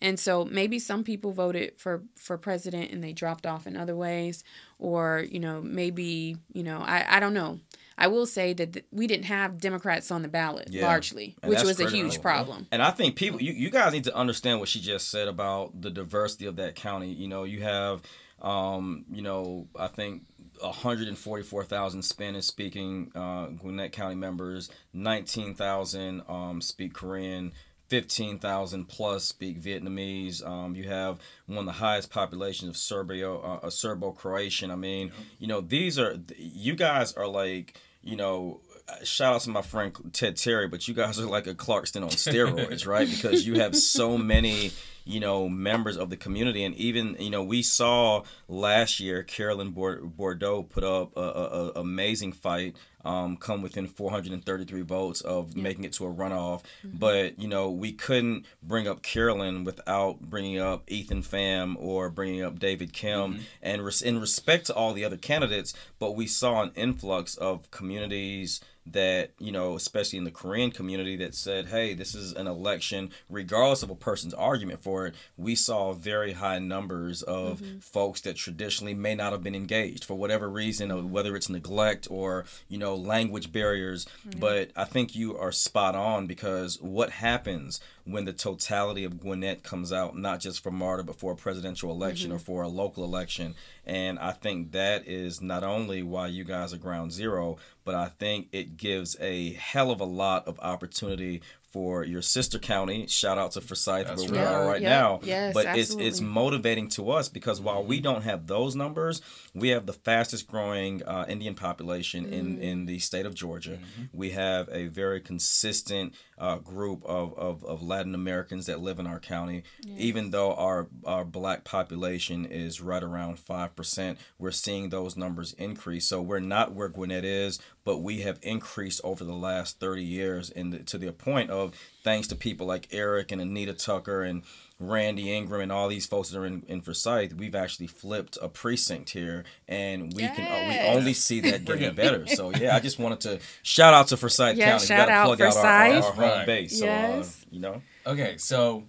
And 0.02 0.18
so 0.18 0.44
maybe 0.44 0.78
some 0.78 1.04
people 1.04 1.32
voted 1.32 1.78
for 1.78 2.02
for 2.16 2.36
president 2.36 2.90
and 2.90 3.02
they 3.02 3.12
dropped 3.12 3.46
off 3.46 3.66
in 3.66 3.76
other 3.76 3.96
ways, 3.96 4.42
or 4.78 5.24
you 5.30 5.38
know 5.40 5.62
maybe 5.62 6.36
you 6.52 6.62
know 6.64 6.78
I 6.80 7.16
I 7.16 7.20
don't 7.20 7.32
know. 7.34 7.60
I 7.96 8.08
will 8.08 8.26
say 8.26 8.52
that 8.54 8.72
th- 8.72 8.86
we 8.90 9.06
didn't 9.06 9.26
have 9.26 9.58
Democrats 9.60 10.10
on 10.10 10.22
the 10.22 10.28
ballot 10.28 10.68
Yeah. 10.70 10.86
largely, 10.86 11.36
And 11.42 11.50
which 11.50 11.62
was 11.62 11.78
a 11.78 11.88
huge 11.88 12.20
problem. 12.20 12.66
And 12.72 12.82
I 12.82 12.90
think 12.90 13.16
people, 13.16 13.40
you, 13.40 13.52
you 13.52 13.70
guys 13.70 13.92
need 13.92 14.04
to 14.04 14.16
understand 14.16 14.60
what 14.60 14.70
she 14.70 14.80
just 14.80 15.10
said 15.10 15.28
about 15.28 15.80
the 15.80 15.90
diversity 15.90 16.46
of 16.46 16.56
that 16.56 16.74
county. 16.74 17.12
You 17.12 17.28
know, 17.28 17.44
you 17.44 17.60
have, 17.62 18.00
um, 18.40 19.04
you 19.12 19.20
know, 19.20 19.68
I 19.78 19.88
think 19.88 20.22
144,000 20.60 22.02
Spanish 22.02 22.46
speaking 22.46 23.12
uh, 23.14 23.46
Gwinnett 23.48 23.92
County 23.92 24.14
members, 24.16 24.70
19,000 24.94 26.22
um, 26.28 26.60
speak 26.60 26.94
Korean. 26.94 27.52
15,000 27.92 28.86
plus 28.86 29.22
speak 29.22 29.60
Vietnamese. 29.60 30.42
Um, 30.42 30.74
you 30.74 30.84
have 30.88 31.18
one 31.44 31.58
of 31.58 31.66
the 31.66 31.72
highest 31.72 32.10
populations 32.10 32.90
of 32.90 33.10
uh, 33.10 33.36
uh, 33.36 33.68
Serbo-Croatian. 33.68 34.70
I 34.70 34.76
mean, 34.76 35.12
you 35.38 35.46
know, 35.46 35.60
these 35.60 35.98
are, 35.98 36.16
you 36.38 36.74
guys 36.74 37.12
are 37.12 37.26
like, 37.26 37.78
you 38.02 38.16
know, 38.16 38.62
shout 39.04 39.34
out 39.34 39.40
to 39.42 39.50
my 39.50 39.60
friend 39.60 39.92
Ted 40.14 40.38
Terry, 40.38 40.68
but 40.68 40.88
you 40.88 40.94
guys 40.94 41.20
are 41.20 41.26
like 41.26 41.46
a 41.46 41.54
Clarkston 41.54 42.02
on 42.02 42.08
steroids, 42.08 42.86
right? 42.86 43.06
Because 43.12 43.46
you 43.46 43.60
have 43.60 43.76
so 43.76 44.16
many, 44.16 44.72
you 45.04 45.20
know, 45.20 45.50
members 45.50 45.98
of 45.98 46.08
the 46.08 46.16
community, 46.16 46.64
and 46.64 46.74
even 46.76 47.16
you 47.18 47.28
know, 47.30 47.42
we 47.42 47.60
saw 47.60 48.22
last 48.48 49.00
year 49.00 49.22
Carolyn 49.22 49.72
Bourdeaux 49.72 50.62
put 50.62 50.82
up 50.82 51.14
a, 51.14 51.20
a, 51.20 51.24
a 51.24 51.72
amazing 51.80 52.32
fight. 52.32 52.74
Um, 53.04 53.36
come 53.36 53.62
within 53.62 53.86
433 53.88 54.82
votes 54.82 55.20
of 55.22 55.56
making 55.56 55.84
it 55.84 55.92
to 55.94 56.06
a 56.06 56.12
runoff, 56.12 56.62
but 56.84 57.38
you 57.38 57.48
know 57.48 57.68
we 57.70 57.92
couldn't 57.92 58.46
bring 58.62 58.86
up 58.86 59.02
Carolyn 59.02 59.64
without 59.64 60.20
bringing 60.20 60.58
up 60.58 60.84
Ethan 60.88 61.22
Pham 61.22 61.74
or 61.78 62.10
bringing 62.10 62.42
up 62.42 62.58
David 62.58 62.92
Kim, 62.92 63.40
and 63.60 63.84
res- 63.84 64.02
in 64.02 64.20
respect 64.20 64.66
to 64.66 64.74
all 64.74 64.92
the 64.92 65.04
other 65.04 65.16
candidates, 65.16 65.74
but 65.98 66.14
we 66.14 66.26
saw 66.26 66.62
an 66.62 66.70
influx 66.76 67.34
of 67.36 67.70
communities 67.70 68.60
that 68.86 69.30
you 69.38 69.52
know 69.52 69.76
especially 69.76 70.18
in 70.18 70.24
the 70.24 70.30
korean 70.30 70.70
community 70.70 71.16
that 71.16 71.34
said 71.34 71.66
hey 71.66 71.94
this 71.94 72.14
is 72.14 72.32
an 72.32 72.46
election 72.46 73.10
regardless 73.30 73.82
of 73.82 73.90
a 73.90 73.94
person's 73.94 74.34
argument 74.34 74.82
for 74.82 75.06
it 75.06 75.14
we 75.36 75.54
saw 75.54 75.92
very 75.92 76.32
high 76.32 76.58
numbers 76.58 77.22
of 77.22 77.60
mm-hmm. 77.60 77.78
folks 77.78 78.20
that 78.22 78.34
traditionally 78.34 78.94
may 78.94 79.14
not 79.14 79.32
have 79.32 79.42
been 79.42 79.54
engaged 79.54 80.04
for 80.04 80.14
whatever 80.14 80.48
reason 80.48 80.90
uh, 80.90 80.96
whether 80.96 81.36
it's 81.36 81.48
neglect 81.48 82.08
or 82.10 82.44
you 82.68 82.78
know 82.78 82.94
language 82.94 83.52
barriers. 83.52 84.06
Mm-hmm. 84.26 84.40
But 84.40 84.70
i 84.76 84.84
think 84.84 85.14
you 85.14 85.36
are 85.36 85.52
spot 85.52 85.94
on 85.94 86.26
because 86.26 86.80
what 86.80 87.10
happens 87.10 87.80
when 88.04 88.24
the 88.24 88.32
totality 88.32 89.04
of 89.04 89.20
Gwinnett 89.20 89.62
comes 89.62 89.92
out, 89.92 90.16
not 90.16 90.40
just 90.40 90.62
for 90.62 90.70
MARTA, 90.70 91.04
but 91.04 91.18
for 91.18 91.32
a 91.32 91.36
presidential 91.36 91.90
election 91.90 92.28
mm-hmm. 92.28 92.36
or 92.36 92.40
for 92.40 92.62
a 92.62 92.68
local 92.68 93.04
election. 93.04 93.54
And 93.84 94.18
I 94.18 94.30
think 94.32 94.72
that 94.72 95.08
is 95.08 95.40
not 95.40 95.64
only 95.64 96.02
why 96.02 96.28
you 96.28 96.44
guys 96.44 96.72
are 96.72 96.76
ground 96.78 97.12
zero, 97.12 97.56
but 97.84 97.94
I 97.96 98.08
think 98.08 98.48
it 98.52 98.76
gives 98.76 99.16
a 99.20 99.54
hell 99.54 99.90
of 99.90 100.00
a 100.00 100.04
lot 100.04 100.46
of 100.46 100.60
opportunity 100.60 101.42
for 101.72 102.04
your 102.04 102.20
sister 102.20 102.58
county. 102.58 103.06
Shout 103.06 103.38
out 103.38 103.52
to 103.52 103.60
Forsyth, 103.62 104.06
That's 104.06 104.22
where 104.24 104.30
we 104.32 104.38
right. 104.38 104.46
are 104.46 104.66
right 104.66 104.82
Yeah, 104.82 104.88
now. 104.90 105.20
yes, 105.22 105.54
but 105.54 105.76
it's 105.76 105.94
it's 105.94 106.20
motivating 106.20 106.88
to 106.90 107.10
us 107.10 107.30
because 107.30 107.62
while 107.62 107.82
we 107.82 107.98
don't 107.98 108.22
have 108.22 108.46
those 108.46 108.76
numbers, 108.76 109.22
we 109.54 109.70
have 109.70 109.86
the 109.86 109.94
fastest 109.94 110.46
growing 110.48 111.02
uh, 111.04 111.24
Indian 111.28 111.54
population 111.54 112.26
in, 112.32 112.58
Mm. 112.58 112.60
in 112.60 112.86
the 112.86 112.98
state 112.98 113.24
of 113.24 113.34
Georgia. 113.34 113.78
We 114.12 114.30
have 114.30 114.68
a 114.70 114.88
very 114.88 115.20
consistent 115.22 116.14
uh, 116.42 116.56
group 116.58 117.04
of, 117.04 117.38
of, 117.38 117.64
of 117.64 117.84
Latin 117.84 118.16
Americans 118.16 118.66
that 118.66 118.80
live 118.80 118.98
in 118.98 119.06
our 119.06 119.20
county. 119.20 119.62
Even 119.96 120.32
though 120.32 120.52
our, 120.54 120.88
our 121.04 121.24
black 121.24 121.62
population 121.62 122.44
is 122.44 122.80
right 122.80 123.04
around 123.04 123.38
5%, 123.38 124.16
we're 124.40 124.50
seeing 124.50 124.88
those 124.88 125.16
numbers 125.16 125.52
increase. 125.52 126.08
So 126.08 126.20
we're 126.20 126.40
not 126.40 126.72
where 126.72 126.88
Gwinnett 126.88 127.24
is, 127.24 127.60
but 127.84 127.98
we 127.98 128.22
have 128.22 128.40
increased 128.42 129.00
over 129.04 129.22
the 129.22 129.32
last 129.32 129.78
30 129.78 130.02
years 130.02 130.50
and 130.50 130.84
to 130.84 130.98
the 130.98 131.12
point 131.12 131.50
of 131.50 131.76
thanks 132.02 132.26
to 132.26 132.34
people 132.34 132.66
like 132.66 132.88
Eric 132.90 133.30
and 133.30 133.40
Anita 133.40 133.72
Tucker 133.72 134.24
and 134.24 134.42
Randy 134.82 135.32
Ingram 135.34 135.60
and 135.62 135.72
all 135.72 135.88
these 135.88 136.06
folks 136.06 136.30
that 136.30 136.38
are 136.38 136.46
in, 136.46 136.62
in 136.68 136.80
Forsyth, 136.82 137.34
we've 137.34 137.54
actually 137.54 137.86
flipped 137.86 138.36
a 138.42 138.48
precinct 138.48 139.10
here, 139.10 139.44
and 139.68 140.12
we 140.14 140.22
can 140.22 140.46
uh, 140.46 140.68
we 140.68 140.96
only 140.96 141.14
see 141.14 141.40
that 141.40 141.64
getting 141.64 141.94
better. 141.94 142.26
So 142.26 142.50
yeah, 142.50 142.76
I 142.76 142.80
just 142.80 142.98
wanted 142.98 143.20
to 143.20 143.40
shout 143.62 143.94
out 143.94 144.08
to 144.08 144.16
Forsyth 144.16 144.56
Yeah, 144.56 144.70
County. 144.72 144.86
shout 144.86 145.08
we 145.08 145.12
out 145.14 145.24
gotta 145.24 145.36
plug 145.36 145.40
out 145.40 145.56
our, 145.56 145.66
our, 145.66 145.92
our 146.02 146.12
home 146.12 146.20
Right. 146.24 146.46
base. 146.46 146.78
So 146.78 146.84
Yes. 146.86 147.42
uh, 147.42 147.46
you 147.50 147.60
know, 147.60 147.82
Okay, 148.06 148.36
so 148.36 148.84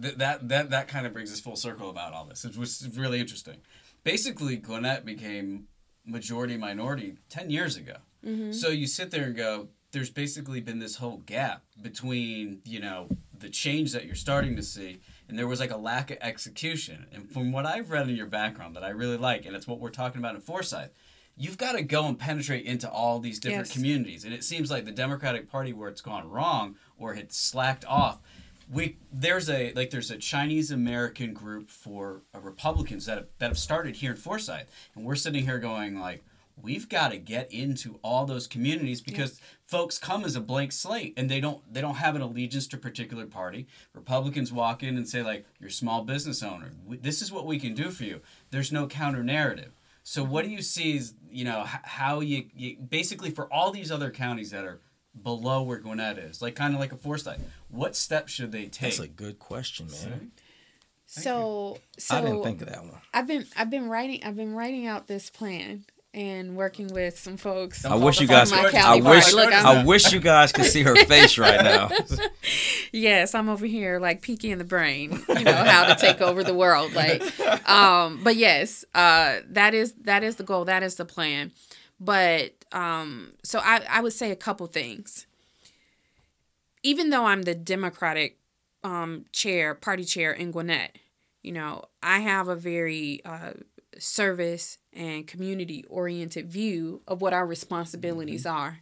th- 0.00 0.16
that 0.16 0.48
that 0.48 0.70
that 0.70 0.88
kind 0.88 1.06
of 1.06 1.12
brings 1.12 1.32
us 1.32 1.40
full 1.40 1.56
circle 1.56 1.90
about 1.90 2.12
all 2.12 2.24
this, 2.24 2.44
which 2.44 2.56
was 2.56 2.88
really 2.96 3.20
interesting. 3.20 3.58
Basically, 4.04 4.56
Gwinnett 4.56 5.04
became 5.04 5.68
majority 6.04 6.56
minority 6.56 7.16
ten 7.28 7.50
years 7.50 7.76
ago. 7.76 7.96
So 8.50 8.68
you 8.68 8.86
sit 8.86 9.10
there 9.10 9.24
and 9.24 9.36
go, 9.36 9.68
"There's 9.92 10.10
basically 10.10 10.60
been 10.60 10.80
this 10.80 10.96
whole 10.96 11.18
gap 11.18 11.62
between 11.80 12.60
you 12.64 12.80
know 12.80 13.08
the 13.40 13.48
change 13.50 13.92
that 13.92 14.04
you're 14.04 14.14
starting 14.14 14.56
to 14.56 14.62
see, 14.62 15.00
and 15.28 15.38
there 15.38 15.46
was 15.46 15.60
like 15.60 15.70
a 15.70 15.76
lack 15.76 16.10
of 16.10 16.18
execution." 16.20 17.06
And 17.12 17.30
from 17.30 17.52
what 17.52 17.66
I've 17.66 17.90
read 17.90 18.08
in 18.08 18.16
your 18.16 18.26
background 18.26 18.76
that 18.76 18.84
I 18.84 18.90
really 18.90 19.16
like, 19.16 19.46
and 19.46 19.54
it's 19.56 19.66
what 19.66 19.80
we're 19.80 19.90
talking 19.90 20.18
about 20.20 20.34
in 20.34 20.40
Forsyth. 20.40 20.90
You've 21.40 21.56
got 21.56 21.72
to 21.72 21.82
go 21.82 22.04
and 22.08 22.18
penetrate 22.18 22.66
into 22.66 22.90
all 22.90 23.20
these 23.20 23.38
different 23.38 23.68
Yes. 23.68 23.72
communities, 23.72 24.24
and 24.24 24.34
it 24.34 24.42
seems 24.42 24.72
like 24.72 24.84
the 24.84 24.90
Democratic 24.90 25.48
Party, 25.48 25.72
where 25.72 25.88
it's 25.88 26.00
gone 26.00 26.28
wrong 26.28 26.74
or 26.98 27.14
had 27.14 27.32
slacked 27.32 27.84
off, 27.86 28.18
we 28.68 28.96
there's 29.12 29.48
a 29.48 29.72
like 29.74 29.90
there's 29.90 30.10
a 30.10 30.18
Chinese 30.18 30.72
American 30.72 31.32
group 31.32 31.70
for 31.70 32.22
uh, 32.34 32.40
Republicans 32.40 33.06
that 33.06 33.18
have, 33.18 33.26
that 33.38 33.46
have 33.50 33.58
started 33.58 33.94
here 33.96 34.10
in 34.10 34.16
Forsyth, 34.16 34.66
and 34.96 35.04
we're 35.04 35.14
sitting 35.14 35.44
here 35.44 35.60
going 35.60 36.00
like, 36.00 36.24
we've 36.62 36.88
got 36.88 37.10
to 37.12 37.18
get 37.18 37.52
into 37.52 37.98
all 38.02 38.26
those 38.26 38.46
communities 38.46 39.00
because 39.00 39.40
folks 39.66 39.98
come 39.98 40.24
as 40.24 40.36
a 40.36 40.40
blank 40.40 40.72
slate 40.72 41.14
and 41.16 41.30
they 41.30 41.40
don't 41.40 41.72
they 41.72 41.80
don't 41.80 41.96
have 41.96 42.16
an 42.16 42.22
allegiance 42.22 42.66
to 42.68 42.76
a 42.76 42.80
particular 42.80 43.26
party. 43.26 43.66
Republicans 43.94 44.52
walk 44.52 44.82
in 44.82 44.96
and 44.96 45.08
say 45.08 45.22
like, 45.22 45.44
you're 45.60 45.68
a 45.68 45.72
small 45.72 46.02
business 46.04 46.42
owner. 46.42 46.72
We, 46.86 46.96
this 46.96 47.22
is 47.22 47.32
what 47.32 47.46
we 47.46 47.58
can 47.58 47.74
do 47.74 47.90
for 47.90 48.04
you. 48.04 48.20
There's 48.50 48.72
no 48.72 48.86
counter 48.86 49.22
narrative. 49.22 49.72
So 50.02 50.24
what 50.24 50.44
do 50.44 50.50
you 50.50 50.62
see 50.62 50.96
is 50.96 51.14
you 51.30 51.44
know 51.44 51.64
how 51.66 52.20
you, 52.20 52.46
you 52.54 52.76
basically 52.76 53.30
for 53.30 53.52
all 53.52 53.70
these 53.70 53.92
other 53.92 54.10
counties 54.10 54.50
that 54.50 54.64
are 54.64 54.80
below 55.22 55.62
where 55.62 55.78
Gwinnett 55.78 56.18
is, 56.18 56.40
like 56.40 56.54
kind 56.54 56.74
of 56.74 56.80
like 56.80 56.92
a 56.92 56.96
Forsyth, 56.96 57.40
what 57.68 57.96
steps 57.96 58.32
should 58.32 58.52
they 58.52 58.66
take? 58.66 58.96
that's 58.96 58.98
a 59.00 59.08
good 59.08 59.38
question, 59.38 59.88
man. 59.90 60.32
So, 61.06 61.78
so 61.96 62.16
I 62.16 62.20
didn't 62.20 62.42
think 62.42 62.60
of 62.60 62.68
that 62.68 62.84
one. 62.84 63.00
I've 63.14 63.26
been 63.26 63.46
I've 63.56 63.70
been 63.70 63.88
writing 63.88 64.20
I've 64.24 64.36
been 64.36 64.54
writing 64.54 64.86
out 64.86 65.06
this 65.06 65.30
plan 65.30 65.86
and 66.18 66.56
working 66.56 66.88
with 66.88 67.16
some 67.16 67.36
folks. 67.36 67.84
I 67.84 67.94
wish 67.94 68.20
you 68.20 68.26
guys. 68.26 68.50
Could, 68.50 68.74
I 68.74 68.96
wish. 68.96 69.32
Look, 69.32 69.52
I'm- 69.52 69.64
I 69.66 69.84
wish 69.84 70.12
you 70.12 70.18
guys 70.18 70.50
could 70.50 70.64
see 70.64 70.82
her 70.82 70.96
face 71.06 71.38
right 71.38 71.62
now. 71.62 71.90
Yes, 72.90 73.34
I'm 73.34 73.50
over 73.50 73.66
here 73.66 74.00
like 74.00 74.22
peeking 74.22 74.50
in 74.50 74.56
the 74.58 74.64
brain, 74.64 75.22
you 75.28 75.44
know, 75.44 75.52
how 75.52 75.92
to 75.92 75.94
take 75.94 76.22
over 76.22 76.42
the 76.42 76.54
world. 76.54 76.94
Like, 76.94 77.22
um, 77.68 78.20
but 78.24 78.34
yes, 78.34 78.82
uh, 78.94 79.40
that 79.50 79.74
is 79.74 79.92
that 80.04 80.24
is 80.24 80.36
the 80.36 80.42
goal. 80.42 80.64
That 80.64 80.82
is 80.82 80.94
the 80.94 81.04
plan. 81.04 81.52
But 82.00 82.54
um, 82.72 83.34
so 83.44 83.60
I 83.62 83.82
I 83.90 84.00
would 84.00 84.14
say 84.14 84.30
a 84.30 84.36
couple 84.36 84.66
things. 84.68 85.26
Even 86.82 87.10
though 87.10 87.26
I'm 87.26 87.42
the 87.42 87.54
Democratic 87.54 88.38
um, 88.82 89.26
chair, 89.32 89.74
party 89.74 90.04
chair 90.04 90.32
in 90.32 90.50
Gwinnett, 90.50 90.96
you 91.42 91.52
know, 91.52 91.84
I 92.02 92.20
have 92.20 92.48
a 92.48 92.56
very 92.56 93.20
uh, 93.22 93.52
service 93.98 94.77
and 94.92 95.26
community 95.26 95.84
oriented 95.88 96.50
view 96.50 97.02
of 97.06 97.20
what 97.20 97.32
our 97.32 97.46
responsibilities 97.46 98.46
are. 98.46 98.80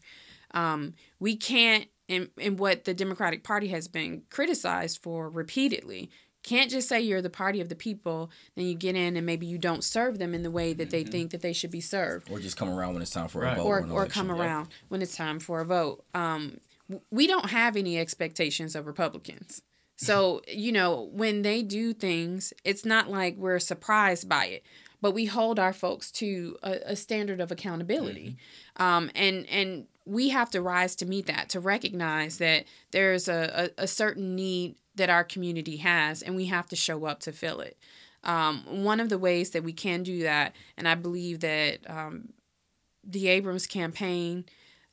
Um, 0.53 0.95
we 1.21 1.37
can't, 1.37 1.87
and, 2.09 2.29
and 2.41 2.59
what 2.59 2.85
the 2.85 2.95
Democratic 2.95 3.43
Party 3.45 3.69
has 3.69 3.89
been 3.89 4.23
criticized 4.31 5.03
for 5.03 5.29
repeatedly, 5.29 6.09
can't 6.43 6.71
just 6.71 6.89
say 6.89 7.01
you're 7.01 7.21
the 7.21 7.29
party 7.29 7.61
of 7.61 7.69
the 7.69 7.75
people, 7.75 8.31
then 8.55 8.67
you 8.67 8.75
get 8.75 8.95
in 8.95 9.17
and 9.17 9.27
maybe 9.27 9.47
you 9.47 9.59
don't 9.59 9.83
serve 9.83 10.19
them 10.21 10.33
in 10.33 10.43
the 10.45 10.51
way 10.51 10.73
that 10.73 10.91
they 10.91 11.03
Mm-hmm. 11.03 11.11
think 11.11 11.31
that 11.33 11.43
they 11.43 11.53
should 11.53 11.73
be 11.73 11.81
served 11.81 12.31
Or 12.31 12.39
just 12.39 12.57
come 12.57 12.71
around 12.71 12.93
when 12.95 13.03
it's 13.03 13.11
time 13.11 13.27
for 13.29 13.41
Right. 13.41 13.55
a 13.55 13.57
vote. 13.57 13.67
or 13.67 13.79
an 13.79 13.91
or 13.91 14.03
election. 14.03 14.13
come 14.13 14.29
Yep. 14.29 14.39
around 14.39 14.69
when 14.89 15.03
it's 15.03 15.17
time 15.17 15.41
for 15.41 15.61
a 15.61 15.65
vote. 15.65 16.05
Um, 16.15 16.59
we 17.11 17.27
don't 17.27 17.51
have 17.51 17.77
any 17.77 17.99
expectations 17.99 18.77
of 18.77 18.87
Republicans. 18.87 19.61
So, 19.99 20.43
you 20.47 20.71
know, 20.73 21.09
when 21.13 21.41
they 21.43 21.63
do 21.63 21.93
things, 21.95 22.53
it's 22.65 22.85
not 22.85 23.11
like 23.11 23.37
we're 23.39 23.59
surprised 23.59 24.29
by 24.29 24.45
it, 24.47 24.63
but 25.01 25.13
we 25.13 25.27
hold 25.27 25.59
our 25.59 25.73
folks 25.73 26.11
to 26.13 26.57
a, 26.63 26.79
a 26.87 26.97
standard 26.97 27.41
of 27.41 27.51
accountability. 27.51 28.37
Um, 28.77 29.11
and, 29.15 29.47
and 29.49 29.87
we 30.05 30.29
have 30.31 30.51
to 30.51 30.63
rise 30.63 30.97
to 30.97 31.07
meet 31.07 31.27
that, 31.27 31.49
to 31.51 31.61
recognize 31.61 32.39
that 32.39 32.65
there's 32.91 33.29
a, 33.29 33.71
a, 33.79 33.83
a 33.83 33.87
certain 33.87 34.35
need 34.35 34.77
that 34.95 35.11
our 35.11 35.25
community 35.25 35.79
has, 35.79 36.23
and 36.23 36.35
we 36.37 36.47
have 36.47 36.69
to 36.69 36.77
show 36.77 37.05
up 37.05 37.21
to 37.21 37.33
fill 37.33 37.61
it. 37.61 37.77
Um, 38.25 38.65
one 38.85 38.99
of 38.99 39.09
the 39.09 39.19
ways 39.19 39.51
that 39.51 39.63
we 39.63 39.73
can 39.73 40.03
do 40.03 40.23
that, 40.23 40.55
and 40.77 40.89
I 40.89 40.95
believe 40.95 41.41
that 41.41 41.79
um, 41.89 42.31
the 43.05 43.29
Abrams 43.29 43.67
campaign 43.67 44.47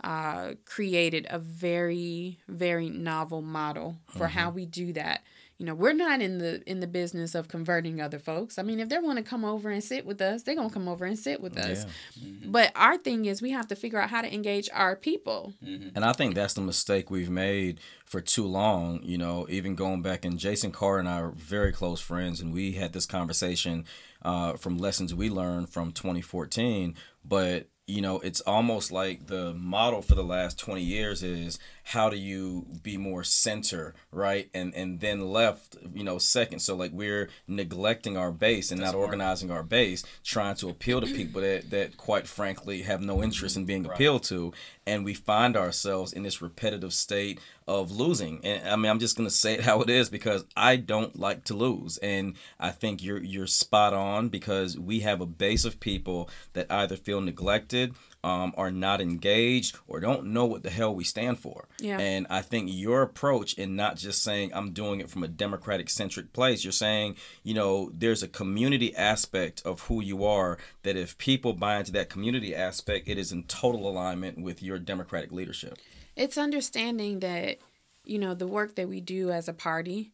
uh, 0.04 0.54
created 0.66 1.26
a 1.30 1.40
very, 1.40 2.40
very 2.48 2.90
novel 2.90 3.42
model 3.42 3.98
for 4.08 4.28
how 4.28 4.50
we 4.50 4.66
do 4.66 4.94
that. 4.94 5.24
You 5.60 5.68
know, 5.68 5.76
we're 5.76 5.94
not 5.94 6.22
in 6.22 6.40
the 6.40 6.62
in 6.70 6.80
the 6.80 6.88
business 6.88 7.36
of 7.36 7.48
converting 7.48 8.02
other 8.02 8.20
folks. 8.20 8.58
I 8.58 8.64
mean, 8.64 8.80
if 8.80 8.90
they 8.90 8.98
want 8.98 9.18
to 9.18 9.24
come 9.24 9.46
over 9.46 9.70
and 9.70 9.84
sit 9.84 10.06
with 10.06 10.20
us, 10.22 10.44
they're 10.44 10.56
gonna 10.56 10.70
come 10.70 10.88
over 10.88 11.06
and 11.06 11.18
sit 11.18 11.42
with 11.42 11.58
us. 11.58 11.86
Yeah. 12.16 12.48
But 12.48 12.72
our 12.76 12.98
thing 12.98 13.26
is, 13.26 13.42
we 13.42 13.52
have 13.52 13.68
to 13.68 13.76
figure 13.76 14.00
out 14.00 14.10
how 14.10 14.22
to 14.22 14.34
engage 14.34 14.70
our 14.74 14.96
people. 14.96 15.54
And 15.62 16.04
I 16.04 16.14
think 16.14 16.36
that's 16.36 16.56
the 16.56 16.62
mistake 16.62 17.12
we've 17.12 17.30
made 17.30 17.80
for 18.06 18.20
too 18.20 18.46
long. 18.46 19.02
You 19.04 19.18
know, 19.18 19.46
even 19.50 19.76
going 19.76 20.02
back, 20.02 20.26
and 20.26 20.38
Jason 20.38 20.72
Carr 20.72 21.00
and 21.00 21.08
I 21.08 21.20
are 21.20 21.32
very 21.32 21.72
close 21.72 22.02
friends, 22.02 22.42
and 22.42 22.54
we 22.54 22.74
had 22.74 22.94
this 22.94 23.06
conversation 23.06 23.86
uh, 24.24 24.54
from 24.54 24.78
lessons 24.78 25.14
we 25.14 25.30
learned 25.30 25.70
from 25.70 25.92
2014. 25.92 26.96
But 27.24 27.68
you 27.86 28.02
know, 28.02 28.20
it's 28.20 28.40
almost 28.42 28.92
like 28.92 29.28
the 29.28 29.54
model 29.54 30.02
for 30.02 30.16
the 30.16 30.24
last 30.24 30.58
20 30.58 30.82
years 30.82 31.22
is 31.22 31.60
how 31.84 32.10
do 32.10 32.16
you 32.16 32.66
be 32.82 32.98
more 32.98 33.24
center, 33.24 33.94
right? 34.12 34.50
And 34.54 34.74
and 34.74 35.00
then 35.02 35.32
left, 35.32 35.76
you 35.94 36.04
know, 36.04 36.18
second. 36.18 36.60
So 36.60 36.76
like 36.76 36.92
we're 36.94 37.30
neglecting 37.48 38.18
our 38.18 38.32
base 38.32 38.72
and 38.72 38.80
not 38.80 38.92
smart. 38.92 39.06
organizing 39.06 39.52
our 39.52 39.64
base, 39.64 40.04
trying 40.24 40.56
to 40.56 40.70
appeal 40.70 41.02
to 41.02 41.08
people 41.08 41.42
that 41.42 41.70
that 41.72 41.98
quite 41.98 42.28
frankly 42.28 42.84
have 42.84 43.02
no 43.02 43.22
interest 43.22 43.58
in 43.58 43.66
being 43.66 43.86
appealed 43.86 44.24
to, 44.24 44.54
and 44.88 45.04
we 45.04 45.14
find 45.14 45.58
ourselves 45.58 46.14
in 46.14 46.24
this 46.24 46.42
repetitive 46.42 46.94
state 46.94 47.40
of 47.68 47.92
losing. 47.92 48.40
And 48.46 48.68
I 48.68 48.76
mean, 48.78 48.90
I'm 48.90 49.00
just 49.00 49.18
gonna 49.18 49.30
say 49.30 49.56
it 49.56 49.62
how 49.62 49.82
it 49.82 49.90
is 49.90 50.10
because 50.10 50.46
I 50.56 50.78
don't 50.78 51.20
like 51.20 51.44
to 51.46 51.54
lose, 51.54 51.98
and 51.98 52.36
I 52.60 52.72
think 52.72 53.04
you're 53.04 53.22
you're 53.22 53.48
spot 53.48 53.94
on 53.94 54.30
because 54.30 54.80
we 54.80 55.02
have 55.02 55.20
a 55.20 55.26
base 55.26 55.66
of 55.66 55.80
people 55.82 56.30
that 56.54 56.72
either 56.72 56.96
feel 56.96 57.20
neglected. 57.20 57.94
Um, 58.26 58.54
are 58.56 58.72
not 58.72 59.02
engaged 59.02 59.76
or 59.86 60.00
don't 60.00 60.28
know 60.28 60.46
what 60.46 60.64
the 60.64 60.70
hell 60.70 60.96
we 60.96 61.04
stand 61.04 61.40
for. 61.40 61.68
Yeah. 61.78 62.00
And 62.00 62.26
I 62.30 62.42
think 62.42 62.70
your 62.72 63.02
approach 63.02 63.54
in 63.56 63.76
not 63.76 63.98
just 63.98 64.24
saying 64.24 64.52
I'm 64.54 64.72
doing 64.72 65.02
it 65.02 65.10
from 65.10 65.24
a 65.24 65.28
democratic 65.28 65.90
centric 65.90 66.32
place, 66.32 66.64
you're 66.64 66.72
saying, 66.72 67.18
you 67.44 67.54
know, 67.54 67.92
there's 67.94 68.24
a 68.24 68.30
community 68.30 68.96
aspect 68.96 69.62
of 69.66 69.82
who 69.88 70.02
you 70.02 70.24
are 70.24 70.58
that 70.84 70.96
if 70.96 71.18
people 71.18 71.52
buy 71.52 71.80
into 71.80 71.92
that 71.92 72.10
community 72.10 72.56
aspect, 72.56 73.10
it 73.10 73.18
is 73.18 73.34
in 73.34 73.44
total 73.44 73.90
alignment 73.90 74.40
with 74.40 74.64
your 74.64 74.80
democratic 74.80 75.34
leadership. 75.34 75.78
It's 76.16 76.38
understanding 76.38 77.20
that, 77.20 77.58
you 78.06 78.20
know, 78.20 78.34
the 78.34 78.48
work 78.48 78.76
that 78.76 78.88
we 78.88 79.02
do 79.02 79.32
as 79.32 79.50
a 79.50 79.54
party, 79.54 80.14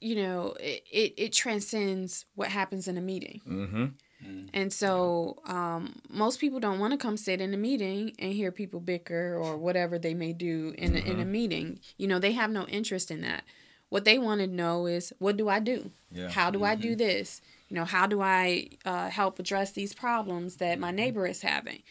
you 0.00 0.16
know, 0.16 0.54
it, 0.58 0.82
it, 0.90 1.14
it 1.18 1.32
transcends 1.34 2.24
what 2.36 2.48
happens 2.48 2.88
in 2.88 2.96
a 2.96 3.02
meeting. 3.02 3.42
Mm-hmm. 3.46 3.86
And 4.52 4.72
so 4.72 5.38
um, 5.46 5.96
most 6.08 6.40
people 6.40 6.60
don't 6.60 6.78
want 6.78 6.92
to 6.92 6.98
come 6.98 7.16
sit 7.16 7.40
in 7.40 7.52
a 7.52 7.56
meeting 7.56 8.12
and 8.18 8.32
hear 8.32 8.50
people 8.50 8.80
bicker 8.80 9.36
or 9.36 9.56
whatever 9.56 9.98
they 9.98 10.14
may 10.14 10.32
do 10.32 10.74
in, 10.78 10.96
a, 10.96 11.00
in 11.00 11.20
a 11.20 11.24
meeting. 11.24 11.80
You 11.96 12.06
know, 12.08 12.18
they 12.18 12.32
have 12.32 12.50
no 12.50 12.66
interest 12.66 13.10
in 13.10 13.20
that. 13.22 13.44
What 13.88 14.04
they 14.04 14.18
want 14.18 14.40
to 14.40 14.46
know 14.46 14.86
is, 14.86 15.12
what 15.18 15.36
do 15.36 15.48
I 15.48 15.60
do? 15.60 15.90
Yeah. 16.10 16.28
How 16.28 16.50
do 16.50 16.64
I 16.64 16.74
do 16.74 16.96
this? 16.96 17.40
You 17.68 17.76
know, 17.76 17.84
how 17.84 18.06
do 18.06 18.20
I 18.20 18.70
uh, 18.84 19.10
help 19.10 19.38
address 19.38 19.72
these 19.72 19.94
problems 19.94 20.56
that 20.56 20.78
my 20.78 20.90
neighbor 20.90 21.26
is 21.26 21.42
having? 21.42 21.82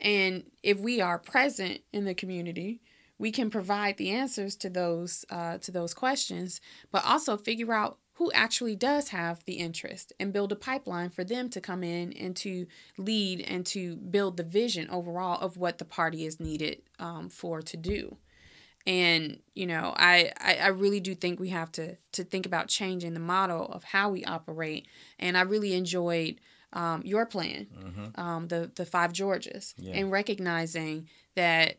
And 0.00 0.44
if 0.62 0.80
we 0.80 1.00
are 1.00 1.18
present 1.18 1.82
in 1.92 2.04
the 2.04 2.14
community, 2.14 2.80
we 3.18 3.30
can 3.30 3.50
provide 3.50 3.96
the 3.96 4.10
answers 4.10 4.56
to 4.56 4.68
those 4.68 5.24
uh, 5.30 5.58
to 5.58 5.70
those 5.70 5.94
questions, 5.94 6.60
but 6.90 7.04
also 7.04 7.36
figure 7.36 7.72
out 7.72 7.98
who 8.14 8.30
actually 8.32 8.76
does 8.76 9.08
have 9.08 9.44
the 9.44 9.54
interest 9.54 10.12
and 10.20 10.32
build 10.32 10.52
a 10.52 10.56
pipeline 10.56 11.10
for 11.10 11.24
them 11.24 11.48
to 11.50 11.60
come 11.60 11.82
in 11.82 12.12
and 12.12 12.36
to 12.36 12.66
lead 12.96 13.40
and 13.40 13.66
to 13.66 13.96
build 13.96 14.36
the 14.36 14.44
vision 14.44 14.88
overall 14.90 15.40
of 15.40 15.56
what 15.56 15.78
the 15.78 15.84
party 15.84 16.24
is 16.24 16.38
needed 16.38 16.82
um, 17.00 17.28
for 17.28 17.60
to 17.60 17.76
do. 17.76 18.16
And 18.86 19.40
you 19.54 19.66
know 19.66 19.94
I, 19.96 20.30
I 20.38 20.56
i 20.56 20.66
really 20.68 21.00
do 21.00 21.14
think 21.14 21.40
we 21.40 21.48
have 21.48 21.72
to 21.72 21.96
to 22.12 22.22
think 22.22 22.44
about 22.46 22.68
changing 22.68 23.14
the 23.14 23.20
model 23.20 23.66
of 23.66 23.82
how 23.84 24.10
we 24.10 24.24
operate. 24.24 24.86
And 25.18 25.36
i 25.38 25.40
really 25.40 25.72
enjoyed 25.74 26.36
um, 26.74 27.02
your 27.04 27.24
plan 27.24 27.66
um, 28.16 28.48
the 28.48 28.70
the 28.74 28.84
five 28.84 29.12
georges 29.12 29.74
Yeah. 29.78 29.94
and 29.94 30.10
recognizing 30.12 31.08
that 31.34 31.76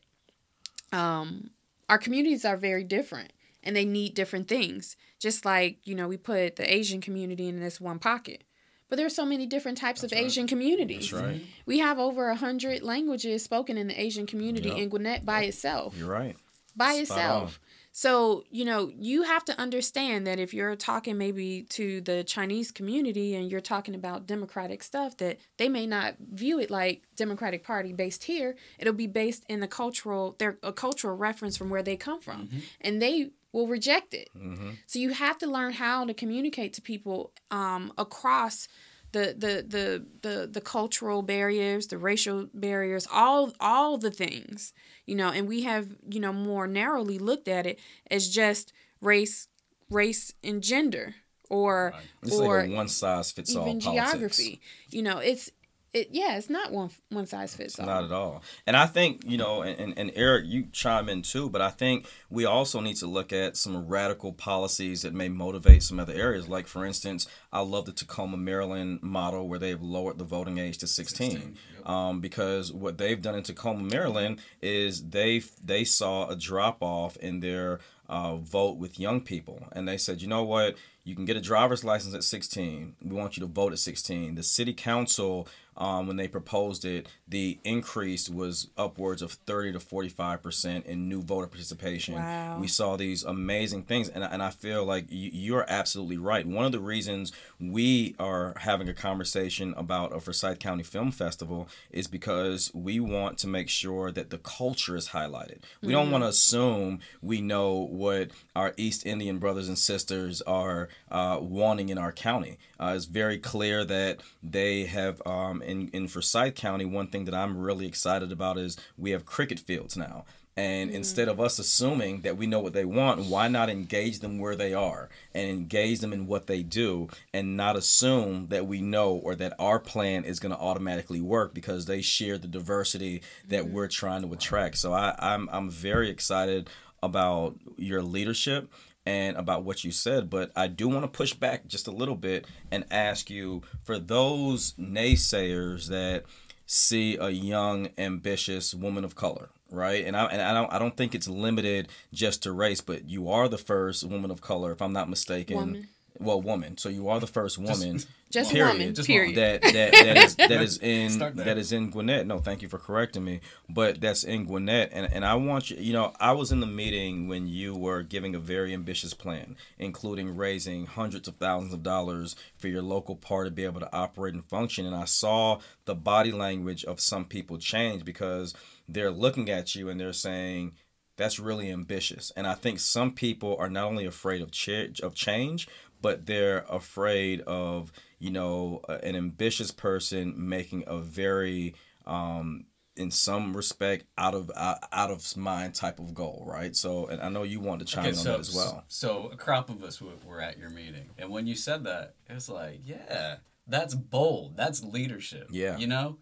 um, 0.91 1.51
our 1.89 1.97
communities 1.97 2.45
are 2.45 2.57
very 2.57 2.83
different 2.83 3.31
and 3.63 3.75
they 3.75 3.85
need 3.85 4.13
different 4.15 4.47
things 4.47 4.95
just 5.25 5.43
like 5.43 5.79
you 5.83 5.95
know 5.95 6.07
we 6.07 6.17
put 6.17 6.55
the 6.55 6.67
asian 6.79 7.01
community 7.01 7.47
in 7.47 7.59
this 7.59 7.81
one 7.81 7.97
pocket 7.97 8.43
but 8.89 8.95
there's 8.97 9.15
so 9.15 9.25
many 9.25 9.47
different 9.47 9.75
types 9.75 10.03
of 10.03 10.13
asian 10.13 10.45
communities 10.45 11.09
That's 11.09 11.23
right. 11.23 11.41
we 11.65 11.79
have 11.79 11.97
over 11.97 12.29
a 12.29 12.35
hundred 12.35 12.83
languages 12.83 13.43
spoken 13.43 13.75
in 13.75 13.87
the 13.87 13.99
asian 13.99 14.27
community 14.27 14.69
Yep. 14.69 14.77
in 14.77 14.89
gwinnett 14.89 15.25
by 15.25 15.41
itself 15.45 15.97
You're 15.97 16.15
right. 16.21 16.35
by 16.75 16.91
Spot 16.91 17.01
itself. 17.01 17.59
So, 17.97 18.43
you 18.51 18.65
know, 18.65 18.91
you 18.99 19.23
have 19.23 19.45
to 19.45 19.57
understand 19.57 20.27
that 20.27 20.37
if 20.37 20.53
you're 20.53 20.75
talking 20.75 21.17
maybe 21.17 21.61
to 21.69 22.01
the 22.01 22.25
Chinese 22.25 22.69
community 22.69 23.35
and 23.35 23.49
you're 23.49 23.61
talking 23.61 23.95
about 23.95 24.27
democratic 24.27 24.83
stuff, 24.83 25.15
that 25.23 25.39
they 25.55 25.69
may 25.69 25.87
not 25.87 26.15
view 26.19 26.59
it 26.59 26.69
like 26.69 27.03
Democratic 27.15 27.63
Party 27.63 27.93
based 27.93 28.25
here. 28.25 28.57
It'll 28.79 28.91
be 28.91 29.07
based 29.07 29.45
in 29.47 29.61
the 29.61 29.69
cultural, 29.69 30.35
their 30.39 30.57
a 30.61 30.73
cultural 30.73 31.15
reference 31.15 31.55
from 31.55 31.69
where 31.69 31.81
they 31.83 31.95
come 31.95 32.19
from, 32.19 32.47
mm-hmm. 32.47 32.59
and 32.81 33.01
they 33.01 33.31
will 33.55 33.67
reject 33.67 34.13
it. 34.13 34.29
Mm-hmm. 34.37 34.71
So 34.85 34.99
you 34.99 35.11
have 35.11 35.37
to 35.37 35.47
learn 35.47 35.71
how 35.71 36.05
to 36.05 36.13
communicate 36.13 36.73
to 36.73 36.81
people 36.81 37.31
um, 37.51 37.93
across 37.97 38.67
the, 39.13 39.33
the 39.37 39.65
the 39.65 40.05
the 40.27 40.47
the 40.47 40.59
cultural 40.59 41.21
barriers, 41.21 41.87
the 41.87 41.97
racial 41.97 42.49
barriers, 42.53 43.07
all 43.09 43.53
all 43.61 43.97
the 43.97 44.11
things, 44.11 44.73
you 45.05 45.15
know. 45.15 45.29
And 45.29 45.47
we 45.47 45.63
have 45.63 45.87
you 46.09 46.19
know 46.19 46.33
more 46.33 46.67
narrowly 46.67 47.17
looked 47.17 47.47
at 47.47 47.65
it 47.65 47.79
as 48.11 48.27
just 48.27 48.73
race, 48.99 49.47
race 49.89 50.33
and 50.43 50.61
gender, 50.61 51.15
or 51.49 51.93
It's 52.23 52.37
or 52.37 52.63
like 52.63 52.75
one 52.75 52.89
size 52.89 53.31
fits 53.31 53.55
all 53.55 53.65
even 53.65 53.79
politics. 53.79 54.11
geography. 54.11 54.59
You 54.89 55.03
know, 55.03 55.19
it's 55.19 55.49
it. 55.95 56.09
Yeah, 56.11 56.37
it's 56.37 56.49
not 56.49 56.71
one 56.71 56.89
one 57.09 57.25
size 57.25 57.55
fits 57.55 57.79
all. 57.79 57.85
Not 57.85 58.03
at 58.03 58.11
all. 58.11 58.43
And 58.67 58.75
I 58.75 58.85
think, 58.85 59.23
you 59.25 59.37
know, 59.37 59.61
and, 59.61 59.79
and, 59.79 59.97
and 59.97 60.11
Eric, 60.15 60.45
you 60.47 60.67
chime 60.71 61.09
in 61.09 61.21
too, 61.21 61.49
but 61.49 61.61
I 61.61 61.69
think 61.69 62.07
we 62.29 62.45
also 62.45 62.81
need 62.81 62.97
to 62.97 63.07
look 63.07 63.31
at 63.33 63.57
some 63.57 63.87
radical 63.87 64.33
policies 64.33 65.01
that 65.03 65.13
may 65.13 65.29
motivate 65.29 65.83
some 65.83 65.99
other 65.99 66.13
areas. 66.13 66.47
Like, 66.49 66.67
for 66.67 66.85
instance, 66.85 67.27
I 67.51 67.61
love 67.61 67.85
the 67.85 67.91
Takoma, 67.91 68.37
Maryland 68.37 69.01
model 69.01 69.47
where 69.47 69.59
they've 69.59 69.81
lowered 69.81 70.17
the 70.17 70.25
voting 70.25 70.57
age 70.57 70.77
to 70.79 70.87
16. 70.87 71.31
16, 71.31 71.57
yep. 71.77 71.89
Um, 71.89 72.19
because 72.19 72.71
what 72.73 72.97
they've 72.97 73.21
done 73.21 73.35
in 73.35 73.43
Takoma, 73.43 73.89
Maryland 73.89 74.39
is 74.61 75.09
they 75.09 75.41
they 75.63 75.83
saw 75.83 76.27
a 76.27 76.35
drop 76.35 76.77
off 76.81 77.15
in 77.17 77.39
their 77.39 77.79
uh, 78.07 78.35
vote 78.35 78.77
with 78.77 78.99
young 78.99 79.21
people. 79.21 79.67
And 79.71 79.87
they 79.87 79.97
said, 79.97 80.21
you 80.21 80.27
know 80.27 80.43
what? 80.43 80.75
You 81.03 81.15
can 81.15 81.25
get 81.25 81.37
a 81.37 81.41
driver's 81.41 81.83
license 81.83 82.15
at 82.15 82.23
16. 82.23 82.95
We 83.03 83.15
want 83.15 83.37
you 83.37 83.41
to 83.41 83.47
vote 83.47 83.73
at 83.73 83.79
16. 83.79 84.35
The 84.35 84.43
city 84.43 84.73
council, 84.73 85.47
um, 85.77 86.07
when 86.07 86.15
they 86.15 86.27
proposed 86.27 86.85
it, 86.85 87.07
the 87.27 87.59
increase 87.63 88.29
was 88.29 88.69
upwards 88.77 89.21
of 89.21 89.33
30 89.33 89.73
to 89.73 89.79
45% 89.79 90.85
in 90.85 91.09
new 91.09 91.21
voter 91.21 91.47
participation. 91.47 92.15
Wow. 92.15 92.59
We 92.59 92.67
saw 92.67 92.95
these 92.95 93.23
amazing 93.23 93.83
things. 93.83 94.09
And, 94.09 94.23
and 94.23 94.41
I 94.41 94.49
feel 94.49 94.85
like 94.85 95.05
you, 95.09 95.29
you're 95.33 95.65
absolutely 95.67 96.17
right. 96.17 96.45
One 96.45 96.65
of 96.65 96.71
the 96.71 96.79
reasons 96.79 97.31
we 97.59 98.15
are 98.19 98.53
having 98.59 98.87
a 98.87 98.93
conversation 98.93 99.73
about 99.77 100.15
a 100.15 100.19
Forsyth 100.19 100.59
County 100.59 100.83
Film 100.83 101.11
Festival 101.11 101.67
is 101.91 102.07
because 102.07 102.71
we 102.73 102.99
want 102.99 103.37
to 103.39 103.47
make 103.47 103.69
sure 103.69 104.11
that 104.11 104.29
the 104.29 104.37
culture 104.37 104.95
is 104.95 105.09
highlighted. 105.09 105.59
We 105.81 105.91
don't 105.91 106.11
want 106.11 106.23
to 106.23 106.29
assume 106.29 106.99
we 107.21 107.41
know 107.41 107.73
what 107.73 108.31
our 108.55 108.73
East 108.77 109.05
Indian 109.05 109.39
brothers 109.39 109.67
and 109.67 109.77
sisters 109.77 110.41
are 110.43 110.89
uh, 111.11 111.39
wanting 111.41 111.89
in 111.89 111.97
our 111.97 112.11
county. 112.11 112.57
Uh, 112.79 112.93
it's 112.95 113.05
very 113.05 113.37
clear 113.37 113.85
that 113.85 114.21
they 114.43 114.85
have, 114.85 115.21
um, 115.25 115.61
in, 115.61 115.89
in 115.89 116.07
Forsyth 116.07 116.55
County, 116.55 116.85
one 116.85 117.07
thing 117.07 117.25
that 117.25 117.33
I'm 117.33 117.57
really 117.57 117.85
excited 117.85 118.31
about 118.31 118.57
is 118.57 118.77
we 118.97 119.11
have 119.11 119.25
cricket 119.25 119.59
fields 119.59 119.95
now. 119.95 120.25
And 120.57 120.89
instead 120.89 121.27
of 121.27 121.41
us 121.41 121.59
assuming 121.59 122.21
that 122.21 122.37
we 122.37 122.47
know 122.47 122.61
what 122.61 122.71
they 122.71 122.85
want, 122.85 123.25
why 123.25 123.49
not 123.49 123.69
engage 123.69 124.19
them 124.19 124.39
where 124.39 124.55
they 124.55 124.73
are 124.73 125.09
and 125.33 125.49
engage 125.49 125.99
them 125.99 126.13
in 126.13 126.27
what 126.27 126.47
they 126.47 126.63
do 126.63 127.09
and 127.33 127.57
not 127.57 127.75
assume 127.75 128.47
that 128.47 128.65
we 128.65 128.79
know 128.79 129.15
or 129.15 129.35
that 129.35 129.53
our 129.59 129.79
plan 129.79 130.23
is 130.23 130.39
going 130.39 130.53
to 130.53 130.61
automatically 130.61 131.19
work 131.19 131.53
because 131.53 131.85
they 131.85 132.01
share 132.01 132.37
the 132.37 132.47
diversity 132.47 133.21
that 133.49 133.67
we're 133.67 133.89
trying 133.89 134.21
to 134.21 134.31
attract. 134.31 134.77
So 134.77 134.93
I, 134.93 135.13
I'm, 135.19 135.49
I'm 135.51 135.69
very 135.69 136.09
excited 136.09 136.69
about 137.03 137.57
your 137.75 138.01
leadership 138.01 138.71
and 139.05 139.37
about 139.37 139.63
what 139.63 139.83
you 139.83 139.91
said, 139.91 140.29
but 140.29 140.51
I 140.55 140.67
do 140.67 140.87
want 140.87 141.03
to 141.03 141.07
push 141.07 141.33
back 141.33 141.67
just 141.67 141.87
a 141.87 141.91
little 141.91 142.15
bit 142.15 142.45
and 142.71 142.85
ask 142.89 143.29
you 143.29 143.61
for 143.83 143.99
those 143.99 144.73
naysayers 144.73 145.87
that 145.89 146.23
see 146.65 147.15
a 147.17 147.29
young, 147.29 147.89
ambitious 147.97 148.73
woman 148.73 149.03
of 149.03 149.15
color, 149.15 149.49
right? 149.69 150.05
And 150.05 150.17
I 150.17 150.25
and 150.25 150.41
I 150.41 150.53
don't 150.53 150.73
I 150.73 150.79
don't 150.79 150.97
think 150.97 151.13
it's 151.13 151.27
limited 151.27 151.89
just 152.11 152.43
to 152.43 152.51
race, 152.51 152.81
but 152.81 153.07
you 153.07 153.29
are 153.29 153.47
the 153.47 153.57
first 153.57 154.03
woman 154.03 154.31
of 154.31 154.41
color, 154.41 154.71
if 154.71 154.81
I'm 154.81 154.93
not 154.93 155.09
mistaken. 155.09 155.57
Woman. 155.57 155.87
Well, 156.19 156.41
woman. 156.41 156.77
So 156.77 156.89
you 156.89 157.09
are 157.09 157.19
the 157.19 157.27
first 157.27 157.57
woman. 157.57 157.99
Just 158.31 158.51
period, 158.51 158.73
woman. 158.73 158.95
Just 158.95 159.07
period. 159.07 159.35
that 159.35 159.61
that 159.61 159.91
that 159.91 160.17
is 160.17 160.35
that 160.35 160.51
is 160.51 160.77
in 160.81 161.19
that 161.19 161.57
is 161.57 161.71
in 161.71 161.89
Gwinnett. 161.89 162.25
No, 162.25 162.39
thank 162.39 162.61
you 162.61 162.67
for 162.67 162.77
correcting 162.77 163.23
me. 163.23 163.39
But 163.69 164.01
that's 164.01 164.23
in 164.23 164.45
Gwinnett, 164.45 164.89
and 164.91 165.11
and 165.11 165.25
I 165.25 165.35
want 165.35 165.69
you. 165.69 165.77
You 165.77 165.93
know, 165.93 166.13
I 166.19 166.31
was 166.33 166.51
in 166.51 166.59
the 166.59 166.67
meeting 166.67 167.27
when 167.27 167.47
you 167.47 167.75
were 167.75 168.01
giving 168.01 168.35
a 168.35 168.39
very 168.39 168.73
ambitious 168.73 169.13
plan, 169.13 169.55
including 169.77 170.35
raising 170.35 170.85
hundreds 170.85 171.27
of 171.27 171.35
thousands 171.35 171.73
of 171.73 171.83
dollars 171.83 172.35
for 172.57 172.67
your 172.67 172.81
local 172.81 173.15
part 173.15 173.47
to 173.47 173.51
be 173.51 173.63
able 173.63 173.79
to 173.79 173.95
operate 173.95 174.33
and 174.33 174.45
function. 174.45 174.85
And 174.85 174.95
I 174.95 175.05
saw 175.05 175.59
the 175.85 175.95
body 175.95 176.31
language 176.31 176.83
of 176.83 176.99
some 176.99 177.25
people 177.25 177.57
change 177.57 178.03
because 178.03 178.53
they're 178.87 179.11
looking 179.11 179.49
at 179.49 179.75
you 179.75 179.89
and 179.89 179.99
they're 179.99 180.13
saying. 180.13 180.73
That's 181.17 181.39
really 181.39 181.71
ambitious, 181.71 182.33
and 182.35 182.45
I 182.45 182.55
think 182.55 182.77
some 182.77 183.13
people 183.13 183.55
are 183.57 183.69
not 183.69 183.85
only 183.85 184.05
afraid 184.05 184.41
of 184.41 184.51
ch- 184.51 184.99
of 185.01 185.15
change, 185.15 185.65
but 186.05 186.25
they're 186.27 186.65
afraid 186.69 187.41
of 187.41 187.91
you 188.19 188.29
know 188.29 188.81
an 188.87 189.15
ambitious 189.15 189.71
person 189.71 190.33
making 190.37 190.83
a 190.85 190.99
very 190.99 191.73
um 192.05 192.65
in 192.95 193.09
some 193.11 193.57
respect 193.57 194.05
out 194.17 194.35
of 194.35 194.51
out, 194.55 194.77
out 194.91 195.11
of 195.11 195.35
mind 195.35 195.73
type 195.73 195.99
of 195.99 196.13
goal 196.13 196.43
right 196.45 196.75
so 196.75 197.07
and 197.07 197.21
i 197.21 197.29
know 197.29 197.43
you 197.43 197.59
want 197.59 197.79
to 197.79 197.85
chime 197.85 198.05
in 198.05 198.17
on 198.17 198.23
that 198.23 198.39
as 198.39 198.55
well 198.55 198.83
So 198.87 199.29
a 199.33 199.35
crop 199.35 199.69
of 199.69 199.83
us 199.83 199.99
were, 200.01 200.11
were 200.25 200.41
at 200.41 200.59
your 200.59 200.69
meeting, 200.69 201.09
and 201.17 201.29
when 201.29 201.47
you 201.47 201.55
said 201.55 201.83
that, 201.85 202.13
it 202.29 202.33
was 202.33 202.49
like, 202.49 202.81
yeah, 202.85 203.37
that's 203.67 203.95
bold. 203.95 204.55
That's 204.55 204.83
leadership. 204.83 205.47
Yeah. 205.51 205.77
You 205.77 205.87
know, 205.87 206.17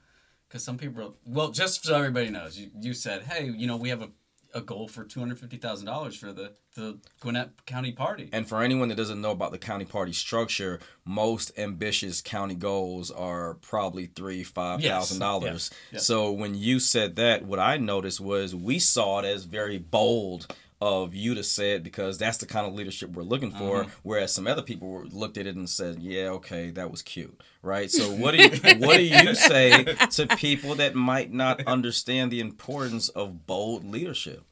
because 0.47 0.63
some 0.63 0.77
people, 0.77 1.03
are, 1.03 1.11
well, 1.25 1.51
just 1.51 1.83
so 1.83 1.95
everybody 1.95 2.29
knows, 2.29 2.57
you, 2.57 2.71
you 2.79 2.93
said, 2.93 3.23
hey, 3.23 3.45
you 3.45 3.67
know, 3.67 3.77
we 3.77 3.89
have 3.89 4.01
a, 4.01 4.09
a 4.53 4.61
goal 4.61 4.87
for 4.87 5.03
two 5.03 5.19
hundred 5.19 5.39
fifty 5.39 5.57
thousand 5.57 5.85
dollars 5.85 6.15
for 6.15 6.31
the 6.33 6.53
the 6.75 6.97
Gwinnett 7.19 7.65
County 7.65 7.91
Party. 7.91 8.29
and 8.33 8.47
for 8.47 8.61
anyone 8.61 8.87
that 8.89 8.95
doesn't 8.95 9.21
know 9.21 9.31
about 9.31 9.51
the 9.51 9.57
county 9.59 9.85
party 9.85 10.11
structure 10.13 10.79
most 11.05 11.51
ambitious 11.57 12.21
county 12.21 12.55
goals 12.55 13.11
are 13.11 13.55
probably 13.55 14.05
three 14.07 14.43
five 14.43 14.81
thousand 14.81 15.19
dollars 15.19 15.69
Yes, 15.71 15.71
yes. 15.91 16.05
so 16.05 16.31
when 16.31 16.55
you 16.55 16.79
said 16.79 17.15
that 17.17 17.43
what 17.45 17.59
i 17.59 17.77
noticed 17.77 18.19
was 18.21 18.55
we 18.55 18.79
saw 18.79 19.19
it 19.19 19.25
as 19.25 19.43
very 19.45 19.77
bold 19.77 20.47
of 20.85 21.15
you 21.15 21.33
to 21.35 21.43
say 21.43 21.73
it 21.75 21.83
because 21.83 22.17
that's 22.17 22.37
the 22.39 22.45
kind 22.45 22.67
of 22.67 22.73
leadership 22.73 23.11
we're 23.11 23.23
looking 23.23 23.51
for 23.51 23.81
Uh-huh. 23.81 23.89
whereas 24.03 24.33
some 24.33 24.47
other 24.47 24.61
people 24.61 24.89
were, 24.89 25.05
looked 25.05 25.37
at 25.37 25.47
it 25.47 25.55
and 25.55 25.69
said 25.69 25.99
yeah 25.99 26.27
okay 26.29 26.71
that 26.71 26.91
was 26.91 27.01
cute 27.01 27.39
right 27.61 27.89
so 27.89 28.03
what 28.21 28.31
do 28.35 28.37
you 28.43 28.49
what 28.79 28.97
do 28.97 29.03
you 29.03 29.33
say 29.33 29.83
to 30.17 30.27
people 30.35 30.75
that 30.75 30.93
might 30.95 31.31
not 31.31 31.65
understand 31.67 32.31
the 32.31 32.39
importance 32.41 33.07
of 33.09 33.45
bold 33.47 33.85
leadership 33.85 34.43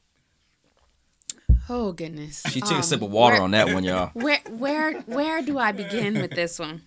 oh 1.68 1.92
goodness. 1.92 2.42
she 2.50 2.60
took 2.60 2.72
a 2.72 2.76
Um, 2.76 2.82
sip 2.82 3.02
of 3.02 3.10
water 3.10 3.34
where- 3.34 3.42
on 3.42 3.50
that 3.52 3.72
one 3.72 3.84
y'all 3.84 4.10
where 4.14 4.40
where 4.48 5.00
where 5.02 5.42
do 5.42 5.58
I 5.58 5.72
begin 5.72 6.14
with 6.20 6.30
this 6.32 6.58
one? 6.58 6.82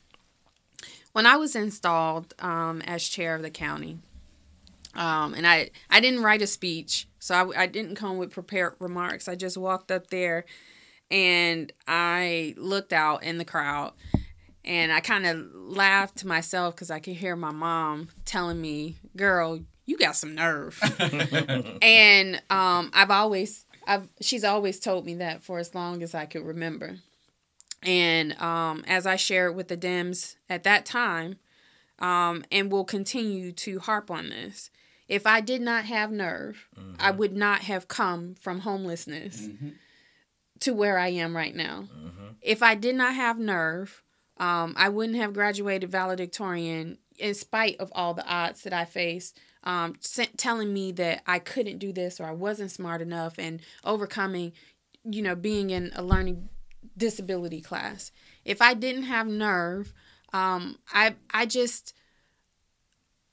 When 1.14 1.26
I 1.26 1.38
was 1.38 1.56
installed 1.56 2.34
um, 2.40 2.82
as 2.82 3.08
chair 3.08 3.36
of 3.36 3.42
the 3.42 3.50
county, 3.50 4.00
um, 4.96 5.34
and 5.34 5.46
I 5.46 5.70
I 5.90 6.00
didn't 6.00 6.24
write 6.24 6.42
a 6.42 6.48
speech, 6.48 7.08
so 7.20 7.36
I, 7.36 7.64
I 7.64 7.66
didn't 7.68 7.96
come 7.96 8.18
with 8.18 8.32
prepared 8.32 8.76
remarks. 8.80 9.28
I 9.28 9.36
just 9.36 9.58
walked 9.58 9.92
up 9.92 10.08
there, 10.08 10.46
and 11.12 11.72
I 11.88 12.54
looked 12.58 12.94
out 12.94 13.24
in 13.24 13.38
the 13.38 13.46
crowd, 13.46 13.94
and 14.64 14.92
I 14.92 15.00
kind 15.02 15.26
of 15.26 15.54
laughed 15.54 16.18
to 16.20 16.28
myself 16.28 16.76
because 16.76 16.92
I 16.92 17.00
could 17.00 17.16
hear 17.16 17.36
my 17.36 17.52
mom 17.52 18.10
telling 18.26 18.62
me, 18.62 18.96
"Girl, 19.16 19.60
you 19.86 19.98
got 19.98 20.16
some 20.16 20.36
nerve." 20.36 20.80
and 21.82 22.36
um, 22.50 22.92
I've 22.94 23.12
always 23.12 23.66
I've 23.88 24.08
she's 24.22 24.44
always 24.44 24.80
told 24.80 25.06
me 25.06 25.16
that 25.16 25.44
for 25.44 25.60
as 25.60 25.76
long 25.76 26.04
as 26.04 26.16
I 26.16 26.26
could 26.26 26.44
remember. 26.44 26.98
And 27.84 28.40
um, 28.42 28.84
as 28.88 29.06
I 29.06 29.16
shared 29.16 29.56
with 29.56 29.68
the 29.68 29.78
Dems 29.78 30.36
at 30.50 30.64
that 30.64 30.86
time, 30.88 31.36
um, 32.00 32.44
and 32.52 32.72
will 32.72 32.84
continue 32.84 33.52
to 33.52 33.80
harp 33.80 34.10
on 34.10 34.30
this, 34.30 34.70
if 35.08 35.28
I 35.28 35.42
did 35.42 35.62
not 35.62 35.86
have 35.86 36.12
nerve, 36.12 36.68
I 37.00 37.12
would 37.12 37.36
not 37.36 37.62
have 37.62 37.88
come 37.88 38.36
from 38.40 38.60
homelessness 38.62 39.50
to 40.62 40.74
where 40.74 40.98
I 40.98 41.10
am 41.10 41.36
right 41.36 41.56
now. 41.56 41.88
If 42.42 42.64
I 42.64 42.76
did 42.76 42.96
not 42.96 43.16
have 43.16 43.38
nerve, 43.40 44.04
um, 44.38 44.74
I 44.78 44.90
wouldn't 44.90 45.18
have 45.18 45.34
graduated 45.34 45.92
valedictorian 45.92 46.98
in 47.18 47.34
spite 47.34 47.78
of 47.80 47.92
all 47.96 48.14
the 48.14 48.28
odds 48.28 48.64
that 48.64 48.74
I 48.74 48.86
faced, 48.86 49.40
um, 49.64 49.96
telling 50.38 50.74
me 50.74 50.92
that 50.94 51.24
I 51.26 51.40
couldn't 51.40 51.80
do 51.80 51.94
this 51.94 52.20
or 52.20 52.26
I 52.26 52.32
wasn't 52.32 52.72
smart 52.72 53.02
enough 53.02 53.38
and 53.38 53.62
overcoming, 53.84 54.54
you 55.04 55.22
know, 55.22 55.36
being 55.36 55.70
in 55.70 55.92
a 55.96 56.04
learning 56.04 56.50
disability 56.98 57.62
class. 57.62 58.12
If 58.44 58.62
I 58.62 58.74
didn't 58.74 59.04
have 59.04 59.28
nerve, 59.28 59.94
um, 60.34 60.78
I 60.94 61.16
I 61.34 61.46
just 61.46 61.94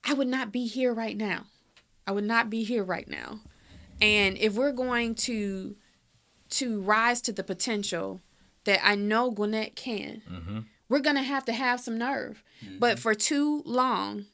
I 0.05 0.15
would 0.15 0.29
not 0.29 0.53
be 0.53 0.67
here 0.67 0.93
right 0.95 1.17
now. 1.17 1.47
I 2.07 2.13
would 2.13 2.25
not 2.25 2.51
be 2.51 2.65
here 2.65 2.85
right 2.85 3.09
now. 3.09 3.41
And 4.01 4.37
if 4.39 4.55
we're 4.55 4.73
going 4.73 5.15
to 5.17 5.77
to 6.51 6.81
rise 6.83 7.23
to 7.23 7.33
the 7.33 7.45
potential 7.45 8.21
that 8.65 8.81
I 8.85 8.95
know 8.95 9.31
Gwinnett 9.31 9.75
can, 9.75 10.23
mm-hmm. 10.31 10.59
we're 10.89 11.01
gonna 11.01 11.23
have 11.23 11.45
to 11.47 11.53
have 11.53 11.81
some 11.81 11.99
nerve. 11.99 12.43
But 12.79 12.95
mm-hmm. 12.95 13.01
for 13.01 13.15
too 13.15 13.63
long, 13.65 14.27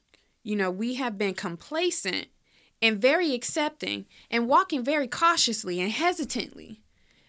you 0.42 0.56
know, 0.56 0.70
we 0.70 0.94
have 0.94 1.18
been 1.18 1.34
complacent 1.34 2.28
and 2.80 3.00
very 3.00 3.34
accepting 3.34 4.06
and 4.30 4.48
walking 4.48 4.84
very 4.84 5.08
cautiously 5.08 5.80
and 5.80 5.90
hesitantly, 5.90 6.80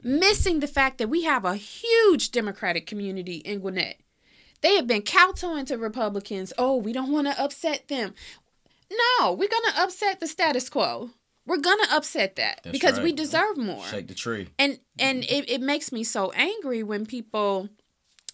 missing 0.03 0.59
the 0.59 0.67
fact 0.67 0.97
that 0.97 1.09
we 1.09 1.23
have 1.23 1.45
a 1.45 1.55
huge 1.55 2.31
Democratic 2.31 2.85
community 2.85 3.37
in 3.37 3.59
Gwinnett. 3.59 3.99
They 4.61 4.75
have 4.75 4.87
been 4.87 5.01
kowtowing 5.01 5.65
to 5.65 5.77
Republicans. 5.77 6.53
Oh, 6.57 6.75
we 6.75 6.91
don't 6.91 7.11
want 7.11 7.27
to 7.27 7.41
upset 7.41 7.87
them. 7.87 8.13
No, 8.91 9.33
we're 9.33 9.49
going 9.49 9.73
to 9.73 9.81
upset 9.83 10.19
the 10.19 10.27
status 10.27 10.69
quo. 10.69 11.11
We're 11.45 11.57
going 11.57 11.79
to 11.85 11.95
upset 11.95 12.35
that 12.35 12.61
That's 12.63 12.73
because 12.73 12.99
we 12.99 13.11
deserve 13.11 13.57
more. 13.57 13.83
Shake 13.85 14.07
the 14.07 14.13
tree. 14.13 14.49
And 14.59 14.79
and 14.99 15.23
it, 15.23 15.49
it 15.49 15.61
makes 15.61 15.91
me 15.91 16.03
so 16.03 16.31
angry 16.35 16.83
when 16.83 17.05
people 17.05 17.69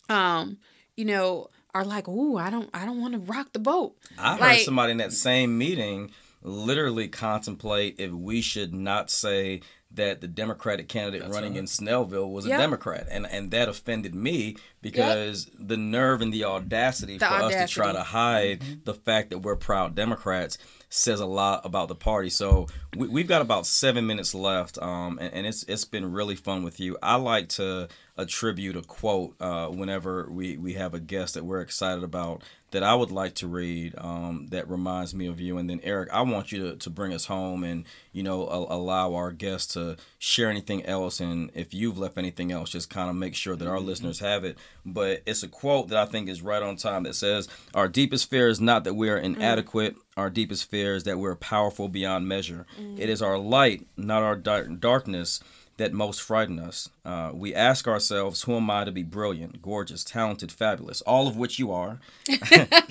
um 0.09 0.57
you 0.97 1.05
know 1.05 1.49
are 1.73 1.83
like 1.83 2.07
ooh 2.07 2.37
i 2.37 2.49
don't 2.51 2.69
i 2.75 2.85
don't 2.85 3.01
want 3.01 3.13
to 3.13 3.19
rock 3.19 3.53
the 3.53 3.59
boat. 3.59 3.95
I 4.19 4.37
heard 4.37 4.59
somebody 4.59 4.91
in 4.91 4.97
that 4.97 5.13
same 5.13 5.57
meeting 5.57 6.11
literally 6.41 7.07
contemplate 7.07 7.95
if 7.99 8.11
we 8.11 8.41
should 8.41 8.73
not 8.73 9.09
say 9.09 9.61
that 9.95 10.21
the 10.21 10.27
Democratic 10.27 10.87
candidate 10.87 11.21
That's 11.21 11.33
running 11.33 11.53
right. 11.53 11.59
in 11.59 11.65
Snellville 11.65 12.31
was 12.31 12.45
Yep. 12.45 12.59
a 12.59 12.61
Democrat, 12.61 13.07
and 13.09 13.25
and 13.27 13.51
that 13.51 13.67
offended 13.69 14.13
me 14.15 14.55
because 14.81 15.49
the 15.57 15.77
nerve 15.77 16.21
and 16.21 16.33
the 16.33 16.45
audacity 16.45 17.17
The 17.17 17.25
for 17.25 17.33
us 17.33 17.55
to 17.55 17.67
try 17.67 17.91
to 17.91 18.03
hide 18.03 18.61
the 18.85 18.93
fact 18.93 19.29
that 19.31 19.39
we're 19.39 19.55
proud 19.55 19.95
Democrats 19.95 20.57
says 20.89 21.19
a 21.19 21.25
lot 21.25 21.65
about 21.65 21.87
the 21.87 21.95
party. 21.95 22.29
So 22.29 22.67
we, 22.95 23.07
we've 23.07 23.27
got 23.27 23.41
about 23.41 23.65
seven 23.65 24.05
minutes 24.07 24.33
left, 24.33 24.77
um, 24.81 25.17
and, 25.19 25.33
and 25.33 25.47
it's 25.47 25.63
it's 25.63 25.85
been 25.85 26.11
really 26.11 26.35
fun 26.35 26.63
with 26.63 26.79
you. 26.79 26.97
I 27.01 27.15
like 27.15 27.49
to 27.49 27.87
attribute 28.17 28.77
a 28.77 28.81
quote 28.81 29.35
uh, 29.41 29.67
whenever 29.67 30.29
we 30.29 30.57
we 30.57 30.73
have 30.73 30.93
a 30.93 30.99
guest 30.99 31.33
that 31.33 31.43
we're 31.43 31.61
excited 31.61 32.03
about 32.03 32.41
that 32.71 32.83
I 32.83 32.93
would 32.95 33.11
like 33.11 33.35
to 33.35 33.47
read 33.47 33.93
um, 33.97 34.47
that 34.51 34.69
reminds 34.69 35.13
me 35.15 35.27
of 35.27 35.39
you. 35.39 35.57
And 35.57 35.69
then 35.69 35.79
Eric, 35.83 36.09
I 36.11 36.21
want 36.21 36.51
you 36.51 36.71
to, 36.71 36.75
to 36.75 36.89
bring 36.89 37.13
us 37.13 37.25
home 37.25 37.63
and 37.63 37.85
you 38.11 38.23
know 38.23 38.47
a- 38.47 38.75
allow 38.75 39.13
our 39.13 39.31
guests 39.31 39.73
to 39.73 39.97
share 40.17 40.49
anything 40.49 40.85
else. 40.85 41.19
And 41.19 41.51
if 41.53 41.73
you've 41.73 41.97
left 41.97 42.17
anything 42.17 42.51
else, 42.51 42.69
just 42.69 42.89
kind 42.89 43.09
of 43.09 43.15
make 43.15 43.35
sure 43.35 43.55
that 43.55 43.67
our 43.67 43.79
listeners 43.79 44.19
have 44.19 44.43
it. 44.43 44.57
But 44.85 45.21
it's 45.25 45.43
a 45.43 45.47
quote 45.47 45.89
that 45.89 45.97
I 45.97 46.05
think 46.05 46.29
is 46.29 46.41
right 46.41 46.63
on 46.63 46.75
time 46.77 47.03
that 47.03 47.15
says, 47.15 47.47
"Our 47.73 47.87
deepest 47.87 48.29
fear 48.29 48.47
is 48.47 48.61
not 48.61 48.83
that 48.85 48.93
we 48.93 49.09
are 49.09 49.17
inadequate. 49.17 49.95
Our 50.17 50.29
deepest 50.29 50.69
fear 50.69 50.95
is 50.95 51.03
that 51.03 51.19
we're 51.19 51.35
powerful 51.35 51.89
beyond 51.89 52.27
measure. 52.27 52.65
It 52.97 53.09
is 53.09 53.21
our 53.21 53.37
light, 53.37 53.87
not 53.97 54.23
our 54.23 54.35
dar- 54.35 54.67
darkness." 54.67 55.41
That 55.77 55.93
most 55.93 56.21
frighten 56.21 56.59
us. 56.59 56.89
Uh, 57.03 57.31
we 57.33 57.53
ask 57.53 57.87
ourselves, 57.87 58.43
who 58.43 58.55
am 58.55 58.69
I 58.69 58.85
to 58.85 58.91
be 58.91 59.03
brilliant, 59.03 59.61
gorgeous, 59.61 60.03
talented, 60.03 60.51
fabulous, 60.51 61.01
all 61.01 61.27
of 61.27 61.35
which 61.37 61.59
you 61.59 61.71
are. 61.71 61.99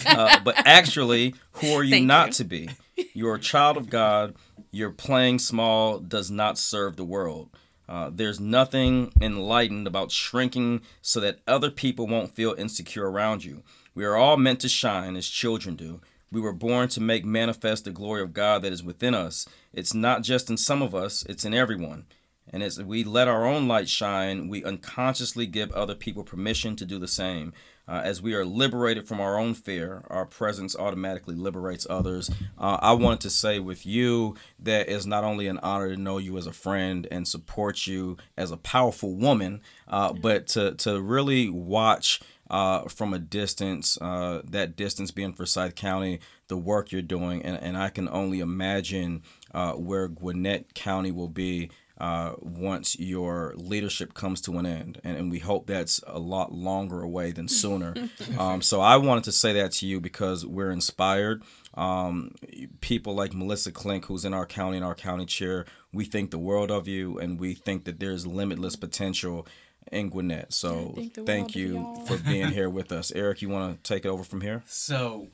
uh, 0.06 0.40
but 0.44 0.54
actually, 0.66 1.34
who 1.52 1.72
are 1.72 1.82
you 1.82 1.92
Thank 1.92 2.06
not 2.06 2.26
you. 2.28 2.32
to 2.34 2.44
be? 2.44 2.68
You're 3.14 3.36
a 3.36 3.40
child 3.40 3.76
of 3.76 3.88
God. 3.90 4.34
your 4.70 4.90
playing 4.90 5.38
small 5.38 5.98
does 5.98 6.30
not 6.30 6.58
serve 6.58 6.96
the 6.96 7.04
world. 7.04 7.48
Uh, 7.88 8.10
there's 8.12 8.40
nothing 8.40 9.12
enlightened 9.20 9.86
about 9.86 10.10
shrinking 10.10 10.80
so 11.02 11.20
that 11.20 11.38
other 11.46 11.70
people 11.70 12.06
won't 12.06 12.34
feel 12.34 12.54
insecure 12.56 13.10
around 13.10 13.44
you. 13.44 13.62
We 13.94 14.04
are 14.04 14.16
all 14.16 14.36
meant 14.36 14.60
to 14.60 14.68
shine 14.68 15.16
as 15.16 15.28
children 15.28 15.76
do. 15.76 16.00
We 16.32 16.40
were 16.40 16.52
born 16.52 16.88
to 16.88 17.00
make 17.00 17.24
manifest 17.24 17.84
the 17.84 17.92
glory 17.92 18.22
of 18.22 18.32
God 18.32 18.62
that 18.62 18.72
is 18.72 18.82
within 18.82 19.14
us. 19.14 19.46
It's 19.72 19.94
not 19.94 20.22
just 20.22 20.50
in 20.50 20.56
some 20.56 20.82
of 20.82 20.94
us, 20.94 21.24
it's 21.28 21.44
in 21.44 21.54
everyone. 21.54 22.06
And 22.54 22.62
as 22.62 22.80
we 22.80 23.02
let 23.02 23.26
our 23.26 23.44
own 23.44 23.66
light 23.66 23.88
shine, 23.88 24.46
we 24.46 24.62
unconsciously 24.62 25.44
give 25.44 25.72
other 25.72 25.96
people 25.96 26.22
permission 26.22 26.76
to 26.76 26.84
do 26.84 27.00
the 27.00 27.08
same. 27.08 27.52
Uh, 27.88 28.00
as 28.04 28.22
we 28.22 28.32
are 28.32 28.44
liberated 28.44 29.08
from 29.08 29.20
our 29.20 29.36
own 29.40 29.54
fear, 29.54 30.04
our 30.06 30.24
presence 30.24 30.76
automatically 30.76 31.34
liberates 31.34 31.84
others. 31.90 32.30
Uh, 32.56 32.78
I 32.80 32.92
wanted 32.92 33.22
to 33.22 33.30
say 33.30 33.58
with 33.58 33.84
you 33.84 34.36
that 34.60 34.88
it's 34.88 35.04
not 35.04 35.24
only 35.24 35.48
an 35.48 35.58
honor 35.64 35.92
to 35.92 36.00
know 36.00 36.18
you 36.18 36.38
as 36.38 36.46
a 36.46 36.52
friend 36.52 37.08
and 37.10 37.26
support 37.26 37.88
you 37.88 38.18
as 38.36 38.52
a 38.52 38.56
powerful 38.56 39.16
woman, 39.16 39.60
uh, 39.88 40.12
but 40.12 40.46
to, 40.48 40.76
to 40.76 41.02
really 41.02 41.48
watch 41.48 42.20
uh, 42.50 42.82
from 42.82 43.12
a 43.12 43.18
distance, 43.18 43.98
uh, 44.00 44.42
that 44.44 44.76
distance 44.76 45.10
being 45.10 45.32
Forsyth 45.32 45.74
County, 45.74 46.20
the 46.46 46.56
work 46.56 46.92
you're 46.92 47.02
doing. 47.02 47.42
And, 47.42 47.56
and 47.56 47.76
I 47.76 47.88
can 47.88 48.08
only 48.08 48.38
imagine 48.38 49.22
uh, 49.52 49.72
where 49.72 50.06
Gwinnett 50.06 50.72
County 50.74 51.10
will 51.10 51.28
be 51.28 51.70
uh, 51.98 52.32
once 52.40 52.98
your 52.98 53.54
leadership 53.56 54.14
comes 54.14 54.40
to 54.42 54.58
an 54.58 54.66
end. 54.66 55.00
And, 55.04 55.16
and, 55.16 55.30
we 55.30 55.38
hope 55.38 55.66
that's 55.66 56.00
a 56.06 56.18
lot 56.18 56.52
longer 56.52 57.02
away 57.02 57.30
than 57.30 57.46
sooner. 57.62 57.94
um, 58.38 58.62
so 58.62 58.80
I 58.80 58.96
wanted 58.96 59.24
to 59.24 59.32
say 59.32 59.52
that 59.54 59.72
to 59.72 59.86
you 59.86 60.00
because 60.00 60.44
we're 60.44 60.72
inspired. 60.72 61.42
Um, 61.74 62.34
people 62.80 63.14
like 63.14 63.32
Melissa 63.32 63.70
Clink, 63.70 64.06
who's 64.06 64.24
in 64.24 64.34
our 64.34 64.46
county 64.46 64.76
and 64.76 64.84
our 64.84 64.94
county 64.94 65.26
chair, 65.26 65.66
we 65.92 66.04
think 66.04 66.30
the 66.30 66.38
world 66.38 66.70
of 66.70 66.88
you 66.88 67.18
and 67.18 67.38
we 67.38 67.54
think 67.54 67.84
that 67.84 68.00
there's 68.00 68.26
limitless 68.26 68.74
potential 68.74 69.46
in 69.92 70.08
Gwinnett. 70.08 70.52
So 70.52 70.96
thank 71.26 71.54
you 71.54 72.02
for 72.06 72.16
being 72.18 72.48
here 72.48 72.70
with 72.70 72.90
us. 72.90 73.12
Eric, 73.12 73.42
you 73.42 73.48
want 73.48 73.82
to 73.82 73.88
take 73.88 74.04
it 74.04 74.08
over 74.08 74.24
from 74.24 74.40
here? 74.40 74.62
So 74.66 75.28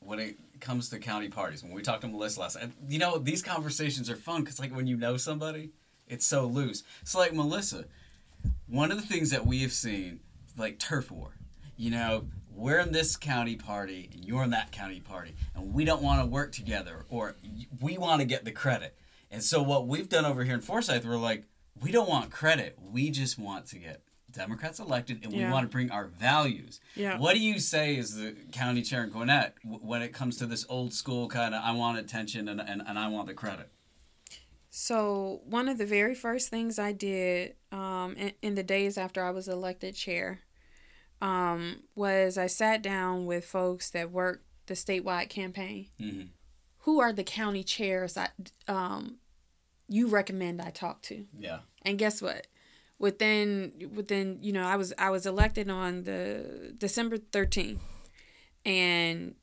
when 0.00 0.20
it 0.20 0.38
comes 0.60 0.88
to 0.90 0.98
county 0.98 1.28
parties, 1.28 1.62
when 1.62 1.72
we 1.72 1.82
talked 1.82 2.02
to 2.02 2.08
Melissa 2.08 2.40
last 2.40 2.60
night, 2.60 2.70
you 2.88 2.98
know, 2.98 3.18
these 3.18 3.42
conversations 3.42 4.10
are 4.10 4.16
fun 4.16 4.42
because, 4.42 4.58
like, 4.58 4.74
when 4.74 4.86
you 4.86 4.96
know 4.96 5.16
somebody, 5.16 5.70
it's 6.08 6.26
so 6.26 6.46
loose. 6.46 6.82
So, 7.04 7.18
like, 7.18 7.32
Melissa, 7.32 7.84
one 8.66 8.90
of 8.90 9.00
the 9.00 9.06
things 9.06 9.30
that 9.30 9.46
we 9.46 9.62
have 9.62 9.72
seen, 9.72 10.20
like, 10.56 10.78
turf 10.78 11.10
war, 11.10 11.36
you 11.76 11.90
know, 11.90 12.26
we're 12.50 12.78
in 12.78 12.92
this 12.92 13.16
county 13.16 13.56
party 13.56 14.08
and 14.12 14.24
you're 14.24 14.42
in 14.42 14.50
that 14.50 14.72
county 14.72 15.00
party, 15.00 15.34
and 15.54 15.72
we 15.74 15.84
don't 15.84 16.02
want 16.02 16.20
to 16.22 16.26
work 16.26 16.52
together, 16.52 17.04
or 17.08 17.36
we 17.80 17.98
want 17.98 18.20
to 18.20 18.26
get 18.26 18.44
the 18.44 18.52
credit. 18.52 18.96
And 19.30 19.42
so, 19.42 19.62
what 19.62 19.86
we've 19.86 20.08
done 20.08 20.24
over 20.24 20.44
here 20.44 20.54
in 20.54 20.60
Forsyth, 20.60 21.04
we're 21.04 21.16
like, 21.16 21.44
we 21.80 21.92
don't 21.92 22.08
want 22.08 22.30
credit. 22.30 22.78
We 22.80 23.10
just 23.10 23.38
want 23.38 23.66
to 23.66 23.78
get 23.78 24.02
Democrats 24.36 24.78
elected, 24.78 25.24
and 25.24 25.32
yeah. 25.32 25.46
we 25.46 25.52
want 25.52 25.64
to 25.64 25.72
bring 25.72 25.90
our 25.90 26.06
values. 26.06 26.80
Yeah. 26.94 27.18
What 27.18 27.34
do 27.34 27.40
you 27.40 27.58
say 27.58 27.98
as 27.98 28.14
the 28.14 28.36
county 28.52 28.82
chair 28.82 29.02
in 29.04 29.10
Gwinnett 29.10 29.54
when 29.64 30.02
it 30.02 30.12
comes 30.12 30.36
to 30.38 30.46
this 30.46 30.64
old 30.68 30.92
school 30.92 31.28
kind 31.28 31.54
of 31.54 31.62
I 31.64 31.72
want 31.72 31.98
attention 31.98 32.48
and, 32.48 32.60
and, 32.60 32.82
and 32.86 32.98
I 32.98 33.08
want 33.08 33.26
the 33.26 33.34
credit? 33.34 33.70
So, 34.70 35.40
one 35.46 35.68
of 35.68 35.78
the 35.78 35.86
very 35.86 36.14
first 36.14 36.50
things 36.50 36.78
I 36.78 36.92
did 36.92 37.54
um, 37.72 38.14
in, 38.18 38.32
in 38.42 38.54
the 38.56 38.62
days 38.62 38.98
after 38.98 39.24
I 39.24 39.30
was 39.30 39.48
elected 39.48 39.94
chair 39.94 40.40
um, 41.22 41.82
was 41.94 42.36
I 42.36 42.46
sat 42.46 42.82
down 42.82 43.26
with 43.26 43.44
folks 43.44 43.90
that 43.90 44.10
work 44.10 44.42
the 44.66 44.74
statewide 44.74 45.28
campaign. 45.30 45.88
Mm-hmm. 46.00 46.26
Who 46.80 47.00
are 47.00 47.12
the 47.12 47.24
county 47.24 47.64
chairs 47.64 48.16
I, 48.16 48.28
um, 48.68 49.16
you 49.88 50.08
recommend 50.08 50.60
I 50.60 50.70
talk 50.70 51.02
to? 51.02 51.24
Yeah. 51.38 51.60
And 51.82 51.98
guess 51.98 52.20
what? 52.20 52.46
Within 52.98 53.72
within 53.94 54.38
you 54.40 54.52
know 54.52 54.62
I 54.66 54.76
was 54.76 54.92
I 54.98 55.10
was 55.10 55.26
elected 55.26 55.70
on 55.70 56.04
the 56.04 56.74
December 56.76 57.18
13th 57.18 57.80
and 58.64 59.34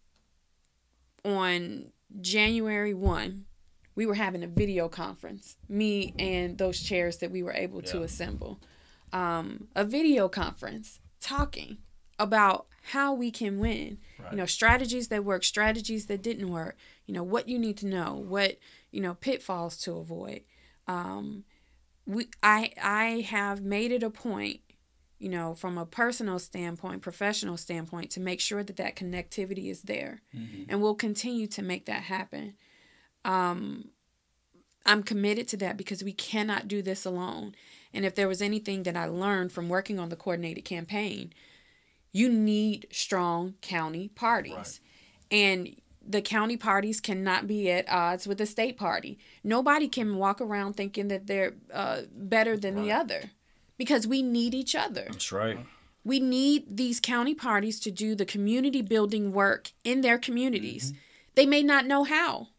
on 1.24 1.92
January 2.20 2.94
1 2.94 3.46
we 3.96 4.06
were 4.06 4.16
having 4.16 4.44
a 4.44 4.48
video 4.48 4.90
conference 4.90 5.58
me 5.70 6.14
and 6.18 6.58
those 6.58 6.82
chairs 6.82 7.18
that 7.18 7.32
we 7.32 7.44
were 7.44 7.54
able 7.54 7.82
yeah. 7.84 7.92
to 7.92 8.02
assemble. 8.04 8.60
Um, 9.12 9.68
a 9.76 9.86
video 9.86 10.28
conference 10.28 11.00
talking 11.22 11.78
about 12.18 12.66
how 12.88 13.14
we 13.14 13.30
can 13.30 13.60
win. 13.60 14.00
Right. 14.20 14.32
you 14.32 14.38
know 14.38 14.46
strategies 14.46 15.10
that 15.10 15.24
work 15.24 15.44
strategies 15.44 16.08
that 16.08 16.24
didn't 16.24 16.50
work. 16.50 16.76
You 17.06 17.14
know 17.14 17.24
what 17.24 17.48
you 17.48 17.60
need 17.60 17.78
to 17.78 17.88
know 17.88 18.16
what 18.16 18.58
you 18.92 19.02
know 19.02 19.14
pitfalls 19.14 19.78
to 19.82 19.94
avoid. 19.94 20.42
Um, 20.88 21.44
we 22.06 22.28
I 22.42 22.72
I 22.82 23.06
have 23.30 23.62
made 23.62 23.92
it 23.92 24.04
a 24.04 24.10
point, 24.10 24.62
you 25.20 25.30
know, 25.30 25.54
from 25.54 25.78
a 25.78 25.86
personal 25.86 26.40
standpoint, 26.40 27.02
professional 27.02 27.58
standpoint, 27.58 28.12
to 28.12 28.20
make 28.20 28.40
sure 28.40 28.64
that 28.64 28.78
that 28.78 28.96
connectivity 28.96 29.70
is 29.70 29.84
there, 29.84 30.22
mm-hmm. 30.36 30.64
and 30.70 30.82
we'll 30.82 30.96
continue 30.96 31.48
to 31.48 31.62
make 31.62 31.86
that 31.86 32.04
happen. 32.04 32.56
Um, 33.26 33.90
I'm 34.86 35.04
committed 35.04 35.48
to 35.50 35.58
that 35.58 35.78
because 35.78 36.04
we 36.04 36.12
cannot 36.12 36.68
do 36.68 36.82
this 36.82 37.06
alone. 37.06 37.56
And 37.94 38.06
if 38.06 38.16
there 38.16 38.28
was 38.28 38.42
anything 38.42 38.84
that 38.84 38.98
I 38.98 39.06
learned 39.06 39.52
from 39.52 39.70
working 39.70 40.00
on 40.00 40.10
the 40.10 40.16
coordinated 40.16 40.66
campaign, 40.66 41.32
you 42.12 42.28
need 42.28 42.88
strong 42.92 43.56
county 43.62 44.10
parties. 44.10 44.82
Right. 45.32 45.38
And 45.38 45.76
the 46.06 46.22
county 46.22 46.58
parties 46.58 47.00
cannot 47.00 47.48
be 47.48 47.72
at 47.72 47.90
odds 47.90 48.28
with 48.28 48.38
the 48.38 48.46
state 48.46 48.78
party. 48.78 49.18
Nobody 49.44 49.88
can 49.88 50.18
walk 50.18 50.42
around 50.42 50.74
thinking 50.74 51.08
that 51.08 51.28
they're 51.28 51.54
uh, 51.74 52.02
better 52.14 52.58
than 52.58 52.76
right. 52.76 52.84
the 52.84 52.92
other 52.92 53.32
because 53.78 54.06
we 54.06 54.22
need 54.22 54.54
each 54.54 54.76
other. 54.76 55.06
That's 55.10 55.32
right. 55.32 55.60
We 56.04 56.20
need 56.20 56.78
these 56.78 57.00
county 57.00 57.34
parties 57.34 57.80
to 57.82 57.92
do 57.92 58.16
the 58.16 58.26
community 58.26 58.82
building 58.82 59.32
work 59.32 59.72
in 59.84 60.02
their 60.02 60.18
communities. 60.18 60.92
Mm-hmm. 60.92 61.00
They 61.36 61.46
may 61.46 61.64
not 61.64 61.86
know 61.86 62.04
how. 62.04 62.50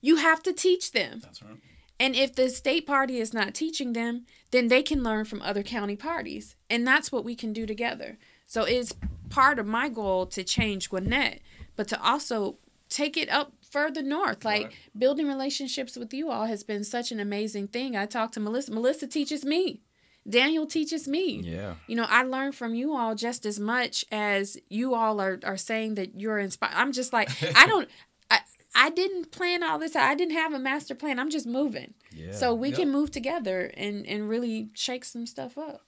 You 0.00 0.16
have 0.16 0.42
to 0.44 0.52
teach 0.52 0.92
them. 0.92 1.20
That's 1.22 1.42
right. 1.42 1.58
And 1.98 2.14
if 2.14 2.34
the 2.34 2.50
state 2.50 2.86
party 2.86 3.18
is 3.18 3.32
not 3.32 3.54
teaching 3.54 3.92
them, 3.92 4.26
then 4.50 4.68
they 4.68 4.82
can 4.82 5.02
learn 5.02 5.24
from 5.24 5.42
other 5.42 5.62
county 5.62 5.96
parties. 5.96 6.54
And 6.68 6.86
that's 6.86 7.10
what 7.10 7.24
we 7.24 7.34
can 7.34 7.52
do 7.52 7.66
together. 7.66 8.18
So 8.46 8.64
it's 8.64 8.94
part 9.30 9.58
of 9.58 9.66
my 9.66 9.88
goal 9.88 10.26
to 10.26 10.44
change 10.44 10.90
Gwinnett, 10.90 11.40
but 11.74 11.88
to 11.88 12.02
also 12.02 12.58
take 12.96 13.16
it 13.18 13.28
up 13.28 13.52
further 13.70 14.02
north. 14.02 14.44
Like 14.44 14.64
right. 14.64 14.74
building 14.96 15.28
relationships 15.28 15.96
with 15.96 16.14
you 16.14 16.30
all 16.30 16.46
has 16.46 16.64
been 16.64 16.82
such 16.82 17.12
an 17.12 17.20
amazing 17.20 17.68
thing. 17.68 17.94
I 17.96 18.06
talk 18.06 18.32
to 18.32 18.40
Melissa. 18.40 18.72
Melissa 18.72 19.06
teaches 19.06 19.44
me. 19.44 19.82
Daniel 20.28 20.66
teaches 20.66 21.06
me. 21.06 21.40
Yeah. 21.44 21.74
You 21.86 21.94
know, 21.94 22.06
I 22.08 22.22
learn 22.22 22.52
from 22.52 22.74
you 22.74 22.96
all 22.96 23.14
just 23.14 23.46
as 23.46 23.60
much 23.60 24.04
as 24.10 24.56
you 24.68 24.94
all 24.94 25.20
are, 25.20 25.38
are 25.44 25.58
saying 25.58 25.94
that 25.96 26.18
you're 26.18 26.38
inspired. 26.38 26.74
I'm 26.74 26.92
just 26.92 27.12
like, 27.12 27.30
I 27.54 27.66
don't, 27.72 27.88
I, 28.30 28.40
I 28.74 28.90
didn't 28.90 29.30
plan 29.30 29.62
all 29.62 29.78
this. 29.78 29.94
I 29.94 30.14
didn't 30.14 30.34
have 30.34 30.52
a 30.52 30.58
master 30.58 30.94
plan. 30.94 31.20
I'm 31.20 31.30
just 31.30 31.46
moving. 31.46 31.94
Yeah. 32.12 32.32
So 32.32 32.54
we 32.54 32.70
yep. 32.70 32.78
can 32.78 32.90
move 32.90 33.10
together 33.12 33.70
and, 33.76 34.04
and 34.06 34.28
really 34.28 34.70
shake 34.74 35.04
some 35.04 35.26
stuff 35.26 35.56
up. 35.58 35.82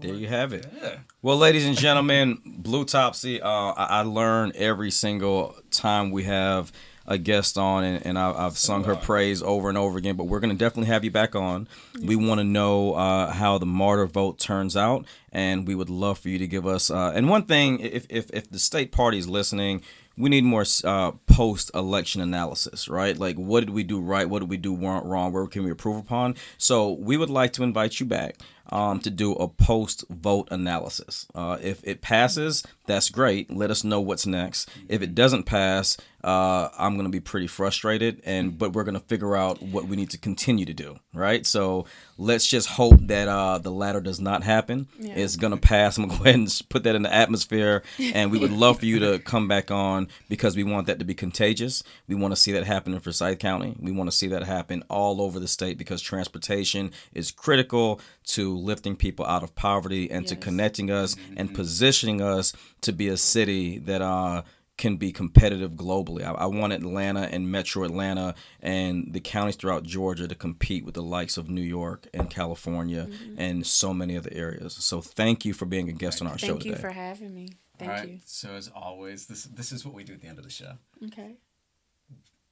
There 0.00 0.14
you 0.14 0.26
have 0.26 0.52
it. 0.52 0.66
Yeah. 0.82 0.98
Well, 1.22 1.36
ladies 1.36 1.64
and 1.64 1.76
gentlemen, 1.76 2.40
Blue 2.44 2.84
Topsy, 2.84 3.40
uh, 3.40 3.48
I, 3.48 3.84
I 3.84 4.00
learn 4.02 4.52
every 4.54 4.90
single 4.90 5.56
time 5.70 6.10
we 6.10 6.24
have 6.24 6.72
a 7.06 7.18
guest 7.18 7.56
on, 7.56 7.84
and, 7.84 8.04
and 8.04 8.18
I, 8.18 8.42
have 8.42 8.58
sung 8.58 8.84
her 8.84 8.96
praise 8.96 9.42
over 9.42 9.68
and 9.68 9.78
over 9.78 9.96
again. 9.96 10.16
But 10.16 10.24
we're 10.24 10.40
going 10.40 10.50
to 10.50 10.56
definitely 10.56 10.88
have 10.88 11.04
you 11.04 11.10
back 11.10 11.36
on. 11.36 11.68
We 12.02 12.16
want 12.16 12.40
to 12.40 12.44
know 12.44 12.94
uh, 12.94 13.30
how 13.30 13.58
the 13.58 13.66
MARTA 13.66 14.06
vote 14.06 14.38
turns 14.38 14.76
out, 14.76 15.04
and 15.32 15.66
we 15.66 15.74
would 15.74 15.90
love 15.90 16.18
for 16.18 16.28
you 16.28 16.38
to 16.38 16.48
give 16.48 16.66
us. 16.66 16.90
Uh, 16.90 17.12
and 17.14 17.28
one 17.28 17.44
thing, 17.44 17.78
if, 17.80 18.06
if 18.10 18.30
if 18.32 18.50
the 18.50 18.58
state 18.58 18.90
party 18.90 19.18
is 19.18 19.28
listening, 19.28 19.82
we 20.18 20.30
need 20.30 20.44
more 20.44 20.64
uh, 20.82 21.12
post 21.26 21.70
election 21.74 22.20
analysis, 22.20 22.88
right? 22.88 23.16
Like, 23.16 23.36
what 23.36 23.60
did 23.60 23.70
we 23.70 23.84
do 23.84 24.00
right? 24.00 24.28
What 24.28 24.40
did 24.40 24.48
we 24.48 24.56
do 24.56 24.74
wrong? 24.74 25.32
Where 25.32 25.46
can 25.46 25.62
we 25.62 25.70
improve 25.70 25.98
upon? 25.98 26.34
So, 26.58 26.92
we 26.92 27.16
would 27.16 27.30
like 27.30 27.52
to 27.54 27.62
invite 27.62 28.00
you 28.00 28.06
back 28.06 28.36
um, 28.70 29.00
to 29.00 29.10
do 29.10 29.32
a 29.34 29.48
post 29.48 30.04
vote 30.08 30.48
analysis. 30.50 31.26
Uh, 31.34 31.58
if 31.60 31.80
it 31.84 32.00
passes, 32.00 32.64
that's 32.86 33.10
great. 33.10 33.50
Let 33.52 33.70
us 33.70 33.84
know 33.84 34.00
what's 34.00 34.26
next. 34.26 34.68
If 34.88 35.02
it 35.02 35.14
doesn't 35.14 35.44
pass, 35.44 35.96
uh, 36.26 36.70
I'm 36.76 36.94
going 36.94 37.06
to 37.06 37.12
be 37.12 37.20
pretty 37.20 37.46
frustrated, 37.46 38.20
and 38.24 38.58
but 38.58 38.72
we're 38.72 38.82
going 38.82 38.98
to 38.98 39.06
figure 39.06 39.36
out 39.36 39.62
what 39.62 39.86
we 39.86 39.96
need 39.96 40.10
to 40.10 40.18
continue 40.18 40.64
to 40.64 40.74
do. 40.74 40.98
Right. 41.14 41.46
So 41.46 41.86
let's 42.18 42.46
just 42.46 42.68
hope 42.68 42.98
that 43.02 43.28
uh, 43.28 43.58
the 43.58 43.70
latter 43.70 44.00
does 44.00 44.18
not 44.18 44.42
happen. 44.42 44.88
Yeah. 44.98 45.14
It's 45.14 45.36
going 45.36 45.52
to 45.52 45.56
pass. 45.56 45.96
I'm 45.96 46.08
going 46.08 46.18
to 46.18 46.24
go 46.24 46.28
ahead 46.28 46.40
and 46.40 46.62
put 46.68 46.82
that 46.82 46.96
in 46.96 47.02
the 47.02 47.14
atmosphere, 47.14 47.84
and 47.98 48.32
we 48.32 48.38
would 48.38 48.52
love 48.66 48.80
for 48.80 48.86
you 48.86 48.98
to 48.98 49.20
come 49.20 49.46
back 49.46 49.70
on 49.70 50.08
because 50.28 50.56
we 50.56 50.64
want 50.64 50.88
that 50.88 50.98
to 50.98 51.04
be 51.04 51.14
contagious. 51.14 51.84
We 52.08 52.16
want 52.16 52.32
to 52.32 52.36
see 52.36 52.52
that 52.52 52.64
happen 52.64 52.92
in 52.92 53.00
Forsyth 53.00 53.38
County. 53.38 53.76
We 53.78 53.92
want 53.92 54.10
to 54.10 54.16
see 54.16 54.26
that 54.28 54.42
happen 54.42 54.82
all 54.90 55.20
over 55.20 55.38
the 55.38 55.48
state 55.48 55.78
because 55.78 56.02
transportation 56.02 56.90
is 57.14 57.30
critical 57.30 58.00
to 58.24 58.55
lifting 58.56 58.96
people 58.96 59.24
out 59.26 59.42
of 59.42 59.54
poverty 59.54 60.10
and 60.10 60.22
yes. 60.22 60.30
to 60.30 60.36
connecting 60.36 60.90
us 60.90 61.14
mm-hmm. 61.14 61.34
and 61.36 61.54
positioning 61.54 62.20
us 62.20 62.52
to 62.80 62.92
be 62.92 63.08
a 63.08 63.16
city 63.16 63.78
that 63.78 64.02
uh, 64.02 64.42
can 64.76 64.96
be 64.96 65.10
competitive 65.10 65.72
globally. 65.72 66.22
I, 66.24 66.32
I, 66.32 66.46
want 66.46 66.72
Atlanta 66.72 67.22
and 67.22 67.50
Metro 67.50 67.84
Atlanta 67.84 68.34
and 68.60 69.12
the 69.12 69.20
counties 69.20 69.56
throughout 69.56 69.84
Georgia 69.84 70.28
to 70.28 70.34
compete 70.34 70.84
with 70.84 70.94
the 70.94 71.02
likes 71.02 71.36
of 71.36 71.48
New 71.48 71.62
York 71.62 72.06
and 72.12 72.28
California 72.28 73.06
mm-hmm. 73.06 73.40
and 73.40 73.66
so 73.66 73.94
many 73.94 74.16
other 74.16 74.30
areas. 74.32 74.74
So 74.74 75.00
thank 75.00 75.44
you 75.44 75.54
for 75.54 75.64
being 75.64 75.88
a 75.88 75.92
guest 75.92 76.20
right. 76.20 76.26
on 76.26 76.32
our 76.32 76.38
thank 76.38 76.50
show 76.50 76.58
today. 76.58 76.70
Thank 76.70 76.82
you 76.82 76.88
for 76.88 76.94
having 76.94 77.34
me. 77.34 77.48
Thank 77.78 77.90
All 77.90 77.96
right. 77.96 78.08
you. 78.08 78.18
So 78.24 78.50
as 78.54 78.70
always, 78.74 79.26
this 79.26 79.44
this 79.44 79.72
is 79.72 79.84
what 79.84 79.94
we 79.94 80.04
do 80.04 80.14
at 80.14 80.20
the 80.20 80.28
end 80.28 80.38
of 80.38 80.44
the 80.44 80.50
show. 80.50 80.72
Okay. 81.06 81.36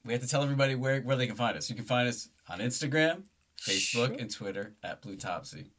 We 0.03 0.13
have 0.13 0.21
to 0.21 0.27
tell 0.27 0.43
everybody 0.43 0.75
where, 0.75 1.01
where 1.01 1.15
they 1.15 1.25
can 1.25 1.35
find 1.35 1.57
us. 1.57 1.67
You 1.67 1.75
can 1.75 1.85
find 1.85 2.07
us 2.07 2.29
on 2.47 2.59
Instagram, 2.59 3.23
Facebook, 3.59 4.09
sure. 4.09 4.15
and 4.19 4.31
Twitter 4.31 4.75
at 4.83 5.01
Blue 5.01 5.15
Topsy. 5.15 5.71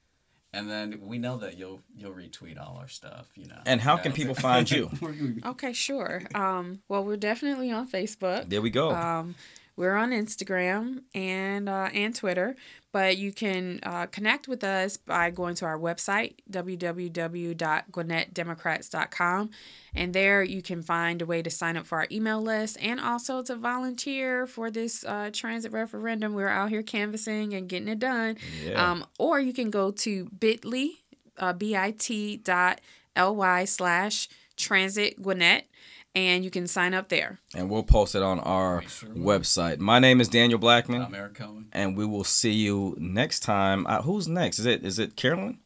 And 0.57 0.71
then 0.71 1.01
we 1.03 1.19
know 1.19 1.37
that 1.37 1.59
you'll 1.59 1.83
you'll 1.95 2.15
retweet 2.15 2.59
all 2.59 2.79
our 2.81 2.89
stuff, 2.89 3.27
you 3.35 3.47
know. 3.47 3.59
And 3.67 3.79
how 3.79 3.99
can 3.99 4.13
people 4.13 4.35
find 4.35 4.71
you? 4.71 4.91
okay, 5.45 5.75
sure. 5.75 6.23
Um, 6.35 6.81
well, 6.89 7.05
we're 7.05 7.19
definitely 7.19 7.71
on 7.71 7.87
Facebook. 7.87 8.49
There 8.49 8.63
we 8.63 8.71
go. 8.71 8.91
Um, 8.91 9.35
we're 9.77 9.95
on 9.95 10.11
Instagram 10.11 11.03
and 11.15 11.69
uh, 11.69 11.91
and 11.93 12.13
Twitter, 12.15 12.57
but 12.93 13.19
you 13.19 13.31
can 13.33 13.81
uh, 13.83 14.07
connect 14.07 14.49
with 14.49 14.65
us 14.65 14.97
by 14.97 15.29
going 15.31 15.55
to 15.57 15.67
our 15.67 15.79
website 15.79 16.37
www.gwinnettdemocrats.com, 16.51 19.51
and 19.95 20.15
there 20.15 20.43
you 20.43 20.63
can 20.63 20.83
find 20.83 21.21
a 21.21 21.27
way 21.27 21.43
to 21.43 21.51
sign 21.51 21.77
up 21.77 21.85
for 21.87 21.99
our 21.99 22.07
email 22.11 22.41
list 22.41 22.79
and 22.81 22.99
also 22.99 23.43
to 23.43 23.55
volunteer 23.55 24.47
for 24.47 24.71
this 24.71 25.05
uh, 25.05 25.29
transit 25.33 25.73
referendum. 25.73 26.33
We're 26.33 26.49
out 26.49 26.71
here 26.71 26.83
canvassing 26.83 27.53
and 27.53 27.69
getting 27.69 27.89
it 27.89 27.99
done. 27.99 28.39
Yeah. 28.65 28.91
Um, 28.91 29.05
or 29.19 29.41
you 29.41 29.53
can 29.53 29.69
go 29.71 29.91
to 29.91 30.25
Bitly, 30.27 30.93
uh, 31.39 31.53
bit 31.53 32.45
dot 32.45 32.81
ly 33.17 33.67
slash 33.67 34.29
transit 34.57 35.23
Gwinnett 35.23 35.69
and 36.17 36.43
you 36.43 36.51
can 36.51 36.67
sign 36.67 36.95
up 36.95 37.11
there. 37.11 37.39
And 37.55 37.69
we'll 37.71 37.83
post 37.83 38.15
it 38.15 38.23
on 38.23 38.41
our 38.41 38.83
sure 38.89 39.11
website. 39.11 39.79
My 39.79 39.99
name 39.99 40.21
is 40.21 40.29
Daniel 40.29 40.59
Blackman. 40.59 41.03
I'm 41.03 41.15
Eric 41.15 41.35
Cohen. 41.35 41.69
And 41.73 41.97
we 41.97 42.07
will 42.07 42.25
see 42.25 42.53
you 42.53 42.97
next 42.99 43.41
time. 43.41 43.87
Uh, 43.87 44.01
who's 44.01 44.27
next? 44.27 44.59
Is 44.59 44.67
it 44.67 44.85
is 44.85 44.99
it 44.99 45.15
Carolyn? 45.15 45.59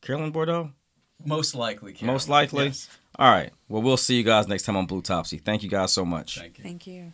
Carolyn 0.00 0.30
Bourdeaux? 0.30 0.70
Most 1.24 1.54
likely. 1.54 1.92
Carolyn. 1.92 2.14
Most 2.14 2.28
likely. 2.28 2.66
Yes. 2.66 2.88
All 3.18 3.30
right. 3.30 3.50
Well, 3.68 3.82
we'll 3.82 3.96
see 3.96 4.16
you 4.16 4.22
guys 4.22 4.48
next 4.48 4.62
time 4.62 4.76
on 4.76 4.86
Blue 4.86 5.02
Topsy. 5.02 5.38
Thank 5.38 5.62
you 5.62 5.68
guys 5.68 5.92
so 5.92 6.04
much. 6.04 6.38
Thank 6.38 6.58
you. 6.58 6.64
Thank 6.64 6.86
you. 6.86 7.12